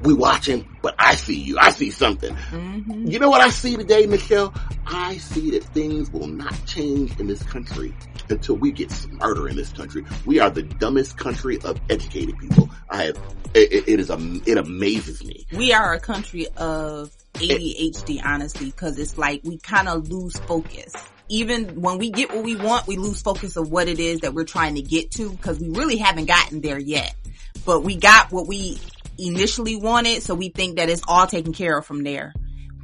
we 0.04 0.14
watching, 0.14 0.68
but 0.82 0.96
I 0.98 1.16
see 1.16 1.40
you. 1.40 1.58
I 1.60 1.72
see 1.72 1.92
something. 1.92 2.36
Mm-hmm. 2.36 3.08
You 3.08 3.20
know 3.20 3.30
what 3.30 3.42
I 3.42 3.50
see 3.50 3.76
today, 3.76 4.06
Michelle? 4.06 4.54
I 4.86 5.18
see 5.18 5.52
that 5.52 5.64
things 5.66 6.12
will 6.12 6.28
not 6.28 6.56
change 6.66 7.20
in 7.20 7.28
this 7.28 7.44
country 7.44 7.94
until 8.30 8.56
we 8.56 8.72
get 8.72 8.92
smarter 8.92 9.48
in 9.50 9.56
this 9.56 9.72
country. 9.72 10.06
We 10.26 10.40
are 10.40 10.50
the 10.50 10.64
dumbest 10.64 11.18
country 11.18 11.60
of 11.64 11.80
educated 11.90 12.38
people. 12.38 12.70
I 12.90 13.06
have, 13.06 13.18
it, 13.54 13.88
it 13.88 14.00
is, 14.00 14.10
a, 14.10 14.18
it 14.46 14.58
amazes 14.58 15.24
me. 15.24 15.46
We 15.56 15.74
are 15.74 15.94
a 15.94 16.00
country 16.00 16.48
of 16.58 17.12
ADHD, 17.34 18.24
honestly, 18.24 18.68
because 18.68 18.98
it's 19.00 19.18
like 19.18 19.42
we 19.44 19.58
kind 19.58 19.88
of 19.88 20.10
lose 20.10 20.38
focus. 20.40 20.94
Even 21.32 21.82
when 21.82 22.00
we 22.00 22.10
get 22.10 22.34
what 22.34 22.44
we 22.44 22.56
want, 22.56 22.88
we 22.88 22.98
lose 22.98 23.22
focus 23.22 23.56
of 23.56 23.72
what 23.72 23.88
it 23.88 24.00
is 24.00 24.22
that 24.22 24.34
we're 24.34 24.46
trying 24.46 24.76
to 24.76 24.82
get 24.82 25.12
to 25.12 25.30
because 25.32 25.60
we 25.60 25.70
really 25.70 25.98
haven't 25.98 26.26
gotten 26.26 26.62
there 26.62 26.80
yet. 26.80 27.14
But 27.66 27.82
we 27.82 27.98
got 27.98 28.32
what 28.32 28.48
we 28.48 28.80
initially 29.28 29.76
wanted, 29.76 30.24
so 30.24 30.36
we 30.36 30.50
think 30.50 30.78
that 30.78 30.90
it's 30.90 31.02
all 31.08 31.28
taken 31.28 31.54
care 31.54 31.78
of 31.78 31.86
from 31.86 32.04
there. 32.04 32.34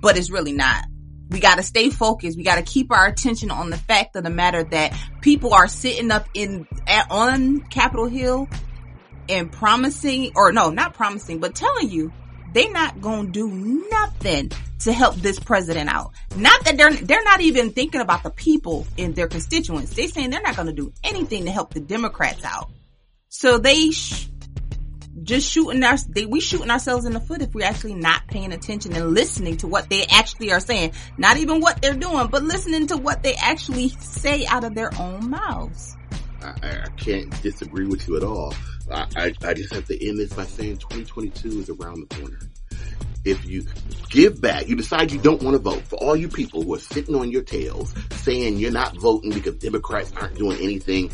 But 0.01 0.17
it's 0.17 0.29
really 0.29 0.53
not. 0.53 0.85
We 1.29 1.39
gotta 1.39 1.63
stay 1.63 1.89
focused. 1.89 2.37
We 2.37 2.43
gotta 2.43 2.61
keep 2.61 2.91
our 2.91 3.07
attention 3.07 3.51
on 3.51 3.69
the 3.69 3.77
fact 3.77 4.15
of 4.15 4.23
the 4.23 4.29
matter 4.29 4.63
that 4.63 4.93
people 5.21 5.53
are 5.53 5.67
sitting 5.67 6.11
up 6.11 6.27
in, 6.33 6.67
at, 6.87 7.09
on 7.09 7.61
Capitol 7.61 8.07
Hill 8.07 8.47
and 9.27 9.51
promising, 9.51 10.31
or 10.35 10.51
no, 10.51 10.69
not 10.69 10.93
promising, 10.93 11.39
but 11.39 11.55
telling 11.55 11.89
you 11.89 12.11
they're 12.53 12.71
not 12.71 13.01
gonna 13.01 13.29
do 13.29 13.49
nothing 13.89 14.51
to 14.79 14.93
help 14.93 15.15
this 15.15 15.39
president 15.39 15.89
out. 15.89 16.11
Not 16.35 16.63
that 16.65 16.77
they're, 16.77 16.93
they're 16.93 17.23
not 17.23 17.41
even 17.41 17.71
thinking 17.71 18.01
about 18.01 18.23
the 18.23 18.29
people 18.29 18.85
in 18.97 19.13
their 19.13 19.27
constituents. 19.27 19.93
They're 19.93 20.07
saying 20.07 20.29
they're 20.29 20.41
not 20.41 20.55
gonna 20.55 20.73
do 20.73 20.93
anything 21.03 21.45
to 21.45 21.51
help 21.51 21.73
the 21.73 21.79
Democrats 21.79 22.45
out. 22.45 22.69
So 23.29 23.57
they 23.57 23.91
sh- 23.91 24.27
just 25.25 25.51
shooting 25.51 25.83
our, 25.83 25.97
they, 26.09 26.25
we 26.25 26.39
shooting 26.39 26.69
ourselves 26.69 27.05
in 27.05 27.13
the 27.13 27.19
foot 27.19 27.41
if 27.41 27.53
we're 27.53 27.65
actually 27.65 27.95
not 27.95 28.25
paying 28.27 28.53
attention 28.53 28.93
and 28.93 29.13
listening 29.13 29.57
to 29.57 29.67
what 29.67 29.89
they 29.89 30.05
actually 30.05 30.51
are 30.51 30.59
saying. 30.59 30.93
Not 31.17 31.37
even 31.37 31.59
what 31.59 31.81
they're 31.81 31.93
doing, 31.93 32.27
but 32.27 32.43
listening 32.43 32.87
to 32.87 32.97
what 32.97 33.23
they 33.23 33.33
actually 33.35 33.89
say 33.89 34.45
out 34.45 34.63
of 34.63 34.75
their 34.75 34.91
own 34.99 35.29
mouths. 35.29 35.97
I, 36.41 36.53
I 36.61 36.89
can't 36.97 37.29
disagree 37.41 37.87
with 37.87 38.07
you 38.07 38.17
at 38.17 38.23
all. 38.23 38.53
I, 38.91 39.07
I, 39.15 39.33
I 39.43 39.53
just 39.55 39.73
have 39.73 39.85
to 39.87 40.07
end 40.07 40.19
this 40.19 40.33
by 40.33 40.45
saying 40.45 40.77
2022 40.77 41.59
is 41.59 41.69
around 41.69 42.07
the 42.07 42.15
corner. 42.15 42.39
If 43.23 43.43
you 43.47 43.65
give 44.11 44.39
back, 44.39 44.67
you 44.67 44.75
decide 44.75 45.11
you 45.11 45.19
don't 45.19 45.41
want 45.41 45.55
to 45.55 45.59
vote 45.59 45.81
for 45.81 45.95
all 45.95 46.15
you 46.15 46.27
people 46.27 46.61
who 46.61 46.75
are 46.75 46.79
sitting 46.79 47.15
on 47.15 47.31
your 47.31 47.41
tails 47.41 47.95
saying 48.11 48.59
you're 48.59 48.71
not 48.71 48.95
voting 48.97 49.31
because 49.31 49.55
Democrats 49.55 50.13
aren't 50.15 50.35
doing 50.35 50.59
anything. 50.61 51.11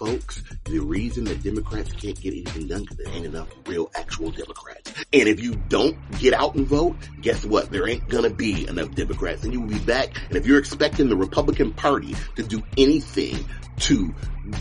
Folks, 0.00 0.42
the 0.64 0.78
reason 0.78 1.24
that 1.24 1.42
Democrats 1.42 1.92
can't 1.92 2.18
get 2.18 2.32
anything 2.32 2.68
done 2.68 2.80
because 2.84 2.96
there 2.96 3.12
ain't 3.12 3.26
enough 3.26 3.48
real 3.66 3.90
actual 3.94 4.30
Democrats. 4.30 4.94
And 5.12 5.28
if 5.28 5.42
you 5.42 5.56
don't 5.68 5.94
get 6.18 6.32
out 6.32 6.54
and 6.54 6.66
vote, 6.66 6.96
guess 7.20 7.44
what? 7.44 7.70
There 7.70 7.86
ain't 7.86 8.08
gonna 8.08 8.30
be 8.30 8.66
enough 8.66 8.94
Democrats 8.94 9.44
and 9.44 9.52
you 9.52 9.60
will 9.60 9.68
be 9.68 9.78
back. 9.78 10.16
And 10.28 10.38
if 10.38 10.46
you're 10.46 10.58
expecting 10.58 11.10
the 11.10 11.16
Republican 11.16 11.74
party 11.74 12.16
to 12.36 12.42
do 12.42 12.62
anything 12.78 13.44
to 13.80 14.14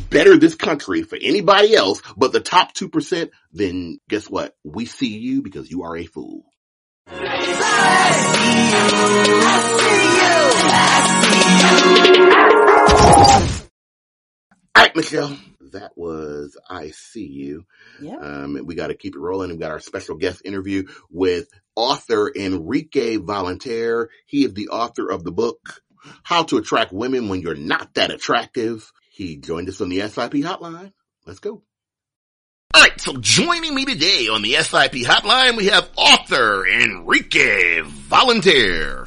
better 0.10 0.38
this 0.38 0.56
country 0.56 1.04
for 1.04 1.18
anybody 1.22 1.74
else 1.74 2.02
but 2.18 2.34
the 2.34 2.42
top 2.42 2.74
2%, 2.74 3.30
then 3.54 4.02
guess 4.10 4.30
what? 4.30 4.58
We 4.66 4.88
see 4.88 5.20
you 5.20 5.42
because 5.42 5.72
you 5.72 5.84
are 5.84 5.96
a 5.96 6.06
fool. 6.06 6.44
All 14.80 14.86
right, 14.86 14.96
Michelle. 14.96 15.38
That 15.74 15.92
was 15.98 16.58
I 16.70 16.92
See 16.92 17.26
You. 17.28 17.66
Yeah. 18.02 18.16
Um, 18.16 18.58
we 18.64 18.76
got 18.76 18.88
to 18.88 18.94
keep 18.94 19.14
it 19.14 19.20
rolling. 19.20 19.50
We 19.50 19.58
got 19.58 19.72
our 19.72 19.82
special 19.82 20.16
guest 20.16 20.44
interview 20.46 20.88
with 21.10 21.50
author 21.76 22.32
Enrique 22.34 23.18
Voltaire. 23.18 24.08
He 24.26 24.46
is 24.46 24.54
the 24.54 24.70
author 24.70 25.12
of 25.12 25.26
the 25.26 25.34
book, 25.34 25.82
How 26.24 26.44
to 26.44 26.60
Attract 26.60 26.94
Women 26.94 27.28
When 27.28 27.42
You're 27.42 27.56
Not 27.56 27.94
That 27.96 28.10
Attractive. 28.10 28.90
He 29.12 29.36
joined 29.36 29.68
us 29.68 29.82
on 29.82 29.90
the 29.90 30.00
SIP 30.00 30.32
hotline. 30.32 30.94
Let's 31.26 31.40
go. 31.40 31.62
All 32.74 32.82
right, 32.82 33.02
so 33.02 33.18
joining 33.18 33.76
me 33.76 33.84
today 33.84 34.30
on 34.30 34.42
the 34.42 34.54
SIP 34.54 34.94
hotline, 34.94 35.58
we 35.58 35.66
have 35.66 35.90
author 35.98 36.66
Enrique 36.66 37.82
Voltaire. 37.82 38.99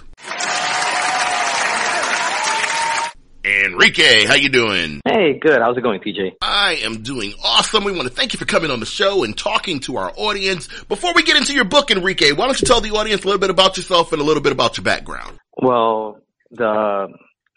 Enrique, 3.45 4.25
how 4.25 4.35
you 4.35 4.49
doing? 4.49 5.01
Hey, 5.05 5.37
good. 5.41 5.61
How's 5.61 5.77
it 5.77 5.81
going, 5.81 6.01
TJ? 6.01 6.35
I 6.41 6.75
am 6.85 7.03
doing 7.03 7.35
awesome. 7.43 7.83
We 7.83 7.91
want 7.91 8.07
to 8.07 8.15
thank 8.15 8.33
you 8.33 8.39
for 8.39 8.45
coming 8.45 8.71
on 8.71 8.79
the 8.79 8.87
show 8.87 9.25
and 9.25 9.37
talking 9.37 9.81
to 9.81 9.97
our 9.97 10.13
audience. 10.17 10.69
Before 10.85 11.13
we 11.13 11.25
get 11.25 11.37
into 11.37 11.53
your 11.53 11.65
book, 11.65 11.91
Enrique, 11.91 12.31
why 12.31 12.47
don't 12.47 12.61
you 12.61 12.67
tell 12.67 12.81
the 12.81 12.93
audience 12.93 13.25
a 13.25 13.27
little 13.27 13.41
bit 13.41 13.51
about 13.51 13.77
yourself 13.77 14.13
and 14.13 14.23
a 14.23 14.25
little 14.25 14.43
bit 14.43 14.53
about 14.53 14.77
your 14.77 14.85
background? 14.85 15.41
Well, 15.61 16.21
the 16.53 17.09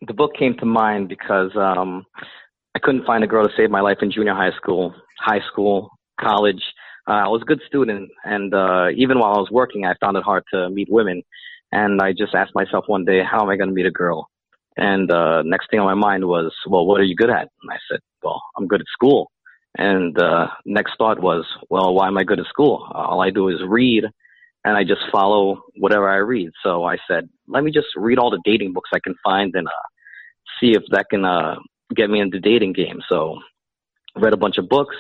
the 0.08 0.14
book 0.14 0.32
came 0.38 0.58
to 0.58 0.66
mind 0.66 1.08
because 1.08 1.52
um, 1.56 2.04
I 2.74 2.80
couldn't 2.80 3.06
find 3.06 3.24
a 3.24 3.28
girl 3.28 3.46
to 3.46 3.54
save 3.56 3.70
my 3.70 3.82
life 3.82 3.98
in 4.02 4.12
junior 4.12 4.34
high 4.34 4.56
school, 4.58 4.96
high 5.20 5.42
school, 5.52 5.92
college. 6.20 6.64
Uh, 7.08 7.12
I 7.12 7.28
was 7.28 7.44
a 7.44 7.46
good 7.46 7.62
student, 7.68 8.10
and 8.24 8.52
uh, 8.56 8.88
even 8.96 9.20
while 9.20 9.36
I 9.36 9.40
was 9.40 9.52
working, 9.52 9.86
I 9.86 9.94
found 10.02 10.18
it 10.18 10.24
hard 10.24 10.46
to 10.52 10.68
meet 10.72 10.88
women. 10.90 11.22
And 11.72 12.02
I 12.02 12.12
just 12.12 12.34
asked 12.34 12.56
myself 12.56 12.86
one 12.88 13.06
day, 13.06 13.22
how 13.24 13.42
am 13.42 13.50
I 13.50 13.58
going 13.58 13.70
to 13.70 13.76
meet 13.76 13.86
a 13.86 13.92
girl? 13.92 14.30
And 14.78 15.12
uh, 15.12 15.42
next 15.44 15.70
thing 15.70 15.80
on 15.80 15.86
my 15.86 15.94
mind 15.94 16.26
was, 16.26 16.54
well, 16.68 16.86
what 16.86 17.00
are 17.00 17.06
you 17.06 17.16
good 17.16 17.30
at? 17.30 17.48
And 17.62 17.72
I 17.72 17.78
said, 17.90 18.00
well, 18.24 18.42
I'm 18.58 18.68
good 18.68 18.82
at 18.82 18.88
school. 18.92 19.32
And 19.78 20.18
uh, 20.20 20.48
next 20.66 20.94
thought 20.98 21.20
was, 21.20 21.46
well, 21.70 21.94
why 21.94 22.08
am 22.08 22.18
I 22.18 22.24
good 22.24 22.40
at 22.40 22.48
school? 22.48 22.90
All 22.94 23.22
I 23.22 23.30
do 23.30 23.50
is 23.50 23.60
read, 23.68 24.06
and 24.64 24.78
I 24.78 24.84
just 24.84 25.02
follow 25.12 25.64
whatever 25.78 26.10
I 26.10 26.18
read. 26.18 26.50
So 26.64 26.86
I 26.86 26.98
said, 27.08 27.30
let 27.48 27.64
me 27.64 27.72
just 27.72 27.88
read 27.96 28.18
all 28.18 28.32
the 28.32 28.42
dating 28.46 28.74
books 28.74 28.90
I 28.94 29.00
can 29.00 29.16
find 29.24 29.54
and 29.54 29.68
uh, 29.68 29.88
see 30.60 30.72
if 30.72 30.84
that 30.92 31.08
can 31.10 31.26
uh, 31.26 31.56
get 31.96 32.10
me 32.10 32.20
into 32.20 32.40
dating 32.40 32.74
game. 32.74 33.02
So 33.10 33.38
read 34.16 34.34
a 34.34 34.38
bunch 34.38 34.58
of 34.58 34.70
books, 34.70 34.96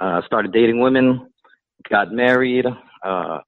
uh, 0.00 0.22
started 0.26 0.52
dating 0.52 0.80
women, 0.80 1.28
got 1.88 2.12
married, 2.12 2.66
uh, 3.04 3.38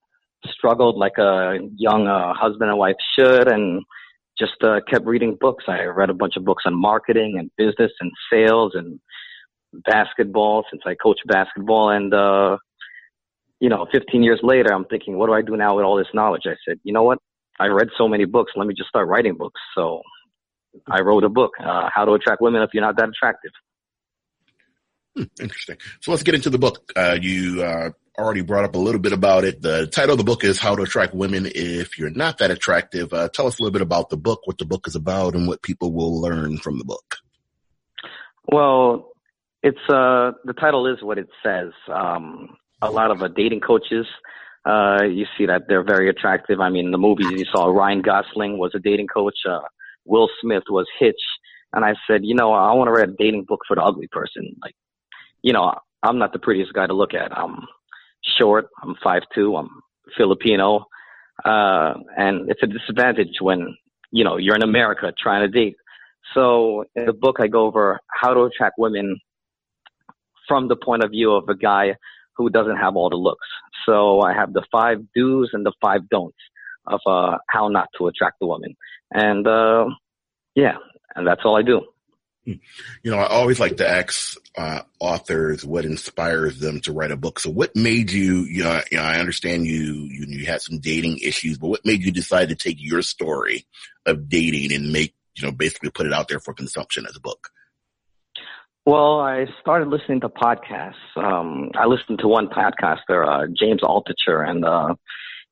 struggled 0.45 0.97
like 0.97 1.17
a 1.17 1.59
young 1.75 2.07
uh, 2.07 2.33
husband 2.33 2.69
and 2.69 2.79
wife 2.79 2.95
should, 3.17 3.51
and 3.51 3.83
just 4.37 4.61
uh, 4.63 4.79
kept 4.89 5.05
reading 5.05 5.37
books. 5.39 5.65
I 5.67 5.83
read 5.83 6.09
a 6.09 6.13
bunch 6.13 6.35
of 6.35 6.45
books 6.45 6.63
on 6.65 6.73
marketing 6.73 7.35
and 7.37 7.49
business 7.57 7.91
and 7.99 8.11
sales 8.31 8.73
and 8.75 8.99
basketball 9.85 10.63
since 10.69 10.81
I 10.85 10.95
coach 10.95 11.19
basketball. 11.27 11.89
And, 11.89 12.13
uh, 12.13 12.57
you 13.59 13.69
know, 13.69 13.87
15 13.91 14.23
years 14.23 14.39
later, 14.43 14.73
I'm 14.73 14.85
thinking, 14.85 15.17
what 15.17 15.27
do 15.27 15.33
I 15.33 15.41
do 15.41 15.55
now 15.55 15.75
with 15.75 15.85
all 15.85 15.97
this 15.97 16.07
knowledge? 16.13 16.43
I 16.45 16.55
said, 16.67 16.79
you 16.83 16.93
know 16.93 17.03
what? 17.03 17.19
I 17.59 17.67
read 17.67 17.87
so 17.97 18.07
many 18.07 18.25
books. 18.25 18.51
Let 18.55 18.67
me 18.67 18.73
just 18.73 18.89
start 18.89 19.07
writing 19.07 19.35
books. 19.35 19.59
So 19.75 20.01
I 20.89 21.01
wrote 21.01 21.23
a 21.23 21.29
book, 21.29 21.51
uh, 21.59 21.89
How 21.93 22.05
to 22.05 22.13
Attract 22.13 22.41
Women 22.41 22.61
If 22.61 22.71
You're 22.73 22.83
Not 22.83 22.97
That 22.97 23.09
Attractive. 23.09 23.51
Hmm, 25.15 25.23
interesting. 25.39 25.77
So 26.01 26.11
let's 26.11 26.23
get 26.23 26.35
into 26.35 26.49
the 26.49 26.57
book. 26.57 26.91
Uh, 26.95 27.17
you 27.21 27.63
uh, 27.63 27.91
already 28.17 28.41
brought 28.41 28.65
up 28.65 28.75
a 28.75 28.79
little 28.79 29.01
bit 29.01 29.13
about 29.13 29.43
it. 29.43 29.61
The 29.61 29.87
title 29.87 30.13
of 30.13 30.17
the 30.17 30.23
book 30.23 30.43
is 30.43 30.59
How 30.59 30.75
to 30.75 30.83
Attract 30.83 31.13
Women 31.13 31.47
If 31.53 31.97
You're 31.97 32.09
Not 32.09 32.37
That 32.37 32.51
Attractive. 32.51 33.13
Uh, 33.13 33.29
tell 33.29 33.47
us 33.47 33.59
a 33.59 33.61
little 33.61 33.73
bit 33.73 33.81
about 33.81 34.09
the 34.09 34.17
book, 34.17 34.41
what 34.45 34.57
the 34.57 34.65
book 34.65 34.87
is 34.87 34.95
about, 34.95 35.35
and 35.35 35.47
what 35.47 35.61
people 35.61 35.91
will 35.91 36.21
learn 36.21 36.57
from 36.57 36.77
the 36.77 36.85
book. 36.85 37.17
Well, 38.51 39.11
it's 39.63 39.77
uh, 39.89 40.31
the 40.45 40.53
title 40.59 40.87
is 40.87 41.01
what 41.01 41.17
it 41.17 41.27
says. 41.43 41.71
Um, 41.91 42.55
a 42.81 42.91
lot 42.91 43.11
of 43.11 43.21
uh, 43.21 43.27
dating 43.29 43.61
coaches, 43.61 44.05
uh, 44.65 45.03
you 45.03 45.25
see 45.37 45.45
that 45.47 45.63
they're 45.67 45.83
very 45.83 46.09
attractive. 46.09 46.59
I 46.59 46.69
mean, 46.69 46.85
in 46.85 46.91
the 46.91 46.97
movies 46.97 47.31
you 47.31 47.45
saw, 47.51 47.67
Ryan 47.67 48.01
Gosling 48.01 48.57
was 48.57 48.71
a 48.75 48.79
dating 48.79 49.07
coach. 49.07 49.35
Uh, 49.47 49.59
Will 50.05 50.29
Smith 50.41 50.63
was 50.69 50.85
Hitch. 50.99 51.15
And 51.73 51.83
I 51.83 51.95
said, 52.07 52.21
you 52.23 52.35
know, 52.35 52.53
I 52.53 52.73
want 52.73 52.87
to 52.87 52.91
write 52.91 53.09
a 53.09 53.15
dating 53.17 53.43
book 53.45 53.61
for 53.67 53.75
the 53.75 53.83
ugly 53.83 54.07
person. 54.07 54.55
Like, 54.61 54.75
you 55.41 55.51
know, 55.51 55.73
I'm 56.03 56.19
not 56.19 56.31
the 56.31 56.39
prettiest 56.39 56.73
guy 56.73 56.87
to 56.87 56.93
look 56.93 57.13
at. 57.13 57.35
I'm 57.37 57.65
short. 58.37 58.67
I'm 58.81 58.95
five 59.03 59.23
two. 59.33 59.55
I'm 59.55 59.69
Filipino, 60.17 60.85
uh, 61.43 61.93
and 62.17 62.49
it's 62.49 62.61
a 62.63 62.67
disadvantage 62.67 63.37
when 63.41 63.75
you 64.11 64.23
know 64.23 64.37
you're 64.37 64.55
in 64.55 64.63
America 64.63 65.13
trying 65.17 65.41
to 65.41 65.47
date. 65.47 65.75
So 66.33 66.85
in 66.95 67.05
the 67.05 67.13
book, 67.13 67.37
I 67.39 67.47
go 67.47 67.65
over 67.65 67.99
how 68.07 68.33
to 68.33 68.41
attract 68.41 68.75
women 68.77 69.19
from 70.47 70.67
the 70.67 70.75
point 70.75 71.03
of 71.03 71.11
view 71.11 71.31
of 71.31 71.47
a 71.49 71.55
guy 71.55 71.95
who 72.35 72.49
doesn't 72.49 72.77
have 72.77 72.95
all 72.95 73.09
the 73.09 73.15
looks. 73.15 73.47
So 73.85 74.21
I 74.21 74.33
have 74.33 74.53
the 74.53 74.63
five 74.71 74.99
do's 75.15 75.51
and 75.53 75.65
the 75.65 75.73
five 75.81 76.09
don'ts 76.09 76.37
of 76.87 76.99
uh, 77.05 77.37
how 77.49 77.67
not 77.67 77.89
to 77.97 78.07
attract 78.07 78.39
the 78.39 78.47
woman, 78.47 78.75
and 79.11 79.47
uh, 79.47 79.85
yeah, 80.55 80.77
and 81.15 81.25
that's 81.25 81.41
all 81.45 81.55
I 81.55 81.61
do. 81.61 81.81
You 83.03 83.11
know, 83.11 83.17
I 83.17 83.27
always 83.27 83.59
like 83.59 83.77
to 83.77 83.89
ask 83.89 84.37
uh, 84.57 84.81
authors 84.99 85.65
what 85.65 85.85
inspires 85.85 86.59
them 86.59 86.79
to 86.81 86.93
write 86.93 87.11
a 87.11 87.17
book. 87.17 87.39
So, 87.39 87.49
what 87.49 87.75
made 87.75 88.11
you? 88.11 88.41
You 88.41 88.63
know, 88.63 88.81
you 88.91 88.97
know, 88.97 89.03
I 89.03 89.19
understand 89.19 89.65
you, 89.65 89.93
you 89.93 90.25
you 90.27 90.45
had 90.45 90.61
some 90.61 90.79
dating 90.79 91.19
issues, 91.19 91.57
but 91.57 91.67
what 91.67 91.85
made 91.85 92.03
you 92.03 92.11
decide 92.11 92.49
to 92.49 92.55
take 92.55 92.77
your 92.79 93.01
story 93.01 93.65
of 94.05 94.29
dating 94.29 94.73
and 94.73 94.91
make 94.91 95.15
you 95.35 95.45
know 95.45 95.51
basically 95.51 95.89
put 95.89 96.05
it 96.05 96.13
out 96.13 96.27
there 96.27 96.39
for 96.39 96.53
consumption 96.53 97.05
as 97.07 97.15
a 97.15 97.19
book? 97.19 97.49
Well, 98.85 99.19
I 99.19 99.45
started 99.61 99.87
listening 99.87 100.21
to 100.21 100.29
podcasts. 100.29 100.93
Um, 101.15 101.71
I 101.75 101.87
listened 101.87 102.19
to 102.19 102.27
one 102.27 102.47
podcaster, 102.47 103.27
uh, 103.27 103.47
James 103.59 103.81
Altucher, 103.81 104.47
and 104.47 104.63
uh, 104.63 104.93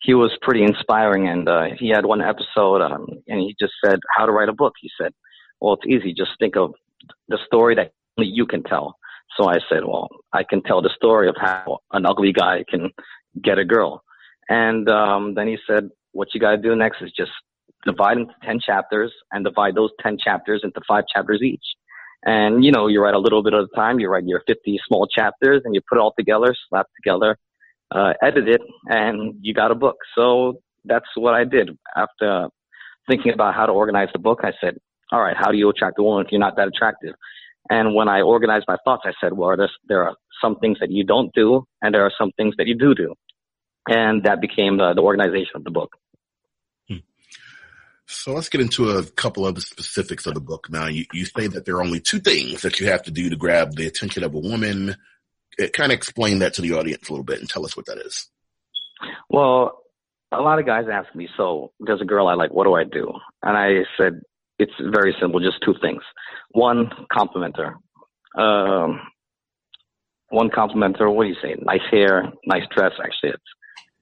he 0.01 0.13
was 0.13 0.31
pretty 0.41 0.63
inspiring, 0.63 1.27
and 1.27 1.49
uh, 1.49 1.65
he 1.79 1.89
had 1.89 2.05
one 2.05 2.21
episode, 2.21 2.81
um, 2.81 3.07
and 3.27 3.39
he 3.39 3.55
just 3.59 3.73
said 3.83 3.99
how 4.15 4.27
to 4.27 4.31
write 4.31 4.49
a 4.49 4.53
book. 4.53 4.73
He 4.79 4.89
said, 5.01 5.13
"Well, 5.59 5.73
it's 5.73 5.87
easy. 5.87 6.13
Just 6.13 6.31
think 6.39 6.55
of 6.55 6.73
the 7.27 7.37
story 7.45 7.75
that 7.75 7.91
only 8.17 8.31
you 8.31 8.45
can 8.45 8.63
tell." 8.63 8.97
So 9.37 9.49
I 9.49 9.59
said, 9.69 9.85
"Well, 9.85 10.09
I 10.31 10.43
can 10.43 10.61
tell 10.61 10.81
the 10.81 10.91
story 10.95 11.27
of 11.29 11.35
how 11.39 11.79
an 11.91 12.05
ugly 12.05 12.33
guy 12.33 12.63
can 12.69 12.91
get 13.41 13.57
a 13.57 13.65
girl." 13.65 14.03
And 14.49 14.89
um, 14.89 15.33
then 15.35 15.47
he 15.47 15.57
said, 15.67 15.89
"What 16.11 16.33
you 16.33 16.39
got 16.39 16.51
to 16.51 16.57
do 16.57 16.75
next 16.75 17.01
is 17.01 17.11
just 17.17 17.31
divide 17.85 18.17
into 18.17 18.33
ten 18.43 18.59
chapters, 18.59 19.11
and 19.31 19.43
divide 19.43 19.75
those 19.75 19.91
ten 20.01 20.17
chapters 20.17 20.61
into 20.63 20.81
five 20.87 21.05
chapters 21.13 21.41
each." 21.41 21.65
And 22.25 22.63
you 22.63 22.71
know, 22.71 22.87
you 22.87 23.01
write 23.01 23.15
a 23.15 23.19
little 23.19 23.43
bit 23.43 23.53
at 23.53 23.61
a 23.61 23.67
time. 23.75 23.99
You 23.99 24.09
write 24.09 24.25
your 24.25 24.43
50 24.47 24.79
small 24.87 25.07
chapters, 25.07 25.61
and 25.65 25.75
you 25.75 25.81
put 25.87 25.97
it 25.97 26.01
all 26.01 26.13
together, 26.17 26.55
slap 26.69 26.87
together, 26.95 27.37
uh, 27.91 28.13
edit 28.21 28.47
it, 28.47 28.61
and 28.87 29.35
you 29.41 29.53
got 29.53 29.71
a 29.71 29.75
book. 29.75 29.97
So 30.15 30.61
that's 30.85 31.07
what 31.15 31.33
I 31.33 31.43
did. 31.43 31.77
After 31.95 32.47
thinking 33.09 33.33
about 33.33 33.55
how 33.55 33.65
to 33.65 33.73
organize 33.73 34.09
the 34.13 34.19
book, 34.19 34.41
I 34.43 34.53
said, 34.61 34.77
all 35.13 35.21
right, 35.21 35.37
how 35.39 35.51
do 35.51 35.57
you 35.57 35.69
attract 35.69 35.99
a 35.99 36.03
woman 36.03 36.25
if 36.25 36.31
you're 36.31 36.39
not 36.39 36.55
that 36.57 36.67
attractive? 36.67 37.13
And 37.69 37.93
when 37.93 38.09
I 38.09 38.21
organized 38.21 38.65
my 38.67 38.77
thoughts, 38.83 39.03
I 39.05 39.11
said, 39.21 39.33
well, 39.33 39.55
there 39.87 40.03
are 40.03 40.15
some 40.41 40.57
things 40.57 40.79
that 40.81 40.89
you 40.89 41.05
don't 41.05 41.31
do, 41.33 41.65
and 41.81 41.93
there 41.93 42.03
are 42.03 42.11
some 42.17 42.31
things 42.35 42.55
that 42.57 42.67
you 42.67 42.75
do 42.75 42.95
do. 42.95 43.13
And 43.87 44.23
that 44.23 44.41
became 44.41 44.77
the, 44.77 44.93
the 44.95 45.01
organization 45.01 45.51
of 45.55 45.63
the 45.63 45.69
book. 45.69 45.91
Hmm. 46.89 46.97
So 48.07 48.33
let's 48.33 48.49
get 48.49 48.59
into 48.59 48.89
a 48.89 49.03
couple 49.03 49.45
of 49.45 49.53
the 49.53 49.61
specifics 49.61 50.25
of 50.25 50.33
the 50.33 50.41
book. 50.41 50.67
Now, 50.71 50.87
you, 50.87 51.05
you 51.13 51.25
say 51.25 51.45
that 51.47 51.65
there 51.65 51.75
are 51.75 51.83
only 51.83 51.99
two 51.99 52.19
things 52.19 52.63
that 52.63 52.79
you 52.79 52.87
have 52.87 53.03
to 53.03 53.11
do 53.11 53.29
to 53.29 53.35
grab 53.35 53.75
the 53.75 53.85
attention 53.85 54.23
of 54.23 54.33
a 54.33 54.39
woman. 54.39 54.95
It, 55.59 55.73
kind 55.73 55.91
of 55.91 55.95
explain 55.95 56.39
that 56.39 56.55
to 56.55 56.63
the 56.63 56.73
audience 56.73 57.07
a 57.07 57.11
little 57.11 57.23
bit 57.23 57.39
and 57.39 57.47
tell 57.47 57.65
us 57.65 57.77
what 57.77 57.85
that 57.85 57.99
is. 57.99 58.27
Well, 59.29 59.79
a 60.31 60.41
lot 60.41 60.57
of 60.57 60.65
guys 60.65 60.85
ask 60.91 61.13
me, 61.15 61.29
so 61.37 61.71
there's 61.79 62.01
a 62.01 62.05
girl 62.05 62.27
I 62.27 62.33
like, 62.33 62.51
what 62.51 62.63
do 62.63 62.73
I 62.73 62.83
do? 62.83 63.13
And 63.43 63.55
I 63.55 63.83
said, 63.95 64.21
it's 64.63 64.95
very 64.97 65.13
simple, 65.19 65.39
just 65.39 65.61
two 65.65 65.75
things. 65.81 66.03
One, 66.51 66.89
compliment 67.11 67.55
her. 67.57 67.71
Um, 68.43 68.89
one 70.29 70.49
compliment 70.49 70.97
her, 70.99 71.09
what 71.09 71.23
do 71.25 71.29
you 71.29 71.41
say? 71.41 71.55
Nice 71.59 71.87
hair, 71.91 72.31
nice 72.45 72.67
dress. 72.75 72.93
Actually, 73.05 73.31
it's 73.37 73.51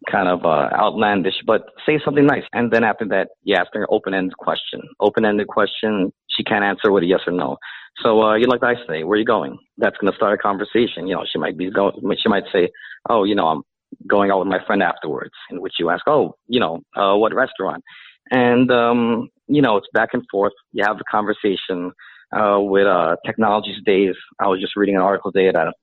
kind 0.10 0.28
of 0.28 0.46
uh, 0.46 0.70
outlandish, 0.74 1.40
but 1.46 1.62
say 1.86 2.00
something 2.04 2.26
nice. 2.26 2.44
And 2.54 2.72
then 2.72 2.84
after 2.84 3.06
that, 3.14 3.28
you 3.44 3.56
ask 3.56 3.70
her 3.74 3.82
an 3.82 3.88
open-ended 3.90 4.38
question. 4.38 4.82
Open-ended 5.00 5.48
question, 5.48 6.12
she 6.36 6.44
can't 6.44 6.64
answer 6.64 6.92
with 6.92 7.04
a 7.04 7.08
yes 7.08 7.22
or 7.28 7.34
no. 7.34 7.58
So 8.02 8.24
uh, 8.24 8.36
you 8.36 8.48
like 8.48 8.64
I 8.64 8.76
say, 8.88 9.04
where 9.04 9.16
are 9.16 9.24
you 9.24 9.26
going? 9.26 9.58
That's 9.78 9.98
going 9.98 10.12
to 10.12 10.16
start 10.16 10.34
a 10.34 10.42
conversation. 10.42 11.08
You 11.08 11.16
know, 11.16 11.26
she 11.32 11.38
might 11.38 11.58
be 11.58 11.70
going. 11.70 11.94
She 12.24 12.30
might 12.30 12.46
say, 12.54 12.70
oh, 13.10 13.26
you 13.26 13.36
know, 13.36 13.48
I'm 13.48 13.62
going 14.08 14.32
out 14.32 14.40
with 14.40 14.48
my 14.48 14.64
friend 14.66 14.82
afterwards. 14.82 15.34
In 15.52 15.62
which 15.62 15.74
you 15.80 15.90
ask, 15.90 16.04
oh, 16.08 16.36
you 16.48 16.60
know, 16.60 16.80
uh, 16.96 17.16
what 17.18 17.36
restaurant? 17.36 17.84
And 18.32 18.72
um, 18.72 19.28
you 19.52 19.62
know, 19.62 19.78
it's 19.78 19.88
back 19.94 20.10
and 20.14 20.24
forth. 20.32 20.54
You 20.72 20.84
have 20.86 20.98
the 20.98 21.04
conversation. 21.10 21.92
Uh, 22.34 22.60
with 22.62 22.88
uh, 22.88 23.18
technology's 23.26 23.82
days, 23.86 24.16
I 24.40 24.48
was 24.48 24.62
just 24.62 24.78
reading 24.78 24.96
an 24.96 25.02
article 25.02 25.34
today 25.34 25.52
that 25.52 25.74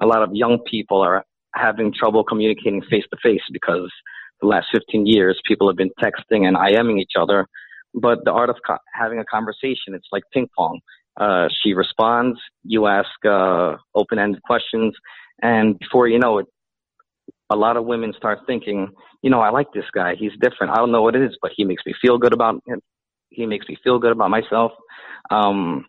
a 0.00 0.06
lot 0.06 0.22
of 0.22 0.30
young 0.32 0.60
people 0.70 1.00
are 1.00 1.24
having 1.56 1.92
trouble 1.92 2.22
communicating 2.22 2.80
face 2.88 3.02
to 3.10 3.16
face 3.22 3.42
because 3.52 3.90
the 4.40 4.46
last 4.46 4.68
15 4.72 5.04
years 5.06 5.40
people 5.48 5.68
have 5.68 5.76
been 5.76 5.90
texting 6.00 6.46
and 6.46 6.56
IMing 6.56 7.00
each 7.00 7.14
other. 7.18 7.46
But 7.92 8.24
the 8.24 8.30
art 8.30 8.50
of 8.50 8.56
co- 8.64 8.78
having 8.92 9.18
a 9.18 9.24
conversation, 9.24 9.94
it's 9.94 10.06
like 10.12 10.22
ping 10.32 10.48
pong. 10.56 10.80
Uh, 11.18 11.48
she 11.62 11.72
responds, 11.72 12.38
you 12.62 12.86
ask 12.86 13.08
uh, 13.28 13.76
open 13.94 14.18
ended 14.18 14.42
questions, 14.42 14.94
and 15.42 15.78
before 15.78 16.06
you 16.06 16.18
know 16.18 16.38
it, 16.38 16.46
a 17.50 17.56
lot 17.56 17.76
of 17.76 17.84
women 17.84 18.12
start 18.16 18.40
thinking, 18.46 18.88
you 19.22 19.30
know, 19.30 19.40
I 19.40 19.50
like 19.50 19.72
this 19.72 19.84
guy. 19.94 20.14
He's 20.18 20.32
different. 20.40 20.72
I 20.72 20.76
don't 20.76 20.92
know 20.92 21.02
what 21.02 21.16
it 21.16 21.22
is, 21.22 21.36
but 21.40 21.52
he 21.56 21.64
makes 21.64 21.82
me 21.86 21.94
feel 22.00 22.18
good 22.18 22.34
about 22.34 22.60
him. 22.66 22.80
He 23.30 23.46
makes 23.46 23.68
me 23.68 23.76
feel 23.82 23.98
good 23.98 24.12
about 24.12 24.30
myself. 24.30 24.72
Um, 25.30 25.86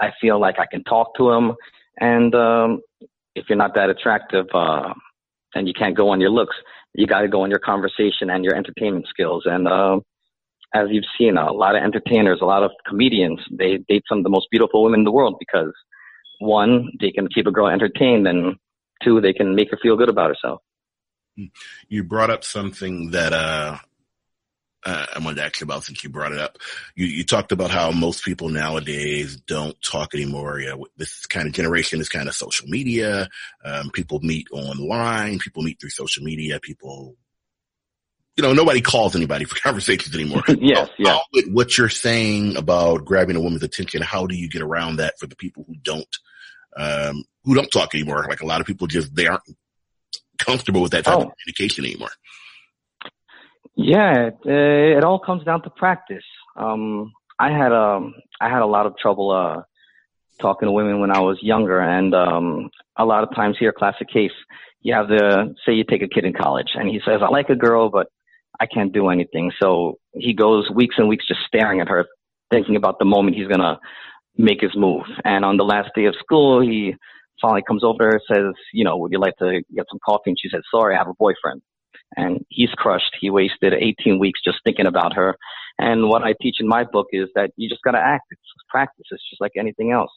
I 0.00 0.12
feel 0.20 0.40
like 0.40 0.58
I 0.58 0.66
can 0.66 0.82
talk 0.84 1.14
to 1.16 1.30
him. 1.30 1.52
And 1.98 2.34
um, 2.34 2.80
if 3.34 3.46
you're 3.48 3.58
not 3.58 3.74
that 3.74 3.90
attractive 3.90 4.46
uh, 4.52 4.92
and 5.54 5.68
you 5.68 5.74
can't 5.74 5.96
go 5.96 6.08
on 6.10 6.20
your 6.20 6.30
looks, 6.30 6.56
you 6.94 7.06
got 7.06 7.20
to 7.20 7.28
go 7.28 7.42
on 7.42 7.50
your 7.50 7.58
conversation 7.58 8.30
and 8.30 8.44
your 8.44 8.54
entertainment 8.54 9.06
skills. 9.08 9.44
And 9.46 9.68
uh, 9.68 10.00
as 10.74 10.88
you've 10.90 11.04
seen, 11.18 11.36
a 11.36 11.52
lot 11.52 11.76
of 11.76 11.82
entertainers, 11.82 12.40
a 12.42 12.46
lot 12.46 12.62
of 12.62 12.70
comedians, 12.86 13.40
they 13.50 13.78
date 13.88 14.04
some 14.08 14.18
of 14.18 14.24
the 14.24 14.30
most 14.30 14.48
beautiful 14.50 14.82
women 14.82 15.00
in 15.00 15.04
the 15.04 15.12
world 15.12 15.36
because 15.38 15.72
one, 16.38 16.90
they 17.00 17.10
can 17.10 17.28
keep 17.28 17.46
a 17.46 17.50
girl 17.50 17.68
entertained, 17.68 18.26
and 18.26 18.56
two, 19.02 19.20
they 19.20 19.32
can 19.32 19.54
make 19.54 19.70
her 19.70 19.78
feel 19.80 19.96
good 19.96 20.08
about 20.08 20.28
herself. 20.28 20.60
You 21.88 22.04
brought 22.04 22.30
up 22.30 22.44
something 22.44 23.10
that 23.10 23.32
uh, 23.32 23.78
uh, 24.86 25.04
I 25.16 25.18
wanted 25.18 25.36
to 25.36 25.44
ask 25.44 25.60
you 25.60 25.64
about 25.64 25.82
since 25.82 26.04
you 26.04 26.10
brought 26.10 26.30
it 26.30 26.38
up. 26.38 26.58
You, 26.94 27.06
you 27.06 27.24
talked 27.24 27.50
about 27.50 27.72
how 27.72 27.90
most 27.90 28.24
people 28.24 28.48
nowadays 28.48 29.36
don't 29.36 29.76
talk 29.82 30.14
anymore. 30.14 30.60
Yeah, 30.60 30.76
this 30.96 31.26
kind 31.26 31.48
of 31.48 31.52
generation 31.52 32.00
is 32.00 32.08
kind 32.08 32.28
of 32.28 32.34
social 32.36 32.68
media. 32.68 33.28
Um, 33.64 33.90
people 33.90 34.20
meet 34.20 34.46
online. 34.52 35.40
People 35.40 35.64
meet 35.64 35.80
through 35.80 35.90
social 35.90 36.22
media. 36.22 36.60
People, 36.60 37.16
you 38.36 38.44
know, 38.44 38.52
nobody 38.52 38.80
calls 38.80 39.16
anybody 39.16 39.44
for 39.44 39.56
conversations 39.60 40.14
anymore. 40.14 40.44
yes, 40.48 40.88
yeah. 40.98 41.18
what 41.48 41.76
you're 41.76 41.88
saying 41.88 42.56
about 42.56 43.04
grabbing 43.04 43.34
a 43.34 43.40
woman's 43.40 43.64
attention, 43.64 44.02
how 44.02 44.24
do 44.24 44.36
you 44.36 44.48
get 44.48 44.62
around 44.62 44.96
that 44.96 45.18
for 45.18 45.26
the 45.26 45.36
people 45.36 45.64
who 45.66 45.74
don't, 45.82 46.16
um, 46.76 47.24
who 47.42 47.56
don't 47.56 47.72
talk 47.72 47.92
anymore? 47.92 48.24
Like 48.28 48.40
a 48.40 48.46
lot 48.46 48.60
of 48.60 48.68
people 48.68 48.86
just, 48.86 49.12
they 49.16 49.26
aren't 49.26 49.42
comfortable 50.38 50.80
with 50.80 50.92
that 50.92 51.04
type 51.04 51.16
oh. 51.16 51.22
of 51.22 51.32
communication 51.38 51.84
anymore. 51.84 52.10
Yeah, 53.76 54.28
it, 54.28 54.38
it 54.44 55.04
all 55.04 55.18
comes 55.18 55.44
down 55.44 55.62
to 55.62 55.70
practice. 55.70 56.24
Um, 56.56 57.12
I 57.38 57.50
had 57.50 57.72
um, 57.72 58.14
I 58.40 58.48
had 58.48 58.62
a 58.62 58.66
lot 58.66 58.86
of 58.86 58.96
trouble 58.96 59.30
uh, 59.30 59.62
talking 60.40 60.66
to 60.66 60.72
women 60.72 61.00
when 61.00 61.10
I 61.10 61.20
was 61.20 61.38
younger, 61.42 61.78
and 61.80 62.14
um, 62.14 62.70
a 62.96 63.04
lot 63.04 63.22
of 63.22 63.34
times 63.34 63.56
here, 63.58 63.72
classic 63.72 64.08
case, 64.08 64.32
you 64.80 64.94
have 64.94 65.08
the 65.08 65.54
say 65.64 65.74
you 65.74 65.84
take 65.84 66.02
a 66.02 66.08
kid 66.08 66.24
in 66.24 66.32
college, 66.32 66.70
and 66.74 66.88
he 66.88 67.00
says, 67.04 67.20
"I 67.22 67.28
like 67.28 67.50
a 67.50 67.54
girl, 67.54 67.90
but 67.90 68.06
I 68.58 68.64
can't 68.64 68.94
do 68.94 69.10
anything." 69.10 69.52
So 69.60 69.98
he 70.14 70.32
goes 70.32 70.70
weeks 70.70 70.94
and 70.96 71.06
weeks 71.06 71.28
just 71.28 71.40
staring 71.46 71.80
at 71.80 71.88
her, 71.88 72.06
thinking 72.50 72.76
about 72.76 72.98
the 72.98 73.04
moment 73.04 73.36
he's 73.36 73.48
gonna 73.48 73.78
make 74.38 74.62
his 74.62 74.74
move. 74.74 75.04
And 75.22 75.44
on 75.44 75.58
the 75.58 75.64
last 75.64 75.90
day 75.94 76.06
of 76.06 76.14
school, 76.16 76.62
he 76.62 76.94
finally 77.42 77.62
comes 77.68 77.84
over, 77.84 78.18
says, 78.32 78.54
"You 78.72 78.84
know, 78.84 78.96
would 78.96 79.12
you 79.12 79.20
like 79.20 79.36
to 79.36 79.60
get 79.74 79.84
some 79.90 80.00
coffee?" 80.02 80.30
And 80.30 80.38
she 80.40 80.48
says, 80.48 80.62
"Sorry, 80.70 80.94
I 80.94 80.98
have 80.98 81.08
a 81.08 81.14
boyfriend." 81.18 81.60
And 82.16 82.44
he's 82.48 82.70
crushed. 82.70 83.16
He 83.20 83.30
wasted 83.30 83.74
18 83.74 84.18
weeks 84.18 84.40
just 84.44 84.58
thinking 84.64 84.86
about 84.86 85.14
her. 85.14 85.36
And 85.78 86.08
what 86.08 86.22
I 86.22 86.34
teach 86.40 86.56
in 86.60 86.68
my 86.68 86.84
book 86.84 87.08
is 87.12 87.28
that 87.34 87.50
you 87.56 87.68
just 87.68 87.82
got 87.82 87.92
to 87.92 87.98
act. 87.98 88.24
It's 88.30 88.40
practice. 88.68 89.06
It's 89.10 89.28
just 89.30 89.40
like 89.40 89.52
anything 89.56 89.92
else. 89.92 90.10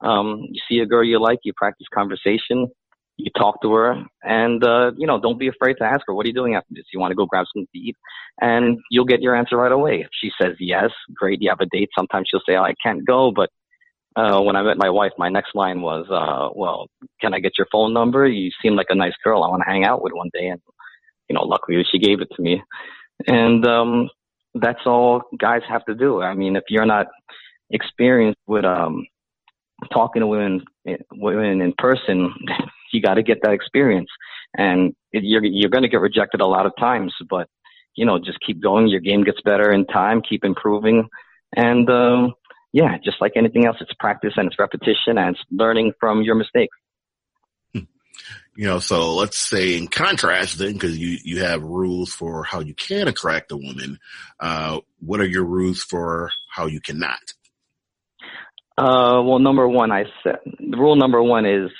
Um, 0.00 0.46
you 0.50 0.60
see 0.68 0.78
a 0.80 0.86
girl 0.86 1.04
you 1.04 1.20
like, 1.20 1.38
you 1.44 1.52
practice 1.56 1.86
conversation, 1.92 2.68
you 3.16 3.30
talk 3.36 3.62
to 3.62 3.72
her, 3.72 4.04
and 4.22 4.62
uh, 4.62 4.92
you 4.96 5.06
know, 5.06 5.18
don't 5.18 5.38
be 5.38 5.48
afraid 5.48 5.74
to 5.78 5.84
ask 5.84 6.02
her, 6.06 6.14
"What 6.14 6.26
are 6.26 6.28
you 6.28 6.34
doing 6.34 6.54
after 6.54 6.74
this? 6.74 6.84
You 6.92 7.00
want 7.00 7.12
to 7.12 7.14
go 7.14 7.24
grab 7.24 7.46
something 7.46 7.66
to 7.72 7.78
eat?" 7.78 7.96
And 8.42 8.78
you'll 8.90 9.06
get 9.06 9.22
your 9.22 9.34
answer 9.34 9.56
right 9.56 9.72
away. 9.72 10.00
If 10.00 10.08
she 10.20 10.30
says 10.40 10.56
yes, 10.60 10.90
great. 11.14 11.40
You 11.40 11.48
have 11.48 11.60
a 11.60 11.66
date. 11.66 11.88
Sometimes 11.96 12.28
she'll 12.30 12.42
say, 12.46 12.56
oh, 12.56 12.62
"I 12.62 12.74
can't 12.82 13.06
go," 13.06 13.32
but 13.32 13.48
uh, 14.16 14.40
when 14.42 14.54
I 14.54 14.62
met 14.62 14.76
my 14.76 14.90
wife, 14.90 15.12
my 15.16 15.30
next 15.30 15.54
line 15.54 15.80
was, 15.80 16.06
uh, 16.10 16.50
"Well, 16.54 16.88
can 17.22 17.32
I 17.32 17.40
get 17.40 17.56
your 17.56 17.68
phone 17.72 17.94
number? 17.94 18.26
You 18.26 18.50
seem 18.62 18.76
like 18.76 18.90
a 18.90 18.94
nice 18.94 19.16
girl. 19.24 19.42
I 19.42 19.48
want 19.48 19.62
to 19.62 19.70
hang 19.70 19.84
out 19.86 20.02
with 20.02 20.12
one 20.12 20.30
day." 20.34 20.48
And 20.48 20.60
you 21.28 21.34
know, 21.34 21.42
luckily 21.42 21.84
she 21.90 21.98
gave 21.98 22.20
it 22.20 22.28
to 22.36 22.42
me. 22.42 22.62
And 23.26 23.66
um, 23.66 24.08
that's 24.54 24.80
all 24.86 25.22
guys 25.38 25.62
have 25.68 25.84
to 25.86 25.94
do. 25.94 26.22
I 26.22 26.34
mean, 26.34 26.56
if 26.56 26.64
you're 26.68 26.86
not 26.86 27.06
experienced 27.70 28.40
with 28.46 28.64
um, 28.64 29.06
talking 29.92 30.20
to 30.20 30.26
women, 30.26 30.64
women 31.12 31.60
in 31.60 31.74
person, 31.78 32.32
you 32.92 33.00
got 33.00 33.14
to 33.14 33.22
get 33.22 33.38
that 33.42 33.52
experience. 33.52 34.10
And 34.56 34.94
it, 35.12 35.22
you're 35.24 35.44
you're 35.44 35.70
going 35.70 35.82
to 35.82 35.88
get 35.88 36.00
rejected 36.00 36.40
a 36.40 36.46
lot 36.46 36.66
of 36.66 36.72
times, 36.78 37.12
but 37.28 37.48
you 37.94 38.04
know, 38.04 38.18
just 38.18 38.38
keep 38.46 38.62
going. 38.62 38.88
Your 38.88 39.00
game 39.00 39.24
gets 39.24 39.40
better 39.42 39.72
in 39.72 39.86
time. 39.86 40.22
Keep 40.22 40.44
improving, 40.44 41.08
and 41.56 41.88
um, 41.90 42.34
yeah, 42.72 42.96
just 43.02 43.20
like 43.20 43.32
anything 43.36 43.66
else, 43.66 43.78
it's 43.80 43.92
practice 43.98 44.34
and 44.36 44.46
it's 44.46 44.58
repetition 44.58 45.18
and 45.18 45.34
it's 45.34 45.44
learning 45.50 45.92
from 45.98 46.22
your 46.22 46.34
mistakes. 46.34 46.76
You 48.56 48.66
know, 48.66 48.78
so 48.78 49.14
let's 49.14 49.36
say 49.36 49.76
in 49.76 49.86
contrast 49.86 50.58
then, 50.58 50.72
because 50.72 50.98
you, 50.98 51.18
you 51.22 51.40
have 51.40 51.62
rules 51.62 52.12
for 52.12 52.42
how 52.42 52.60
you 52.60 52.74
can 52.74 53.06
attract 53.06 53.52
a 53.52 53.56
woman. 53.56 53.98
Uh, 54.40 54.80
what 55.00 55.20
are 55.20 55.26
your 55.26 55.44
rules 55.44 55.82
for 55.82 56.30
how 56.50 56.66
you 56.66 56.80
cannot? 56.80 57.20
Uh, 58.78 59.22
well, 59.24 59.38
number 59.38 59.68
one, 59.68 59.92
I 59.92 60.04
said, 60.22 60.38
rule 60.58 60.96
number 60.96 61.22
one 61.22 61.44
is 61.46 61.70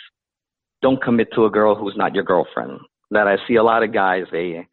don't 0.83 1.03
commit 1.03 1.29
to 1.35 1.47
a 1.47 1.51
girl 1.51 1.75
who's 1.75 1.97
not 1.97 2.15
your 2.15 2.25
girlfriend. 2.25 2.81
That 3.11 3.27
I 3.27 3.37
see 3.49 3.57
a 3.57 3.63
lot 3.63 3.83
of 3.83 3.93
guys, 3.93 4.25
they, 4.31 4.67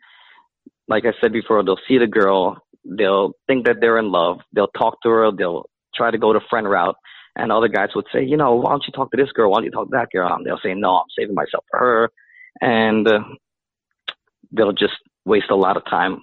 like 0.87 1.05
I 1.05 1.13
said 1.21 1.31
before, 1.31 1.63
they'll 1.63 1.77
see 1.87 1.97
the 1.97 2.07
girl, 2.07 2.57
they'll 2.85 3.33
think 3.47 3.65
that 3.65 3.77
they're 3.79 3.97
in 3.97 4.11
love, 4.11 4.39
they'll 4.53 4.67
talk 4.67 5.01
to 5.03 5.09
her, 5.09 5.31
they'll 5.31 5.69
try 5.95 6.11
to 6.11 6.17
go 6.17 6.33
the 6.33 6.41
friend 6.49 6.69
route, 6.69 6.95
and 7.36 7.51
other 7.51 7.67
guys 7.67 7.89
would 7.95 8.05
say, 8.13 8.23
you 8.23 8.38
know, 8.38 8.55
why 8.55 8.71
don't 8.71 8.84
you 8.88 8.93
talk 8.93 9.11
to 9.11 9.17
this 9.17 9.31
girl? 9.31 9.51
Why 9.51 9.57
don't 9.57 9.65
you 9.65 9.71
talk 9.71 9.88
to 9.88 9.97
that 9.97 10.11
girl? 10.11 10.34
And 10.34 10.45
they'll 10.45 10.59
say, 10.63 10.73
no, 10.73 10.97
I'm 10.97 11.05
saving 11.17 11.36
myself 11.36 11.65
for 11.69 11.79
her. 11.79 12.11
And 12.61 13.07
uh, 13.07 13.19
they'll 14.51 14.73
just 14.73 14.93
waste 15.25 15.49
a 15.49 15.55
lot 15.55 15.77
of 15.77 15.86
time 15.86 16.21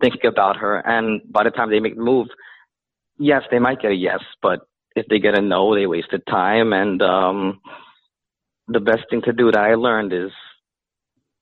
thinking 0.00 0.26
about 0.26 0.56
her. 0.56 0.78
And 0.78 1.20
by 1.30 1.44
the 1.44 1.50
time 1.50 1.70
they 1.70 1.80
make 1.80 1.96
the 1.96 2.02
move, 2.02 2.28
yes, 3.18 3.42
they 3.50 3.58
might 3.58 3.80
get 3.80 3.92
a 3.92 3.94
yes, 3.94 4.20
but 4.42 4.60
if 4.96 5.06
they 5.06 5.18
get 5.18 5.38
a 5.38 5.42
no, 5.42 5.74
they 5.74 5.86
wasted 5.86 6.26
time. 6.26 6.72
And 6.72 7.00
um, 7.02 7.60
the 8.68 8.80
best 8.80 9.04
thing 9.10 9.22
to 9.22 9.32
do 9.32 9.52
that 9.52 9.60
I 9.60 9.74
learned 9.74 10.12
is 10.12 10.30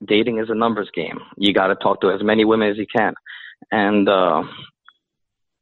dating 0.04 0.38
is 0.38 0.50
a 0.50 0.54
numbers 0.54 0.90
game. 0.94 1.18
You 1.36 1.54
got 1.54 1.68
to 1.68 1.76
talk 1.76 2.00
to 2.02 2.10
as 2.10 2.22
many 2.22 2.44
women 2.44 2.70
as 2.70 2.76
you 2.76 2.86
can. 2.94 3.14
And 3.70 4.08
uh, 4.08 4.42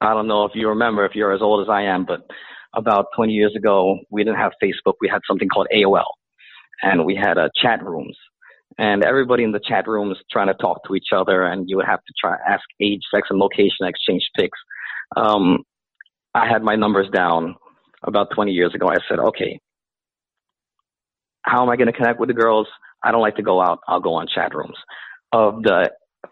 I 0.00 0.14
don't 0.14 0.26
know 0.26 0.44
if 0.44 0.52
you 0.54 0.70
remember, 0.70 1.04
if 1.04 1.14
you're 1.14 1.32
as 1.32 1.42
old 1.42 1.62
as 1.62 1.70
I 1.70 1.82
am, 1.82 2.04
but 2.04 2.26
about 2.74 3.06
20 3.16 3.32
years 3.32 3.54
ago, 3.56 3.98
we 4.10 4.24
didn't 4.24 4.38
have 4.38 4.52
Facebook. 4.62 4.94
We 5.00 5.08
had 5.08 5.20
something 5.26 5.48
called 5.48 5.68
AOL, 5.74 6.04
and 6.82 7.04
we 7.04 7.14
had 7.14 7.38
uh, 7.38 7.48
chat 7.60 7.84
rooms. 7.84 8.16
And 8.78 9.04
everybody 9.04 9.44
in 9.44 9.52
the 9.52 9.60
chat 9.60 9.86
rooms 9.86 10.16
trying 10.30 10.46
to 10.46 10.54
talk 10.54 10.80
to 10.86 10.94
each 10.94 11.08
other, 11.14 11.42
and 11.42 11.68
you 11.68 11.76
would 11.76 11.86
have 11.86 12.02
to 12.04 12.12
try 12.18 12.36
ask 12.48 12.62
age, 12.80 13.02
sex, 13.14 13.28
and 13.30 13.38
location, 13.38 13.86
exchange 13.86 14.22
pics. 14.38 14.58
Um, 15.16 15.58
I 16.34 16.48
had 16.48 16.62
my 16.62 16.76
numbers 16.76 17.08
down 17.12 17.56
about 18.02 18.28
20 18.34 18.52
years 18.52 18.74
ago. 18.74 18.88
I 18.88 18.96
said, 19.08 19.18
okay, 19.18 19.60
how 21.42 21.62
am 21.62 21.68
I 21.68 21.76
going 21.76 21.88
to 21.88 21.92
connect 21.92 22.18
with 22.18 22.28
the 22.28 22.34
girls? 22.34 22.66
I 23.04 23.10
don't 23.10 23.20
like 23.20 23.36
to 23.36 23.42
go 23.42 23.60
out. 23.60 23.80
I'll 23.88 24.00
go 24.00 24.14
on 24.14 24.26
chat 24.32 24.54
rooms. 24.54 24.76
Of 25.32 25.62
the 25.62 25.90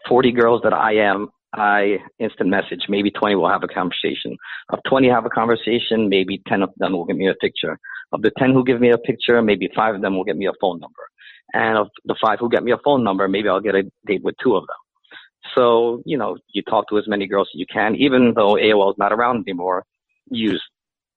40 0.08 0.32
girls 0.32 0.60
that 0.64 0.72
I 0.72 0.94
am, 0.96 1.28
I 1.54 1.98
instant 2.18 2.48
message. 2.48 2.82
Maybe 2.88 3.10
20 3.10 3.34
will 3.34 3.48
have 3.48 3.64
a 3.64 3.68
conversation. 3.68 4.36
Of 4.70 4.80
20 4.88 5.08
have 5.08 5.26
a 5.26 5.30
conversation, 5.30 6.08
maybe 6.08 6.42
10 6.46 6.62
of 6.62 6.70
them 6.76 6.92
will 6.92 7.04
give 7.04 7.16
me 7.16 7.28
a 7.28 7.34
picture. 7.34 7.78
Of 8.12 8.22
the 8.22 8.30
10 8.38 8.52
who 8.52 8.64
give 8.64 8.80
me 8.80 8.90
a 8.90 8.98
picture, 8.98 9.40
maybe 9.42 9.68
five 9.74 9.94
of 9.94 10.02
them 10.02 10.16
will 10.16 10.24
get 10.24 10.36
me 10.36 10.46
a 10.46 10.52
phone 10.60 10.80
number. 10.80 11.02
And 11.52 11.76
of 11.76 11.88
the 12.04 12.14
five 12.20 12.38
who 12.38 12.48
get 12.48 12.62
me 12.62 12.72
a 12.72 12.78
phone 12.84 13.02
number, 13.02 13.26
maybe 13.26 13.48
I'll 13.48 13.60
get 13.60 13.74
a 13.74 13.82
date 14.06 14.22
with 14.22 14.36
two 14.42 14.54
of 14.54 14.62
them. 14.62 14.76
So, 15.54 16.02
you 16.04 16.16
know, 16.16 16.36
you 16.52 16.62
talk 16.62 16.88
to 16.90 16.98
as 16.98 17.08
many 17.08 17.26
girls 17.26 17.48
as 17.54 17.58
you 17.58 17.66
can, 17.66 17.96
even 17.96 18.34
though 18.36 18.54
AOL 18.54 18.90
is 18.90 18.98
not 18.98 19.12
around 19.12 19.44
anymore. 19.48 19.84
Use 20.30 20.62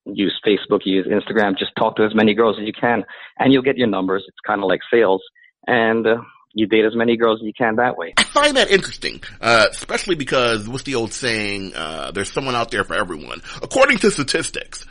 use 0.05 0.37
Facebook, 0.45 0.81
use 0.85 1.07
Instagram, 1.07 1.57
just 1.57 1.71
talk 1.77 1.95
to 1.95 2.03
as 2.03 2.13
many 2.13 2.33
girls 2.33 2.57
as 2.59 2.65
you 2.65 2.73
can, 2.73 3.05
and 3.39 3.53
you'll 3.53 3.61
get 3.61 3.77
your 3.77 3.87
numbers. 3.87 4.23
It's 4.27 4.37
kind 4.45 4.61
of 4.61 4.67
like 4.67 4.81
sales, 4.91 5.21
and 5.67 6.05
uh, 6.05 6.17
you 6.53 6.67
date 6.67 6.85
as 6.85 6.95
many 6.95 7.17
girls 7.17 7.41
as 7.41 7.45
you 7.45 7.53
can 7.53 7.75
that 7.77 7.97
way. 7.97 8.13
I 8.17 8.23
find 8.23 8.57
that 8.57 8.69
interesting, 8.69 9.21
uh, 9.41 9.67
especially 9.71 10.15
because 10.15 10.67
what's 10.67 10.83
the 10.83 10.95
old 10.95 11.13
saying? 11.13 11.73
Uh, 11.75 12.11
there's 12.11 12.31
someone 12.31 12.55
out 12.55 12.71
there 12.71 12.83
for 12.83 12.93
everyone. 12.93 13.41
According 13.61 13.97
to 13.99 14.11
statistics, 14.11 14.85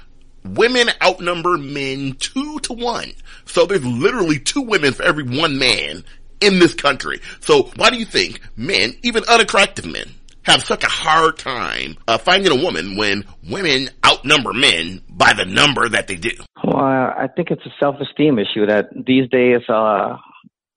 women 0.45 0.89
outnumber 1.03 1.57
men 1.59 2.15
two 2.19 2.59
to 2.61 2.73
one. 2.73 3.13
So 3.45 3.67
there's 3.67 3.85
literally 3.85 4.39
two 4.39 4.63
women 4.63 4.93
for 4.93 5.05
every 5.05 5.25
one 5.25 5.59
man 5.59 6.05
in 6.41 6.59
this 6.59 6.75
country. 6.75 7.21
So 7.41 7.71
why 7.77 7.91
do 7.91 7.97
you 7.97 8.07
think 8.07 8.41
men, 8.57 8.97
even 9.03 9.23
unattractive 9.29 9.87
men, 9.87 10.11
have 10.43 10.65
such 10.65 10.83
a 10.83 10.89
hard 10.89 11.39
time 11.39 11.97
uh, 12.09 12.19
finding 12.19 12.51
a 12.51 12.61
woman 12.61 12.97
when 12.97 13.25
women 13.49 13.89
outnumber 14.05 14.53
men 14.53 15.01
by 15.09 15.33
the 15.35 15.45
number 15.45 15.89
that 15.89 16.09
they 16.09 16.17
do? 16.17 16.33
Well, 16.65 16.77
I 16.77 17.29
think 17.37 17.53
it's 17.53 17.65
a 17.65 17.73
self-esteem 17.79 18.41
issue 18.41 18.67
that 18.67 18.89
these 18.93 19.29
days, 19.29 19.61
uh, 19.69 20.17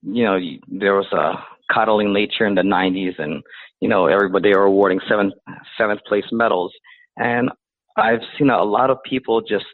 you 0.06 0.24
know, 0.24 0.39
there 0.68 0.95
was 0.95 1.08
a 1.12 1.34
coddling 1.72 2.14
nature 2.14 2.45
in 2.45 2.56
the 2.56 2.62
90s 2.62 3.18
and, 3.18 3.43
you 3.82 3.89
know, 3.89 4.08
everybody 4.08 4.53
are 4.53 4.64
awarding 4.64 4.99
seventh, 5.10 5.34
seventh 5.78 6.01
place 6.08 6.26
medals. 6.32 6.72
And 7.18 7.49
I've 7.97 8.22
seen 8.38 8.49
a 8.49 8.64
lot 8.64 8.89
of 8.89 8.97
people 9.03 9.41
just, 9.41 9.66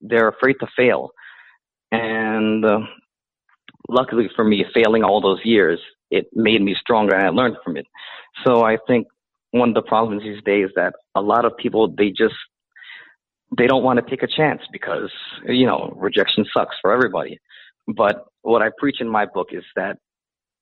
they're 0.00 0.28
afraid 0.28 0.56
to 0.60 0.66
fail. 0.76 1.10
And 1.90 2.64
uh, 2.64 2.80
luckily 3.88 4.28
for 4.34 4.44
me, 4.44 4.64
failing 4.72 5.02
all 5.02 5.20
those 5.20 5.40
years, 5.44 5.80
it 6.10 6.26
made 6.32 6.62
me 6.62 6.76
stronger 6.78 7.14
and 7.14 7.26
I 7.26 7.30
learned 7.30 7.56
from 7.64 7.76
it. 7.76 7.86
So 8.44 8.64
I 8.64 8.78
think 8.86 9.06
one 9.54 9.68
of 9.68 9.74
the 9.76 9.82
problems 9.82 10.22
these 10.22 10.42
days 10.42 10.68
that 10.74 10.94
a 11.14 11.20
lot 11.20 11.44
of 11.44 11.56
people 11.56 11.88
they 11.96 12.10
just 12.10 12.34
they 13.56 13.68
don't 13.68 13.84
want 13.84 14.00
to 14.00 14.10
take 14.10 14.24
a 14.24 14.26
chance 14.26 14.60
because 14.72 15.10
you 15.46 15.64
know 15.64 15.92
rejection 15.96 16.44
sucks 16.52 16.74
for 16.82 16.92
everybody 16.92 17.38
but 17.86 18.26
what 18.44 18.62
i 18.62 18.70
preach 18.78 19.00
in 19.00 19.08
my 19.08 19.26
book 19.26 19.48
is 19.52 19.64
that 19.76 19.96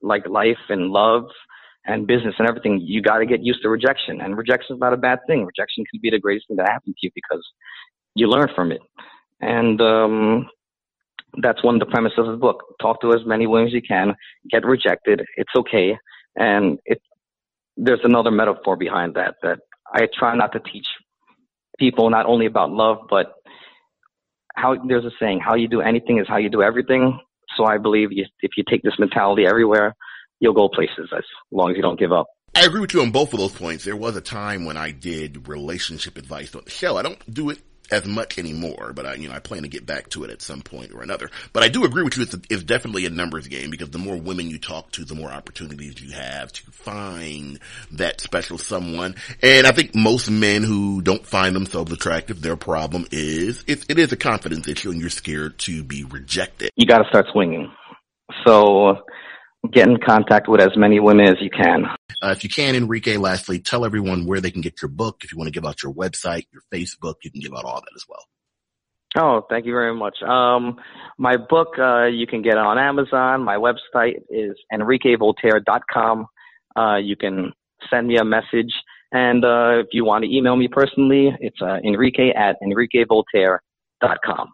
like 0.03 0.27
life 0.29 0.59
and 0.69 0.91
love 0.91 1.25
and 1.85 2.07
business 2.07 2.35
and 2.39 2.49
everything 2.49 2.81
you 2.81 3.03
got 3.03 3.19
to 3.19 3.27
get 3.27 3.43
used 3.43 3.63
to 3.63 3.69
rejection. 3.69 4.21
And 4.21 4.37
rejection 4.37 4.77
is 4.77 4.81
not 4.81 4.93
a 4.93 4.97
bad 4.97 5.21
thing. 5.27 5.45
Rejection 5.45 5.85
can 5.91 6.01
be 6.01 6.11
the 6.11 6.19
greatest 6.19 6.49
thing 6.49 6.57
that 6.59 6.69
happens 6.69 6.95
to 7.01 7.07
you 7.07 7.11
because 7.15 7.45
you 8.15 8.29
learn 8.29 8.49
from 8.55 8.73
it. 8.73 8.81
And 9.41 9.81
um 9.81 10.49
that's 11.41 11.65
one 11.65 11.75
of 11.77 11.81
the 11.81 11.87
premises 11.87 12.19
of 12.19 12.27
the 12.27 12.37
book. 12.37 12.63
Talk 12.81 13.01
to 13.01 13.15
as 13.15 13.25
many 13.25 13.47
women 13.47 13.69
as 13.69 13.73
you 13.73 13.83
can. 13.83 14.15
Get 14.51 14.65
rejected. 14.65 15.23
It's 15.37 15.51
okay. 15.57 15.97
And 16.37 16.79
it 16.85 17.01
there's 17.77 18.01
another 18.05 18.31
metaphor 18.31 18.77
behind 18.77 19.15
that 19.15 19.37
that 19.43 19.59
I 19.93 20.07
try 20.19 20.37
not 20.37 20.53
to 20.53 20.61
teach 20.61 20.87
people 21.79 22.11
not 22.11 22.27
only 22.27 22.47
about 22.47 22.71
love 22.71 22.99
but 23.09 23.33
how 24.55 24.77
there's 24.87 25.07
a 25.07 25.11
saying 25.19 25.41
how 25.41 25.55
you 25.55 25.67
do 25.67 25.81
anything 25.81 26.19
is 26.19 26.29
how 26.29 26.37
you 26.37 26.51
do 26.51 26.63
everything 26.63 27.19
so 27.57 27.65
I 27.65 27.79
believe 27.79 28.13
you, 28.13 28.27
if 28.41 28.53
you 28.57 28.65
take 28.69 28.83
this 28.83 28.99
mentality 28.99 29.47
everywhere 29.47 29.95
you'll 30.41 30.55
go 30.55 30.69
places 30.69 31.11
as 31.17 31.25
long 31.51 31.71
as 31.71 31.77
you 31.77 31.83
don't 31.83 31.99
give 31.99 32.13
up 32.13 32.27
I 32.55 32.67
agree 32.67 32.81
with 32.81 32.93
you 32.93 33.01
on 33.01 33.13
both 33.13 33.33
of 33.33 33.41
those 33.41 33.53
points. 33.53 33.85
There 33.85 33.97
was 33.97 34.15
a 34.15 34.21
time 34.21 34.67
when 34.67 34.77
I 34.77 34.91
did 34.91 35.49
relationship 35.49 36.19
advice 36.19 36.55
on 36.55 36.65
the 36.65 36.71
show. 36.71 36.99
I 36.99 37.03
don't 37.03 37.33
do 37.33 37.49
it 37.49 37.59
as 37.93 38.07
much 38.07 38.39
anymore, 38.39 38.93
but 38.95 39.07
I, 39.07 39.15
you 39.15 39.29
know, 39.29 39.35
I 39.35 39.39
plan 39.39 39.63
to 39.63 39.69
get 39.69 39.87
back 39.87 40.09
to 40.11 40.25
it 40.25 40.31
at 40.31 40.43
some 40.43 40.63
point 40.63 40.93
or 40.93 41.03
another. 41.03 41.31
But 41.53 41.63
I 41.63 41.69
do 41.69 41.85
agree 41.85 42.03
with 42.03 42.17
you. 42.17 42.23
It's, 42.23 42.37
it's 42.49 42.63
definitely 42.65 43.07
a 43.07 43.11
numbers 43.11 43.47
game 43.47 43.71
because 43.71 43.91
the 43.91 43.99
more 43.99 44.17
women 44.17 44.49
you 44.49 44.59
talk 44.59 44.91
to, 44.93 45.05
the 45.05 45.15
more 45.15 45.31
opportunities 45.31 46.01
you 46.01 46.13
have 46.13 46.53
to 46.53 46.71
find 46.73 47.61
that 47.93 48.21
special 48.21 48.59
someone. 48.59 49.15
And 49.43 49.67
I 49.67 49.73
think 49.73 49.95
most 49.95 50.31
men 50.31 50.63
who 50.63 51.03
don't 51.03 51.27
find 51.27 51.55
themselves 51.55 51.93
attractive, 51.93 52.41
their 52.41 52.57
problem 52.57 53.07
is 53.11 53.63
it, 53.67 53.85
it 53.89 53.99
is 53.99 54.13
a 54.13 54.17
confidence 54.17 54.67
issue, 54.67 54.91
and 54.91 55.01
you're 55.01 55.11
scared 55.11 55.59
to 55.61 55.85
be 55.85 56.05
rejected. 56.05 56.71
You 56.77 56.87
got 56.87 56.99
to 56.99 57.09
start 57.09 57.27
swinging. 57.33 57.71
So 58.47 58.97
get 59.71 59.89
in 59.89 59.99
contact 59.99 60.49
with 60.49 60.61
as 60.61 60.77
many 60.77 60.99
women 60.99 61.29
as 61.29 61.37
you 61.41 61.51
can. 61.51 61.85
Uh, 62.23 62.31
if 62.31 62.43
you 62.43 62.51
can, 62.51 62.75
Enrique, 62.75 63.17
lastly, 63.17 63.59
tell 63.59 63.85
everyone 63.85 64.27
where 64.27 64.41
they 64.41 64.51
can 64.51 64.61
get 64.61 64.83
your 64.83 64.89
book. 64.89 65.23
If 65.23 65.33
you 65.33 65.39
want 65.39 65.49
to 65.49 65.53
give 65.53 65.65
out 65.65 65.83
your 65.83 65.93
website, 65.93 66.47
your 66.53 66.63
Facebook, 66.73 67.17
you 67.23 67.31
can 67.31 67.41
give 67.41 67.53
out 67.55 67.65
all 67.65 67.81
that 67.81 67.93
as 67.95 68.05
well. 68.09 68.25
Oh, 69.17 69.47
thank 69.51 69.67
you 69.67 69.73
very 69.73 69.95
much. 69.95 70.23
Um, 70.23 70.77
my 71.19 71.37
book, 71.37 71.79
uh, 71.79 72.07
you 72.07 72.27
can 72.27 72.43
get 72.43 72.53
it 72.53 72.59
on 72.59 72.79
Amazon. 72.79 73.45
My 73.45 73.57
website 73.57 74.23
is 74.31 74.57
enriquevoltaire.com. 74.73 76.27
Uh, 76.75 76.97
you 76.97 77.17
can 77.17 77.53
send 77.91 78.09
me 78.09 78.17
a 78.17 78.25
message. 78.25 78.73
And 79.13 79.45
uh, 79.45 79.81
if 79.81 79.89
you 79.93 80.07
want 80.07 80.25
to 80.25 80.35
email 80.35 80.57
me 80.57 80.69
personally, 80.69 81.31
it's 81.41 81.61
uh, 81.61 81.77
enrique 81.85 82.31
at 82.31 82.57
enriquevoltaire.com. 82.63 84.53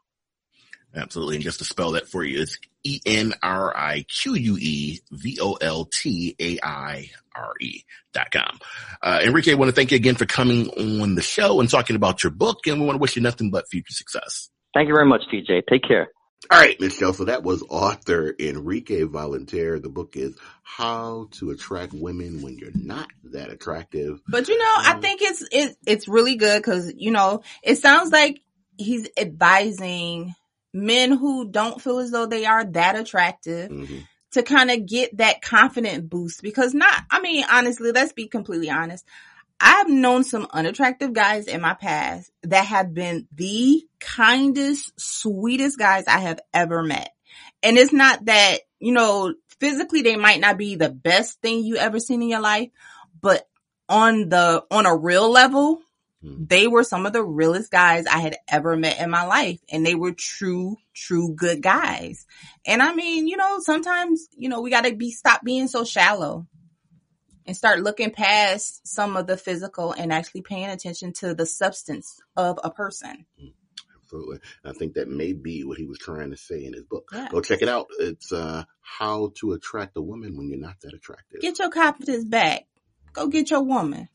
Absolutely. 0.95 1.37
And 1.37 1.45
just 1.45 1.59
to 1.59 1.65
spell 1.65 1.93
that 1.93 2.09
for 2.09 2.25
you, 2.25 2.41
it's 2.41 2.59
E 2.83 3.01
N 3.05 3.35
R 3.43 3.77
I 3.77 4.03
Q 4.03 4.35
U 4.35 4.57
E 4.59 5.01
V 5.11 5.39
O 5.41 5.55
L 5.55 5.85
T 5.85 6.35
A 6.41 6.59
I 6.63 7.11
R 7.35 7.53
E 7.61 7.83
dot 8.15 8.31
com. 8.31 8.59
Uh, 9.03 9.21
Enrique, 9.23 9.53
I 9.53 9.55
want 9.55 9.69
to 9.69 9.75
thank 9.75 9.91
you 9.91 9.97
again 9.97 10.15
for 10.15 10.27
coming 10.27 10.69
on 10.71 11.15
the 11.15 11.23
show 11.23 11.61
and 11.61 11.69
talking 11.69 11.97
about 11.97 12.23
your 12.23 12.33
book, 12.33 12.67
and 12.67 12.81
we 12.81 12.87
want 12.87 12.97
to 12.97 13.01
wish 13.01 13.17
you 13.17 13.23
nothing 13.23 13.51
but 13.51 13.69
future 13.69 13.93
success. 13.93 14.51
Thank 14.75 14.89
you 14.89 14.95
very 14.95 15.07
much, 15.07 15.23
TJ. 15.33 15.63
Take 15.69 15.83
care. 15.83 16.09
All 16.51 16.59
right, 16.59 16.81
Michelle. 16.81 17.13
So 17.13 17.25
that 17.25 17.43
was 17.43 17.63
author 17.69 18.35
Enrique 18.39 19.03
Voltaire. 19.03 19.81
The 19.81 19.89
book 19.89 20.17
is 20.17 20.37
How 20.63 21.29
to 21.33 21.51
Attract 21.51 21.93
Women 21.93 22.43
When 22.43 22.57
You're 22.57 22.71
Not 22.75 23.09
That 23.25 23.51
Attractive. 23.51 24.21
But 24.29 24.49
you 24.49 24.57
know, 24.57 24.73
I 24.79 24.99
think 25.01 25.21
it's 25.21 25.45
it, 25.51 25.77
it's 25.87 26.09
really 26.09 26.37
good 26.37 26.63
because 26.63 26.93
you 26.97 27.11
know 27.11 27.43
it 27.63 27.77
sounds 27.77 28.13
like 28.13 28.41
he's 28.79 29.09
advising 29.19 30.35
men 30.73 31.13
who 31.13 31.51
don't 31.51 31.81
feel 31.81 31.99
as 31.99 32.11
though 32.11 32.27
they 32.27 32.45
are 32.45 32.65
that 32.65 32.97
attractive 32.97 33.71
mm-hmm. 33.71 33.99
to 34.33 34.43
kind 34.43 34.71
of 34.71 34.87
get 34.87 35.17
that 35.17 35.43
confident 35.43 36.09
boost 36.09 36.43
because 36.43 36.75
not 36.75 36.95
I 37.11 37.21
mean 37.21 37.45
honestly 37.51 37.93
let's 37.93 38.13
be 38.13 38.29
completely 38.29 38.71
honest 38.71 39.05
I've 39.61 39.89
known 39.89 40.23
some 40.23 40.47
unattractive 40.53 41.13
guys 41.13 41.49
in 41.49 41.61
my 41.61 41.75
past 41.75 42.31
that 42.45 42.67
have 42.67 42.95
been 42.95 43.27
the 43.35 43.83
kindest 43.99 44.93
sweetest 45.01 45.79
guys 45.79 46.05
I 46.07 46.19
have 46.19 46.41
ever 46.55 46.83
met 46.83 47.11
and 47.63 47.77
it's 47.77 47.93
not 47.93 48.27
that 48.27 48.59
you 48.79 48.93
know 48.93 49.35
physically 49.59 50.03
they 50.03 50.17
might 50.17 50.41
not 50.41 50.59
be 50.59 50.77
the 50.77 50.91
best 50.91 51.41
thing 51.41 51.65
you 51.65 51.77
ever 51.77 51.99
seen 51.99 52.23
in 52.23 52.29
your 52.29 52.41
life 52.41 52.71
but 53.21 53.49
on 53.89 54.29
the 54.29 54.65
on 54.71 54.87
a 54.87 54.97
real 54.97 55.31
level. 55.31 55.81
They 56.21 56.67
were 56.67 56.83
some 56.83 57.07
of 57.07 57.13
the 57.13 57.23
realest 57.23 57.71
guys 57.71 58.07
I 58.07 58.19
had 58.19 58.37
ever 58.49 58.77
met 58.77 59.01
in 59.01 59.09
my 59.11 59.25
life. 59.25 59.61
And 59.71 59.87
they 59.87 59.95
were 59.95 60.13
true, 60.13 60.77
true 60.95 61.35
good 61.35 61.63
guys. 61.63 62.27
And 62.67 62.83
I 62.83 62.93
mean, 62.95 63.29
you 63.29 63.37
know, 63.37 63.61
sometimes, 63.61 64.27
you 64.37 64.49
know, 64.49 64.61
we 64.61 64.71
got 64.71 64.85
to 64.85 64.95
be, 64.95 65.13
stop 65.13 65.45
being 65.45 65.69
so 65.69 65.85
shallow 65.85 66.47
and 67.47 67.57
start 67.57 67.81
looking 67.81 68.11
past 68.11 68.87
some 68.87 69.17
of 69.17 69.27
the 69.27 69.37
physical 69.37 69.93
and 69.93 70.13
actually 70.13 70.43
paying 70.43 70.69
attention 70.69 71.13
to 71.15 71.35
the 71.35 71.47
substance 71.47 72.19
of 72.37 72.59
a 72.65 72.71
person. 72.71 73.25
Hmm. 73.39 73.49
Absolutely. 74.03 74.39
I 74.65 74.73
think 74.73 74.95
that 74.95 75.09
may 75.09 75.35
be 75.35 75.65
what 75.65 75.77
he 75.77 75.85
was 75.85 75.99
trying 75.99 76.31
to 76.31 76.37
say 76.37 76.65
in 76.65 76.73
his 76.73 76.85
book. 76.85 77.11
Yeah. 77.13 77.29
Go 77.31 77.43
check 77.43 77.61
it 77.61 77.69
out. 77.69 77.89
It's 77.99 78.33
uh, 78.33 78.65
How 78.81 79.33
to 79.41 79.53
Attract 79.53 79.99
a 79.99 80.01
Woman 80.01 80.35
When 80.35 80.49
You're 80.49 80.59
Not 80.59 80.81
That 80.81 80.95
Attractive. 80.95 81.43
Get 81.43 81.59
your 81.59 81.69
confidence 81.69 82.25
back. 82.25 82.63
Go 83.13 83.29
get 83.29 83.51
your 83.51 83.63
woman. 83.63 84.09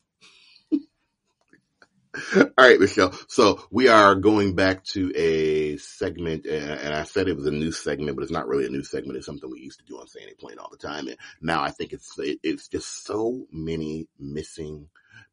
All 2.36 2.46
right, 2.58 2.78
Michelle. 2.78 3.12
So 3.28 3.60
we 3.70 3.88
are 3.88 4.14
going 4.14 4.54
back 4.54 4.84
to 4.84 5.12
a 5.16 5.76
segment, 5.78 6.46
and 6.46 6.94
I 6.94 7.04
said 7.04 7.28
it 7.28 7.36
was 7.36 7.46
a 7.46 7.50
new 7.50 7.72
segment, 7.72 8.16
but 8.16 8.22
it's 8.22 8.32
not 8.32 8.46
really 8.46 8.66
a 8.66 8.70
new 8.70 8.84
segment. 8.84 9.16
It's 9.16 9.26
something 9.26 9.50
we 9.50 9.60
used 9.60 9.80
to 9.80 9.86
do 9.86 9.98
on 9.98 10.06
Saying 10.06 10.28
It 10.28 10.38
Plain 10.38 10.58
all 10.58 10.70
the 10.70 10.76
time. 10.76 11.08
And 11.08 11.16
now 11.40 11.62
I 11.62 11.70
think 11.70 11.92
it's 11.92 12.14
it's 12.18 12.68
just 12.68 13.04
so 13.04 13.46
many 13.50 14.08
missing 14.18 14.88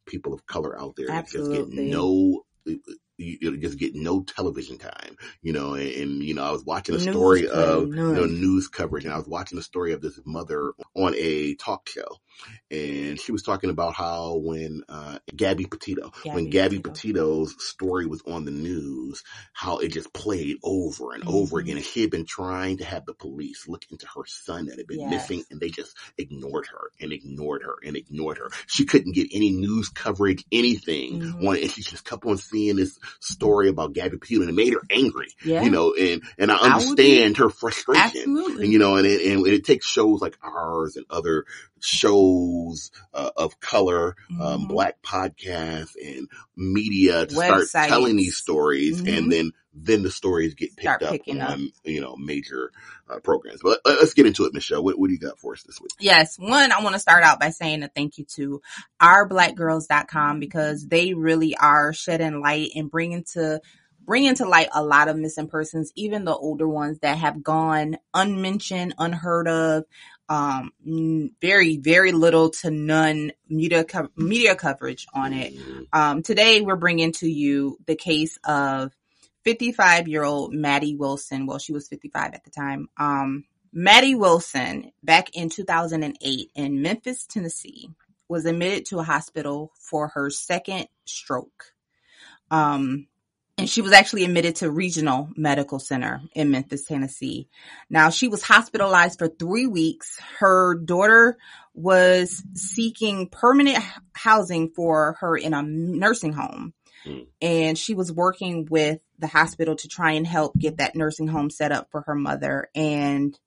people 0.06 0.34
of 0.34 0.46
color 0.46 0.78
out 0.78 0.96
there 0.96 1.06
that 1.06 1.28
just 1.28 1.50
get 1.50 1.68
no. 1.68 2.44
You 3.18 3.58
just 3.58 3.78
get 3.78 3.94
no 3.94 4.22
television 4.22 4.78
time, 4.78 5.16
you 5.42 5.52
know, 5.52 5.74
and, 5.74 5.88
and, 5.92 6.22
you 6.24 6.34
know, 6.34 6.42
I 6.44 6.50
was 6.50 6.64
watching 6.64 6.94
a 6.94 6.98
News 6.98 7.06
story 7.10 7.46
time, 7.52 7.52
of 7.52 7.90
you 8.08 8.14
know, 8.16 8.24
news 8.24 8.68
coverage 8.68 9.04
and 9.04 9.12
I 9.12 9.18
was 9.18 9.28
watching 9.28 9.56
the 9.56 9.62
story 9.62 9.92
of 9.92 10.00
this 10.00 10.18
mother 10.24 10.72
on 10.96 11.14
a 11.16 11.54
talk 11.56 11.88
show 11.88 12.08
and 12.70 13.20
she 13.20 13.32
was 13.32 13.42
talking 13.42 13.70
about 13.70 13.94
how 13.94 14.36
when, 14.36 14.82
uh, 14.88 15.18
Gabby 15.36 15.66
Petito, 15.66 16.10
when 16.30 16.48
Gabby 16.48 16.78
Gabby 16.78 16.80
Petito's 16.80 17.54
story 17.64 18.06
was 18.06 18.22
on 18.26 18.44
the 18.46 18.50
news, 18.50 19.22
how 19.52 19.78
it 19.78 19.88
just 19.88 20.12
played 20.14 20.56
over 20.64 21.12
and 21.12 21.22
over 21.26 21.58
Mhm. 21.58 21.60
again. 21.60 21.76
And 21.76 21.86
she 21.86 22.00
had 22.02 22.10
been 22.10 22.26
trying 22.26 22.78
to 22.78 22.84
have 22.84 23.06
the 23.06 23.14
police 23.14 23.68
look 23.68 23.84
into 23.90 24.06
her 24.06 24.24
son 24.26 24.66
that 24.66 24.78
had 24.78 24.86
been 24.86 24.98
Yes. 25.00 25.08
missing 25.08 25.44
and 25.50 25.60
they 25.60 25.68
just 25.70 25.96
ignored 26.18 26.66
her 26.68 26.90
and 27.00 27.12
ignored 27.12 27.62
her 27.62 27.76
and 27.84 27.96
ignored 27.96 28.38
her. 28.38 28.50
She 28.66 28.84
couldn't 28.86 29.12
get 29.14 29.28
any 29.32 29.50
news 29.50 29.90
coverage, 29.90 30.44
anything 30.52 31.20
Mhm. 31.20 31.46
on 31.46 31.56
it. 31.56 31.62
And 31.62 31.70
she 31.70 31.82
just 31.82 32.04
kept 32.04 32.24
on 32.26 32.38
seeing 32.38 32.76
this 32.76 32.98
story 33.20 33.68
about 33.68 33.92
Gabby 33.92 34.18
Petito 34.18 34.42
and 34.42 34.50
it 34.50 34.54
made 34.54 34.72
her 34.72 34.82
angry, 34.90 35.28
Yeah. 35.44 35.62
you 35.62 35.70
know, 35.70 35.94
and, 35.94 36.22
and 36.38 36.50
I 36.50 36.56
I 36.56 36.74
understand 36.76 37.36
her 37.38 37.50
frustration. 37.50 38.02
Absolutely. 38.02 38.64
And, 38.64 38.72
you 38.72 38.78
know, 38.78 38.96
and 38.96 39.06
it, 39.06 39.26
and 39.32 39.46
it 39.46 39.64
takes 39.64 39.86
shows 39.86 40.20
like 40.20 40.38
ours 40.42 40.96
and 40.96 41.06
other 41.10 41.44
shows 41.80 42.90
uh, 43.14 43.30
of 43.36 43.60
color, 43.60 44.16
um, 44.40 44.62
Mhm. 44.64 44.68
black 44.68 45.02
podcasts 45.02 45.94
and 46.02 46.28
media 46.56 47.26
to 47.26 47.34
start 47.34 47.64
telling 47.88 48.16
these 48.16 48.36
stories 48.36 49.02
Mhm. 49.02 49.18
and 49.18 49.32
then 49.32 49.52
then 49.74 50.02
the 50.02 50.10
stories 50.10 50.54
get 50.54 50.76
picked 50.76 51.02
up 51.02 51.10
picking 51.10 51.40
up. 51.40 51.50
on 51.50 51.70
you 51.84 52.00
know 52.00 52.16
major 52.16 52.72
uh, 53.08 53.18
programs. 53.20 53.60
But 53.62 53.80
uh, 53.84 53.96
let's 54.00 54.14
get 54.14 54.26
into 54.26 54.44
it, 54.44 54.54
Michelle. 54.54 54.82
What, 54.84 54.98
what 54.98 55.08
do 55.08 55.12
you 55.12 55.18
got 55.18 55.38
for 55.38 55.52
us 55.52 55.62
this 55.62 55.80
week? 55.80 55.92
Yes. 56.00 56.38
One, 56.38 56.72
I 56.72 56.82
want 56.82 56.94
to 56.94 57.00
start 57.00 57.24
out 57.24 57.40
by 57.40 57.50
saying 57.50 57.82
a 57.82 57.88
thank 57.88 58.18
you 58.18 58.24
to 58.36 58.60
ourblackgirls.com 59.00 60.40
because 60.40 60.86
they 60.86 61.14
really 61.14 61.56
are 61.56 61.92
shedding 61.92 62.40
light 62.40 62.70
and 62.74 62.90
bringing 62.90 63.24
to 63.32 63.60
bringing 64.04 64.34
to 64.34 64.48
light 64.48 64.68
a 64.74 64.82
lot 64.82 65.08
of 65.08 65.16
missing 65.16 65.48
persons, 65.48 65.92
even 65.94 66.24
the 66.24 66.34
older 66.34 66.68
ones 66.68 66.98
that 67.00 67.18
have 67.18 67.42
gone 67.42 67.96
unmentioned, 68.12 68.94
unheard 68.98 69.46
of, 69.46 69.84
um, 70.28 70.72
very, 71.40 71.76
very 71.76 72.12
little 72.12 72.50
to 72.50 72.70
none 72.70 73.32
media 73.48 73.84
co- 73.84 74.08
media 74.16 74.54
coverage 74.56 75.06
on 75.14 75.32
it. 75.32 75.54
Um, 75.92 76.22
today 76.22 76.62
we're 76.62 76.76
bringing 76.76 77.12
to 77.12 77.28
you 77.28 77.78
the 77.86 77.96
case 77.96 78.38
of 78.44 78.92
55 79.44 80.08
year 80.08 80.24
old 80.24 80.52
Maddie 80.52 80.96
Wilson. 80.96 81.46
Well, 81.46 81.58
she 81.58 81.72
was 81.72 81.88
55 81.88 82.34
at 82.34 82.44
the 82.44 82.50
time. 82.50 82.88
Um, 82.96 83.44
Maddie 83.72 84.14
Wilson, 84.14 84.92
back 85.02 85.34
in 85.34 85.48
2008 85.48 86.50
in 86.54 86.82
Memphis, 86.82 87.26
Tennessee, 87.26 87.88
was 88.28 88.44
admitted 88.44 88.86
to 88.86 88.98
a 88.98 89.04
hospital 89.04 89.72
for 89.78 90.08
her 90.08 90.30
second 90.30 90.88
stroke. 91.04 91.72
Um, 92.50 93.06
and 93.58 93.68
she 93.68 93.82
was 93.82 93.92
actually 93.92 94.24
admitted 94.24 94.56
to 94.56 94.70
Regional 94.70 95.28
Medical 95.36 95.78
Center 95.78 96.22
in 96.34 96.50
Memphis, 96.50 96.84
Tennessee. 96.84 97.48
Now 97.90 98.10
she 98.10 98.28
was 98.28 98.42
hospitalized 98.42 99.18
for 99.18 99.28
three 99.28 99.66
weeks. 99.66 100.18
Her 100.38 100.74
daughter 100.74 101.36
was 101.74 102.42
seeking 102.54 103.28
permanent 103.28 103.78
housing 104.14 104.70
for 104.70 105.16
her 105.20 105.36
in 105.36 105.54
a 105.54 105.62
nursing 105.62 106.32
home. 106.32 106.72
And 107.40 107.76
she 107.76 107.94
was 107.94 108.12
working 108.12 108.66
with 108.70 109.00
the 109.18 109.26
hospital 109.26 109.76
to 109.76 109.88
try 109.88 110.12
and 110.12 110.26
help 110.26 110.56
get 110.56 110.78
that 110.78 110.94
nursing 110.94 111.28
home 111.28 111.50
set 111.50 111.72
up 111.72 111.88
for 111.90 112.02
her 112.02 112.14
mother. 112.14 112.68
And 112.74 113.38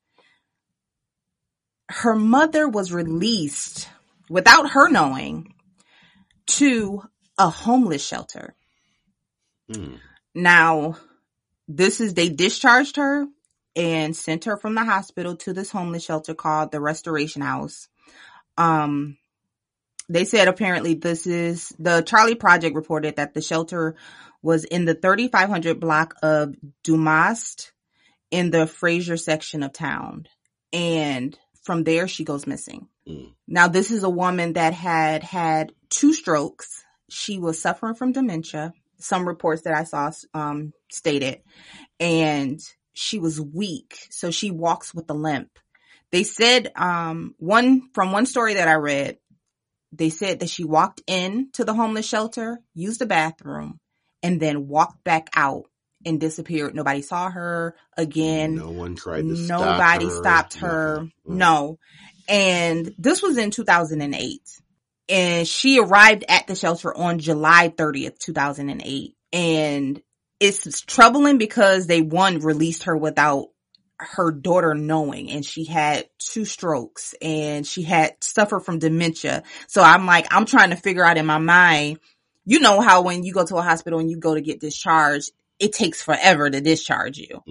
her 1.90 2.16
mother 2.16 2.68
was 2.68 2.92
released 2.92 3.90
without 4.30 4.72
her 4.72 4.90
knowing 4.90 5.54
to 6.48 7.04
a 7.38 7.50
homeless 7.50 8.06
shelter. 8.06 8.56
Hmm. 9.72 9.96
Now, 10.34 10.98
this 11.68 12.02
is, 12.02 12.14
they 12.14 12.30
discharged 12.30 12.98
her 12.98 13.26
and 13.76 14.16
sent 14.16 14.46
her 14.46 14.58
from 14.58 14.76
the 14.76 14.84
hospital 14.84 15.36
to 15.38 15.54
this 15.54 15.72
homeless 15.72 16.04
shelter 16.04 16.34
called 16.34 16.72
the 16.72 16.80
Restoration 16.80 17.42
House. 17.42 17.88
Um, 18.58 19.18
they 20.10 20.26
said 20.26 20.48
apparently 20.48 20.94
this 20.94 21.28
is 21.28 21.74
the 21.80 22.02
Charley 22.02 22.36
Project 22.36 22.76
reported 22.76 23.16
that 23.16 23.34
the 23.34 23.42
shelter 23.42 23.96
was 24.42 24.64
in 24.64 24.86
the 24.86 24.94
3500 24.94 25.80
block 25.80 26.16
of 26.22 26.56
Dumast 26.84 27.72
in 28.32 28.52
the 28.52 28.66
Frayser 28.68 29.20
section 29.20 29.64
of 29.64 29.74
town. 29.74 30.28
And 30.72 31.38
from 31.64 31.84
there, 31.84 32.08
she 32.08 32.24
goes 32.24 32.46
missing. 32.46 32.88
Now, 33.48 33.68
this 33.68 33.92
is 33.92 34.04
a 34.04 34.10
woman 34.10 34.54
that 34.54 34.74
had 34.74 35.24
had 35.24 35.72
two 35.90 36.14
strokes. 36.14 36.84
She 37.10 37.38
was 37.40 37.62
suffering 37.62 37.96
from 37.96 38.12
dementia. 38.12 38.74
Some 38.98 39.28
reports 39.28 39.64
that 39.64 39.74
I 39.74 39.84
saw 39.84 40.12
um, 40.34 40.74
stated, 40.90 41.42
and 42.00 42.60
she 42.94 43.20
was 43.20 43.42
weak, 43.42 43.98
so 44.10 44.32
she 44.32 44.52
walks 44.52 44.94
with 44.94 45.10
a 45.10 45.14
limp. 45.14 45.50
They 46.12 46.24
said 46.24 46.72
um, 46.76 47.36
one 47.38 47.90
from 47.94 48.12
one 48.12 48.26
story 48.26 48.54
that 48.56 48.68
I 48.68 48.76
read, 48.76 49.18
they 49.98 50.10
said 50.10 50.40
that 50.40 50.50
she 50.50 50.64
walked 50.64 51.02
in 51.08 51.50
to 51.54 51.64
the 51.64 51.74
homeless 51.74 52.08
shelter, 52.08 52.60
used 52.74 53.00
the 53.00 53.06
bathroom, 53.06 53.80
and 54.24 54.40
then 54.40 54.68
walked 54.68 55.04
back 55.04 55.30
out 55.36 55.66
and 56.06 56.20
disappeared. 56.20 56.76
Nobody 56.76 57.02
saw 57.02 57.30
her 57.30 57.76
again. 57.98 58.56
No 58.56 58.72
one 58.72 58.96
tried 58.96 59.24
to 59.24 59.36
stop 59.36 59.60
Nobody 59.60 60.06
her. 60.06 60.12
stopped 60.12 60.54
her. 60.56 61.00
Mm. 61.28 61.36
No. 61.36 61.80
And 62.28 62.94
this 62.98 63.22
was 63.22 63.38
in 63.38 63.52
2008. 63.52 64.42
And 65.08 65.48
she 65.48 65.80
arrived 65.80 66.26
at 66.28 66.48
the 66.48 66.56
shelter 66.56 66.96
on 66.96 67.20
July 67.20 67.70
30th, 67.70 68.18
2008. 68.20 69.16
And 69.34 70.02
it's 70.40 70.82
troubling 70.82 71.38
because 71.38 71.88
they 71.88 72.02
one 72.02 72.40
released 72.40 72.84
her 72.84 72.98
without 72.98 73.48
her 73.98 74.32
daughter 74.32 74.74
knowing 74.74 75.32
and 75.32 75.46
she 75.46 75.66
had 75.66 76.06
two 76.20 76.46
strokes 76.46 77.16
and 77.22 77.66
she 77.66 77.82
had 77.82 78.16
suffered 78.22 78.62
from 78.62 78.80
dementia. 78.80 79.44
So 79.68 79.82
I'm 79.82 80.06
like, 80.06 80.28
I'm 80.32 80.46
trying 80.46 80.72
to 80.72 80.76
figure 80.76 81.04
out 81.04 81.18
in 81.18 81.26
my 81.26 81.38
mind, 81.38 82.00
you 82.46 82.60
know 82.60 82.82
how 82.82 83.02
when 83.02 83.24
you 83.24 83.34
go 83.34 83.46
to 83.46 83.56
a 83.58 83.62
hospital 83.62 84.00
and 84.00 84.10
you 84.10 84.18
go 84.18 84.36
to 84.36 84.42
get 84.42 84.60
discharged, 84.60 85.32
it 85.60 85.74
takes 85.74 86.02
forever 86.02 86.50
to 86.50 86.62
discharge 86.62 87.18
you. 87.18 87.42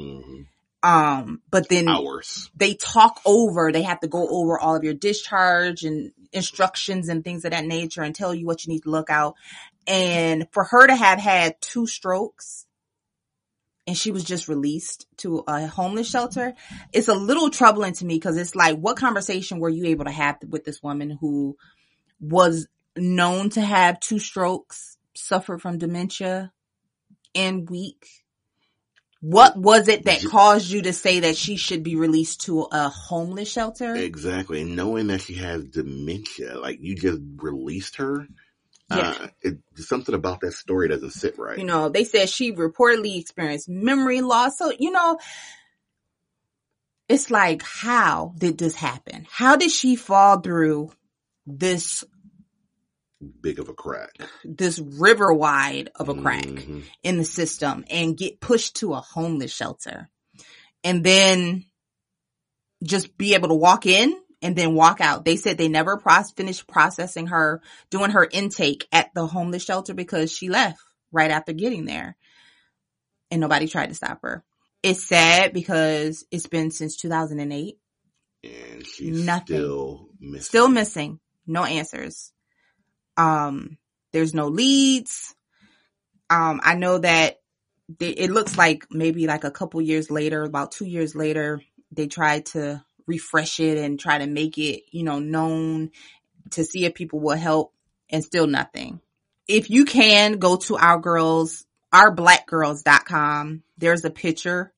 Um, 0.83 1.41
but 1.51 1.71
then 1.71 1.89
Hours. 1.89 2.51
they 2.55 2.75
talk 2.75 3.21
over, 3.25 3.73
they 3.73 3.83
have 3.83 4.01
to 4.01 4.09
go 4.09 4.29
over 4.29 4.59
all 4.59 4.77
of 4.77 4.85
your 4.85 4.93
discharge 4.93 5.83
and 5.83 6.13
instructions 6.31 7.09
and 7.09 7.25
things 7.25 7.47
of 7.47 7.53
that 7.53 7.65
nature 7.65 8.03
and 8.03 8.15
tell 8.15 8.35
you 8.35 8.45
what 8.45 8.67
you 8.67 8.73
need 8.73 8.83
to 8.83 8.91
look 8.91 9.09
out. 9.09 9.35
And 9.87 10.47
for 10.53 10.65
her 10.65 10.87
to 10.87 10.95
have 10.95 11.19
had 11.19 11.59
two 11.63 11.87
strokes 11.87 12.67
and 13.87 13.97
she 13.97 14.11
was 14.11 14.25
just 14.25 14.49
released 14.49 15.07
to 15.19 15.45
a 15.47 15.67
homeless 15.67 16.09
shelter, 16.09 16.55
it's 16.93 17.09
a 17.09 17.15
little 17.15 17.51
troubling 17.51 17.93
to 17.95 18.05
me 18.05 18.17
because 18.17 18.37
it's 18.37 18.55
like, 18.55 18.79
what 18.79 18.97
conversation 18.97 19.59
were 19.59 19.69
you 19.69 19.87
able 19.87 20.07
to 20.07 20.11
have 20.11 20.39
with 20.49 20.65
this 20.65 20.83
woman 20.83 21.11
who 21.21 21.57
was 22.21 22.67
known 22.97 23.51
to 23.51 23.61
have 23.61 24.01
two 24.01 24.19
strokes, 24.19 24.97
suffered 25.15 25.61
from 25.61 25.79
dementia, 25.79 26.53
and 27.35 27.69
weak? 27.69 28.07
What 29.21 29.57
was 29.57 29.89
it 29.89 30.05
that 30.05 30.23
caused 30.23 30.71
you 30.71 30.83
to 30.83 30.93
say 30.93 31.21
that 31.21 31.37
she 31.37 31.57
should 31.57 31.83
be 31.83 31.97
released 31.97 32.43
to 32.43 32.69
a 32.71 32.91
homeless 32.91 33.51
shelter? 33.51 33.95
Exactly. 33.95 34.61
And 34.61 34.77
knowing 34.77 35.07
that 35.07 35.23
she 35.23 35.35
has 35.35 35.65
dementia, 35.65 36.59
like 36.59 36.79
you 36.81 36.95
just 36.95 37.21
released 37.37 37.97
her. 37.97 38.27
Yeah. 38.91 39.17
Uh, 39.21 39.27
it, 39.43 39.59
something 39.77 40.15
about 40.15 40.41
that 40.41 40.53
story 40.53 40.89
doesn't 40.89 41.11
sit 41.13 41.39
right. 41.39 41.59
You 41.59 41.65
know, 41.65 41.89
they 41.89 42.05
said 42.05 42.29
she 42.29 42.53
reportedly 42.53 43.19
experienced 43.19 43.69
memory 43.69 44.21
loss. 44.21 44.59
So, 44.59 44.73
you 44.79 44.91
know, 44.91 45.19
it's 47.09 47.31
like, 47.31 47.63
how 47.63 48.35
did 48.39 48.59
this 48.59 48.75
happen? 48.75 49.27
How 49.31 49.57
did 49.57 49.71
she 49.71 49.97
fall 49.97 50.41
through 50.41 50.91
this, 51.47 52.05
Big 53.41 53.59
of 53.59 53.69
a 53.69 53.75
crack. 53.75 54.11
this 54.45 54.79
river 54.79 55.33
wide 55.33 55.91
of 55.97 56.09
a 56.11 56.15
crack 56.15 56.45
Mhm. 56.45 56.85
in 57.03 57.17
the 57.17 57.25
system 57.25 57.85
and 57.91 58.17
get 58.19 58.41
pushed 58.41 58.77
to 58.77 58.93
a 58.93 59.01
homeless 59.01 59.53
shelter 59.53 60.11
and 60.83 61.03
then 61.05 61.65
just 62.83 63.17
be 63.17 63.35
able 63.35 63.49
to 63.49 63.55
walk 63.55 63.87
in 63.87 64.15
and 64.43 64.57
then 64.57 64.75
walk 64.75 65.01
out. 65.01 65.25
They 65.25 65.37
said 65.37 65.57
they 65.59 65.69
never 65.69 65.97
proce- 65.99 66.35
finished 66.37 66.67
processing 66.67 67.29
her, 67.29 67.63
doing 67.91 68.11
her 68.11 68.27
intake 68.31 68.87
at 68.93 69.13
the 69.15 69.27
homeless 69.27 69.65
shelter 69.65 69.95
because 69.95 70.33
she 70.33 70.49
left 70.49 70.81
right 71.13 71.31
after 71.31 71.53
getting 71.53 71.85
there. 71.87 72.17
and 73.31 73.41
nobody 73.41 73.67
tried 73.67 73.89
to 73.89 73.95
stop 73.95 74.21
her. 74.23 74.45
It's 74.83 75.03
sad 75.03 75.53
because 75.53 76.25
it's 76.31 76.47
been 76.47 76.71
since 76.71 76.97
2008. 76.97 77.79
And 78.45 78.87
she's 78.87 79.25
Nothing. 79.25 79.57
still 79.57 80.09
missing. 80.21 80.43
Still 80.43 80.69
missing. 80.69 81.21
No 81.47 81.65
answers. 81.65 82.33
Um, 83.17 83.79
there's 84.13 84.35
no 84.35 84.49
leads. 84.49 85.35
Um, 86.31 86.61
I 86.63 86.75
know 86.75 86.99
that 86.99 87.41
they, 87.99 88.11
it 88.11 88.31
looks 88.31 88.57
like 88.59 88.87
maybe 88.91 89.27
like 89.27 89.45
a 89.45 89.51
couple 89.51 89.81
years 89.81 90.11
later, 90.11 90.43
about 90.43 90.73
two 90.73 90.87
years 90.87 91.15
later, 91.15 91.61
they 91.91 92.07
tried 92.07 92.47
to 92.47 92.85
refresh 93.07 93.61
it 93.61 93.79
and 93.79 93.99
try 94.01 94.19
to 94.19 94.27
make 94.27 94.59
it, 94.59 94.83
you 94.91 95.03
know, 95.03 95.19
known 95.19 95.91
to 96.51 96.65
see 96.65 96.85
if 96.85 96.95
people 96.95 97.21
will 97.21 97.37
help 97.37 97.73
and 98.11 98.23
still 98.25 98.47
nothing. 98.47 99.01
If 99.49 99.71
you 99.71 99.85
can 99.85 100.39
go 100.39 100.57
to 100.57 100.77
our 100.77 100.99
girls, 100.99 101.65
ourblackgirls.com, 101.93 103.63
there's 103.79 104.05
a 104.05 104.11
picture 104.11 104.73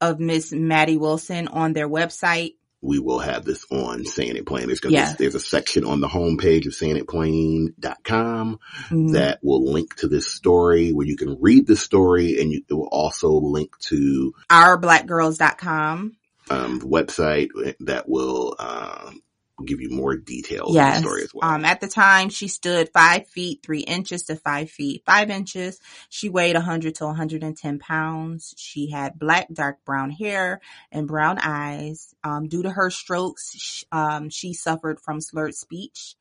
of 0.00 0.20
Miss 0.20 0.52
Maddie 0.52 0.96
Wilson 0.96 1.48
on 1.48 1.72
their 1.72 1.88
website. 1.88 2.54
we 2.84 2.98
will 2.98 3.20
have 3.20 3.44
this 3.44 3.64
on 3.70 4.04
Saying 4.04 4.34
It 4.34 4.44
Plain. 4.44 4.66
There's, 4.66 4.80
Yeah. 4.84 5.14
there's 5.16 5.36
a 5.36 5.40
section 5.40 5.84
on 5.84 6.00
the 6.00 6.08
homepage 6.08 6.66
of 6.66 6.72
sayingitplain.com 6.72 8.58
Mhm. 8.90 9.12
that 9.12 9.38
will 9.40 9.72
link 9.72 9.94
to 9.98 10.08
this 10.08 10.26
story 10.26 10.90
where 10.90 11.06
you 11.06 11.16
can 11.16 11.38
read 11.40 11.68
the 11.68 11.76
story 11.76 12.40
and 12.40 12.50
you, 12.50 12.62
it 12.68 12.74
will 12.74 12.88
also 12.90 13.30
link 13.30 13.78
to 13.82 14.34
ourblackgirls.com. 14.50 16.16
um, 16.52 16.80
website 16.80 17.48
that 17.80 18.08
will 18.08 18.56
um, 18.58 19.22
give 19.64 19.80
you 19.80 19.90
more 19.90 20.16
details 20.16 20.74
Yes. 20.74 20.96
the 20.96 21.08
story 21.08 21.22
as 21.22 21.34
well. 21.34 21.50
Um, 21.50 21.64
at 21.64 21.80
the 21.80 21.88
time, 21.88 22.28
she 22.30 22.48
stood 22.48 22.90
five 22.92 23.26
feet 23.28 23.60
three 23.62 23.80
inches 23.80 24.24
to 24.24 24.36
five 24.36 24.70
feet 24.70 25.02
five 25.06 25.30
inches. 25.30 25.80
She 26.08 26.28
weighed 26.28 26.56
100 26.56 26.96
to 26.96 27.06
110 27.06 27.78
pounds. 27.78 28.54
She 28.56 28.90
had 28.90 29.18
black, 29.18 29.48
dark 29.52 29.84
brown 29.84 30.10
hair 30.10 30.60
and 30.90 31.06
brown 31.08 31.38
eyes. 31.42 32.14
Um, 32.24 32.48
due 32.48 32.62
to 32.62 32.70
her 32.70 32.90
strokes, 32.90 33.54
sh- 33.56 33.84
um, 33.92 34.30
she 34.30 34.52
suffered 34.54 35.00
from 35.00 35.20
slurred 35.20 35.54
speech. 35.54 36.16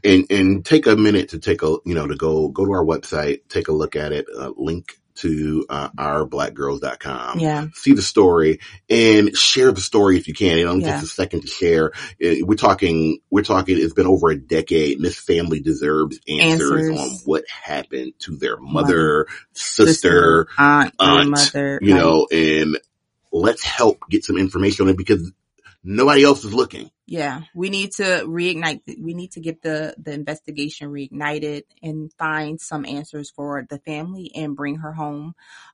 And 0.04 0.26
and 0.30 0.66
take 0.66 0.88
a 0.88 0.96
minute 0.96 1.30
to 1.30 1.40
take 1.40 1.62
a 1.64 1.78
you 1.86 1.94
know 1.96 2.08
to 2.08 2.16
go 2.16 2.50
go 2.50 2.66
to 2.66 2.72
our 2.72 2.84
website 2.86 3.42
take 3.50 3.68
a 3.68 3.72
look 3.74 3.96
at 3.96 4.12
it 4.12 4.26
uh, 4.38 4.52
link 4.58 4.94
to 5.16 5.66
uh, 5.70 5.90
ourblackgirls.com 5.98 7.40
Yeah. 7.40 7.68
see 7.74 7.94
the 7.94 8.02
story 8.02 8.60
and 8.90 9.36
share 9.36 9.72
the 9.72 9.82
story 9.82 10.18
if 10.18 10.28
you 10.28 10.34
can 10.34 10.58
it 10.58 10.64
only 10.64 10.84
Yeah. 10.86 10.94
takes 10.94 11.04
a 11.04 11.08
second 11.08 11.42
to 11.42 11.48
share 11.48 11.92
Uh, 12.24 12.36
we're 12.44 12.56
talking 12.56 13.20
we're 13.30 13.44
talking 13.44 13.78
it's 13.80 13.94
been 13.94 14.08
over 14.08 14.30
a 14.30 14.38
decade 14.38 14.98
and 14.98 15.06
this 15.06 15.20
family 15.20 15.60
deserves 15.60 16.20
answers, 16.28 16.90
Answers. 16.90 17.00
on 17.00 17.10
what 17.26 17.44
happened 17.50 18.14
to 18.20 18.36
their 18.38 18.58
mother, 18.58 19.28
sister, 19.54 19.86
Sister, 19.94 20.48
aunt, 20.58 20.94
aunt 21.00 21.30
grandmother, 21.32 21.80
you 21.82 21.94
know 21.94 22.28
and 22.32 22.78
let's 23.32 23.64
help 23.64 24.00
get 24.10 24.24
some 24.26 24.38
information 24.38 24.86
on 24.86 24.92
it 24.92 24.98
because 24.98 25.32
nobody 25.84 26.24
else 26.24 26.44
is 26.44 26.54
looking 26.54 26.90
Yeah, 27.12 27.42
we 27.54 27.70
need 27.70 27.92
to 27.98 28.04
reignite. 28.26 28.84
We 28.98 29.14
need 29.14 29.34
to 29.34 29.42
get 29.42 29.62
the 29.62 29.94
the 29.98 30.14
investigation 30.14 30.90
reignited 30.90 31.64
and 31.84 32.10
find 32.14 32.62
some 32.62 32.86
answers 32.86 33.30
for 33.30 33.68
the 33.70 33.80
family 33.80 34.32
and 34.34 34.56
bring 34.56 34.78
her 34.78 34.94
home. 34.94 35.34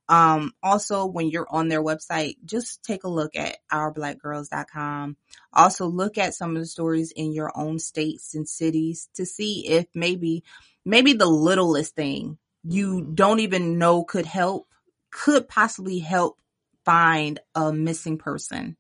Um, 0.10 0.54
also, 0.64 1.06
when 1.06 1.30
you're 1.30 1.46
on 1.48 1.68
their 1.68 1.84
website, 1.84 2.38
just 2.44 2.82
take 2.84 3.04
a 3.04 3.08
look 3.08 3.36
at 3.36 3.58
ourblackgirls.com. 3.72 5.16
Also, 5.54 5.86
look 5.86 6.18
at 6.18 6.34
some 6.34 6.56
of 6.56 6.62
the 6.64 6.66
stories 6.66 7.12
in 7.12 7.34
your 7.34 7.52
own 7.56 7.78
states 7.78 8.34
and 8.34 8.50
cities 8.50 9.08
to 9.14 9.24
see 9.24 9.68
if 9.68 9.86
maybe 9.94 10.44
maybe 10.86 11.14
the 11.14 11.30
littlest 11.30 11.94
thing 11.96 12.40
you 12.64 13.04
don't 13.14 13.42
even 13.42 13.78
know 13.78 14.04
could 14.04 14.26
help 14.26 14.68
could 15.12 15.48
possibly 15.48 16.00
help 16.00 16.40
find 16.84 17.40
a 17.54 17.72
missing 17.72 18.18
person. 18.18 18.76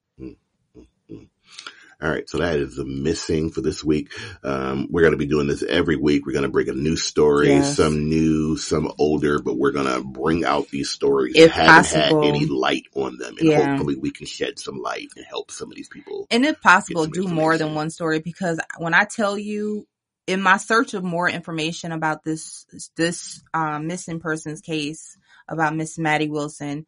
All 2.01 2.09
right, 2.11 2.29
so 2.29 2.37
that 2.39 2.57
is 2.57 2.75
the 2.75 2.85
missing 2.85 3.49
for 3.49 3.61
this 3.61 3.83
week. 3.83 4.11
Um, 4.43 4.87
we're 4.91 5.01
going 5.01 5.13
to 5.13 5.17
be 5.17 5.25
doing 5.25 5.47
this 5.47 5.63
every 5.63 5.95
week. 5.97 6.25
We're 6.27 6.33
going 6.33 6.43
to 6.43 6.49
bring 6.49 6.69
a 6.69 6.73
new 6.73 6.95
story, 6.95 7.49
Yes. 7.49 7.75
some 7.75 8.09
new, 8.09 8.57
some 8.57 8.91
older, 8.99 9.39
but 9.39 9.57
we're 9.57 9.71
going 9.71 9.87
to 9.93 10.03
bring 10.03 10.45
out 10.45 10.69
these 10.69 10.91
stories 10.91 11.37
If 11.37 11.53
that 11.53 11.55
haven't 11.55 11.85
possible. 11.85 11.91
had 11.91 12.17
any 12.21 12.45
light 12.45 12.85
on 12.95 13.17
them, 13.17 13.37
and 13.39 13.49
Yeah. 13.49 13.55
hopefully 13.55 13.95
we 13.95 14.11
can 14.11 14.27
shed 14.27 14.59
some 14.59 14.77
light 14.79 15.09
and 15.15 15.25
help 15.25 15.51
some 15.51 15.71
of 15.71 15.75
these 15.75 15.89
people. 15.89 16.27
and 16.29 16.45
if 16.45 16.59
possible 16.61 17.05
do 17.07 17.27
more 17.27 17.57
than 17.57 17.75
one 17.75 17.89
story 17.89 18.19
because 18.19 18.59
when 18.77 18.93
i 18.93 19.03
tell 19.05 19.37
you 19.37 19.87
in 20.27 20.41
my 20.41 20.57
search 20.57 20.93
of 20.93 21.03
more 21.03 21.29
information 21.29 21.91
about 21.91 22.23
this 22.23 22.65
this 22.97 23.41
um, 23.53 23.87
missing 23.87 24.19
persons 24.19 24.61
case 24.61 25.17
about 25.47 25.75
miss 25.75 25.97
maddie 25.97 26.29
wilson 26.29 26.85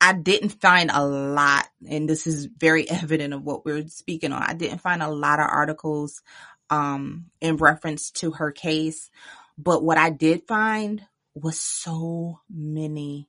i 0.00 0.12
didn't 0.12 0.50
find 0.50 0.90
a 0.92 1.04
lot 1.04 1.66
and 1.88 2.08
this 2.08 2.26
is 2.26 2.46
very 2.46 2.88
evident 2.90 3.34
of 3.34 3.42
what 3.42 3.64
we're 3.64 3.86
speaking 3.88 4.32
on 4.32 4.42
i 4.42 4.54
didn't 4.54 4.80
find 4.80 5.02
a 5.02 5.10
lot 5.10 5.40
of 5.40 5.46
articles 5.48 6.22
um, 6.70 7.26
in 7.40 7.56
reference 7.56 8.10
to 8.10 8.32
her 8.32 8.52
case 8.52 9.10
but 9.56 9.82
what 9.82 9.98
i 9.98 10.10
did 10.10 10.46
find 10.46 11.02
was 11.34 11.58
so 11.58 12.40
many 12.50 13.28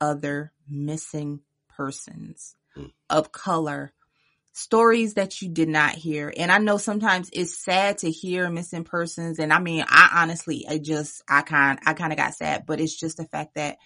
other 0.00 0.52
missing 0.68 1.40
persons 1.68 2.56
of 3.08 3.32
color 3.32 3.92
stories 4.52 5.14
that 5.14 5.40
you 5.40 5.48
did 5.48 5.68
not 5.68 5.92
hear. 5.92 6.32
And 6.36 6.50
I 6.50 6.58
know 6.58 6.76
sometimes 6.76 7.30
it's 7.32 7.56
sad 7.56 7.98
to 7.98 8.10
hear 8.10 8.50
missing 8.50 8.84
persons. 8.84 9.38
And 9.38 9.52
I 9.52 9.58
mean, 9.58 9.84
I 9.88 10.10
honestly, 10.22 10.66
I 10.68 10.78
just, 10.78 11.22
I 11.28 11.42
kind, 11.42 11.78
I 11.86 11.94
kind 11.94 12.12
of 12.12 12.18
got 12.18 12.34
sad, 12.34 12.64
but 12.66 12.80
it's 12.80 12.96
just 12.96 13.16
the 13.16 13.24
fact 13.24 13.54
that 13.54 13.78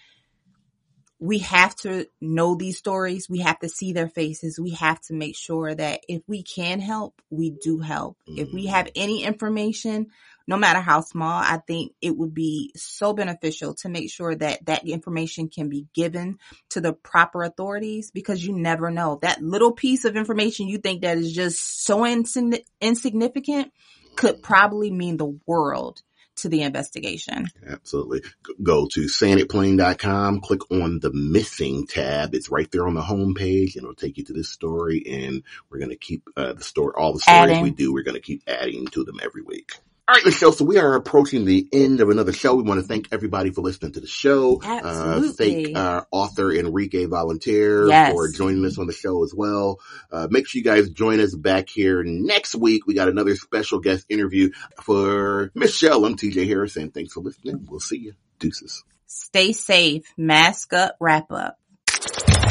we 1.19 1.39
have 1.39 1.75
to 1.77 2.07
know 2.19 2.55
these 2.55 2.77
stories. 2.77 3.29
We 3.29 3.39
have 3.39 3.59
to 3.59 3.69
see 3.69 3.93
their 3.93 4.09
faces. 4.09 4.59
We 4.59 4.71
have 4.71 4.99
to 5.03 5.13
make 5.13 5.35
sure 5.35 5.73
that 5.73 6.01
if 6.09 6.21
we 6.27 6.43
can 6.43 6.79
help, 6.79 7.21
we 7.29 7.51
do 7.51 7.79
help. 7.79 8.17
If 8.27 8.51
we 8.53 8.65
have 8.65 8.87
mm-hmm. 8.87 9.01
any 9.01 9.23
information, 9.23 10.07
no 10.47 10.57
matter 10.57 10.79
how 10.79 11.01
small, 11.01 11.41
I 11.41 11.59
think 11.65 11.93
it 12.01 12.15
would 12.15 12.33
be 12.33 12.71
so 12.75 13.13
beneficial 13.13 13.75
to 13.75 13.89
make 13.89 14.11
sure 14.11 14.35
that 14.35 14.65
that 14.65 14.87
information 14.87 15.47
can 15.47 15.69
be 15.69 15.87
given 15.93 16.37
to 16.71 16.81
the 16.81 16.93
proper 16.93 17.43
authorities 17.43 18.11
because 18.11 18.45
you 18.45 18.53
never 18.53 18.91
know. 18.91 19.19
That 19.21 19.41
little 19.41 19.71
piece 19.71 20.05
of 20.05 20.17
information 20.17 20.67
you 20.67 20.79
think 20.79 21.01
that 21.01 21.17
is 21.17 21.33
just 21.33 21.85
so 21.85 22.05
insign- 22.05 22.59
insignificant 22.81 23.71
could 24.15 24.43
probably 24.43 24.91
mean 24.91 25.17
the 25.17 25.39
world 25.47 26.01
to 26.37 26.49
the 26.49 26.61
investigation. 26.63 27.47
Absolutely. 27.67 28.21
Go 28.61 28.87
to 28.93 29.01
sayingitplain.com, 29.01 30.41
click 30.41 30.71
on 30.71 30.99
the 30.99 31.11
missing 31.13 31.87
tab. 31.87 32.35
It's 32.35 32.49
right 32.49 32.69
there 32.71 32.87
on 32.87 32.93
the 32.93 33.01
homepage 33.01 33.75
and 33.75 33.83
it'll 33.83 33.95
take 33.95 34.17
you 34.17 34.25
to 34.25 34.33
this 34.33 34.49
story. 34.49 35.03
And 35.07 35.43
we're 35.69 35.79
going 35.79 35.89
to 35.89 35.95
keep 35.95 36.23
uh, 36.35 36.53
the 36.53 36.63
story, 36.63 36.93
all 36.97 37.13
the 37.13 37.19
stories 37.19 37.51
Adding. 37.51 37.63
we 37.63 37.71
do, 37.71 37.93
we're 37.93 38.03
going 38.03 38.15
to 38.15 38.21
keep 38.21 38.43
adding 38.47 38.87
to 38.87 39.03
them 39.03 39.19
every 39.21 39.41
week. 39.41 39.73
All 40.07 40.13
right, 40.13 40.23
Michelle. 40.23 40.51
So 40.51 40.65
we 40.65 40.77
are 40.77 40.93
approaching 40.93 41.45
the 41.45 41.67
end 41.73 41.99
of 41.99 42.09
another 42.09 42.31
show. 42.31 42.53
We 42.53 42.61
want 42.61 42.79
to 42.79 42.85
thank 42.85 43.07
everybody 43.11 43.49
for 43.49 43.61
listening 43.61 43.93
to 43.93 43.99
the 44.01 44.05
show. 44.07 44.61
Uh, 44.63 44.81
Absolutely. 44.83 45.63
thank 45.63 45.77
our 45.77 46.05
author 46.11 46.51
Enrique 46.53 47.05
Voltaire 47.05 47.87
Yes. 47.87 48.11
for 48.13 48.27
joining 48.29 48.63
us 48.65 48.77
on 48.77 48.85
the 48.85 48.93
show 48.93 49.23
as 49.23 49.33
well. 49.35 49.79
Uh, 50.11 50.27
make 50.29 50.47
sure 50.47 50.59
you 50.59 50.63
guys 50.63 50.89
join 50.89 51.19
us 51.19 51.33
back 51.33 51.69
here 51.69 52.03
next 52.03 52.53
week. 52.53 52.85
We 52.85 52.93
got 52.93 53.07
another 53.09 53.35
special 53.35 53.79
guest 53.79 54.05
interview 54.07 54.51
for 54.83 55.49
Michelle. 55.55 56.05
I'm 56.05 56.15
TJ 56.15 56.45
Harrison. 56.45 56.91
Thanks 56.91 57.13
for 57.13 57.21
listening. 57.21 57.65
We'll 57.67 57.79
see 57.79 57.97
you. 57.97 58.13
Deuces. 58.37 58.83
Stay 59.07 59.53
safe, 59.53 60.03
mask 60.17 60.71
up, 60.73 60.97
wrap 60.99 61.31
up. 61.31 61.57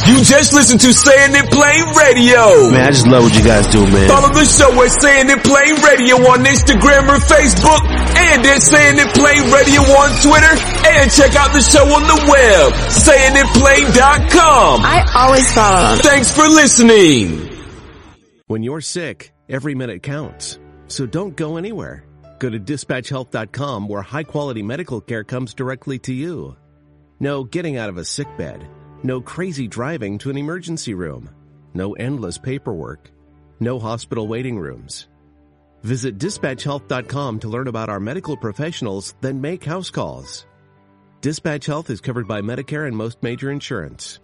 You 0.06 0.20
just 0.22 0.52
listened 0.52 0.80
to 0.82 0.92
Saying 0.92 1.32
It 1.32 1.48
Plain 1.50 1.84
Radio. 1.96 2.68
Man, 2.70 2.84
I 2.84 2.90
just 2.92 3.06
love 3.06 3.24
what 3.24 3.34
you 3.34 3.42
guys 3.42 3.66
do, 3.68 3.80
man. 3.88 4.06
Follow 4.06 4.28
the 4.28 4.44
show 4.44 4.68
at 4.84 4.92
Saying 5.00 5.30
It 5.32 5.40
Plain 5.42 5.80
Radio 5.80 6.16
on 6.28 6.44
Instagram 6.44 7.08
or 7.08 7.16
Facebook 7.24 7.80
and 7.88 8.44
at 8.44 8.60
Saying 8.60 9.00
It 9.00 9.08
Plain 9.16 9.48
Radio 9.48 9.80
on 9.80 10.08
Twitter 10.20 10.54
and 11.00 11.10
check 11.10 11.32
out 11.40 11.52
the 11.56 11.64
show 11.64 11.88
on 11.88 12.04
the 12.04 12.20
web, 12.28 12.72
sayingitplain.com. 12.92 14.82
I 14.84 15.10
always 15.14 15.52
follow. 15.54 15.96
Thanks 15.96 16.30
for 16.30 16.44
listening. 16.48 17.50
When 18.46 18.62
you're 18.62 18.82
sick, 18.82 19.32
every 19.48 19.74
minute 19.74 20.02
counts. 20.02 20.58
So 20.86 21.06
don't 21.06 21.34
go 21.34 21.56
anywhere. 21.56 22.04
Go 22.40 22.50
to 22.50 22.60
dispatchhealth.com 22.60 23.88
where 23.88 24.02
high 24.02 24.24
quality 24.24 24.62
medical 24.62 25.00
care 25.00 25.24
comes 25.24 25.54
directly 25.54 25.98
to 26.00 26.12
you. 26.12 26.56
No 27.20 27.44
getting 27.44 27.78
out 27.78 27.88
of 27.88 27.96
a 27.96 28.04
sick 28.04 28.28
bed. 28.36 28.68
No 29.04 29.20
crazy 29.20 29.68
driving 29.68 30.16
to 30.18 30.30
an 30.30 30.38
emergency 30.38 30.94
room. 30.94 31.28
No 31.74 31.92
endless 31.92 32.38
paperwork. 32.38 33.10
No 33.60 33.78
hospital 33.78 34.26
waiting 34.26 34.58
rooms. 34.58 35.08
Visit 35.82 36.16
dispatchhealth.com 36.16 37.40
to 37.40 37.48
learn 37.48 37.68
about 37.68 37.90
our 37.90 38.00
medical 38.00 38.34
professionals, 38.34 39.14
then 39.20 39.42
make 39.42 39.62
house 39.62 39.90
calls. 39.90 40.46
Dispatch 41.20 41.66
Health 41.66 41.90
is 41.90 42.00
covered 42.00 42.26
by 42.26 42.40
Medicare 42.40 42.88
and 42.88 42.96
most 42.96 43.22
major 43.22 43.50
insurance. 43.50 44.20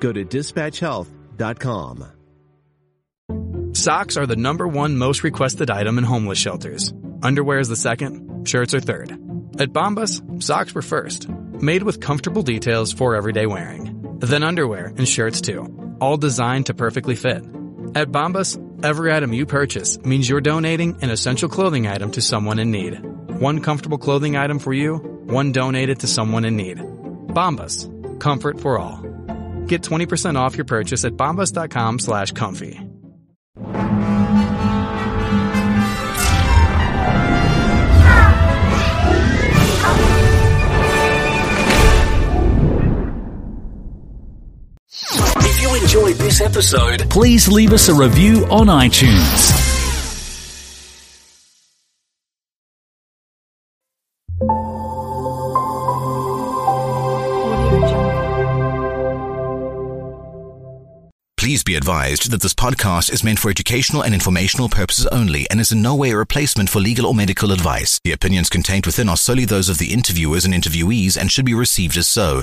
Go 0.00 0.12
to 0.12 0.24
dispatchhealth.com. 0.24 2.04
Socks 3.72 4.16
are 4.18 4.26
the 4.26 4.36
number 4.36 4.68
one 4.68 4.98
most 4.98 5.24
requested 5.24 5.70
item 5.70 5.96
in 5.96 6.04
homeless 6.04 6.38
shelters. 6.38 6.92
Underwear 7.22 7.60
is 7.60 7.68
the 7.68 7.76
second, 7.76 8.46
shirts 8.46 8.74
are 8.74 8.80
third. 8.80 9.12
At 9.58 9.72
Bombas, 9.72 10.42
socks 10.42 10.74
were 10.74 10.82
first, 10.82 11.28
made 11.62 11.82
with 11.82 12.00
comfortable 12.00 12.42
details 12.42 12.92
for 12.92 13.14
everyday 13.14 13.46
wearing. 13.46 13.97
Then 14.20 14.42
underwear 14.42 14.86
and 14.86 15.06
shirts 15.08 15.40
too, 15.40 15.96
all 16.00 16.16
designed 16.16 16.66
to 16.66 16.74
perfectly 16.74 17.14
fit. 17.14 17.44
At 17.94 18.12
Bombas, 18.12 18.58
every 18.84 19.12
item 19.12 19.32
you 19.32 19.46
purchase 19.46 20.02
means 20.02 20.28
you're 20.28 20.40
donating 20.40 20.98
an 21.02 21.10
essential 21.10 21.48
clothing 21.48 21.86
item 21.86 22.10
to 22.12 22.20
someone 22.20 22.58
in 22.58 22.70
need. 22.70 22.98
One 23.40 23.60
comfortable 23.60 23.98
clothing 23.98 24.36
item 24.36 24.58
for 24.58 24.72
you, 24.72 24.96
one 25.26 25.52
donated 25.52 26.00
to 26.00 26.06
someone 26.06 26.44
in 26.44 26.56
need. 26.56 26.78
Bombas, 27.28 27.88
comfort 28.18 28.60
for 28.60 28.78
all. 28.78 28.98
Get 29.66 29.82
20% 29.82 30.36
off 30.36 30.56
your 30.56 30.64
purchase 30.64 31.04
at 31.04 31.12
bombas.com 31.12 32.00
slash 32.00 32.32
comfy. 32.32 32.87
Enjoyed 45.82 46.16
this 46.16 46.40
episode, 46.40 47.08
please 47.08 47.48
leave 47.48 47.72
us 47.72 47.88
a 47.88 47.94
review 47.94 48.44
on 48.46 48.66
iTunes. 48.66 49.68
Please 61.36 61.62
be 61.62 61.76
advised 61.76 62.30
that 62.30 62.42
this 62.42 62.52
podcast 62.52 63.10
is 63.10 63.24
meant 63.24 63.38
for 63.38 63.50
educational 63.50 64.02
and 64.02 64.12
informational 64.12 64.68
purposes 64.68 65.06
only 65.06 65.48
and 65.48 65.60
is 65.60 65.72
in 65.72 65.80
no 65.80 65.94
way 65.94 66.10
a 66.10 66.16
replacement 66.16 66.68
for 66.68 66.80
legal 66.80 67.06
or 67.06 67.14
medical 67.14 67.52
advice. 67.52 68.00
The 68.04 68.12
opinions 68.12 68.50
contained 68.50 68.84
within 68.84 69.08
are 69.08 69.16
solely 69.16 69.44
those 69.44 69.68
of 69.68 69.78
the 69.78 69.92
interviewers 69.92 70.44
and 70.44 70.52
interviewees 70.52 71.16
and 71.16 71.30
should 71.30 71.46
be 71.46 71.54
received 71.54 71.96
as 71.96 72.08
so. 72.08 72.42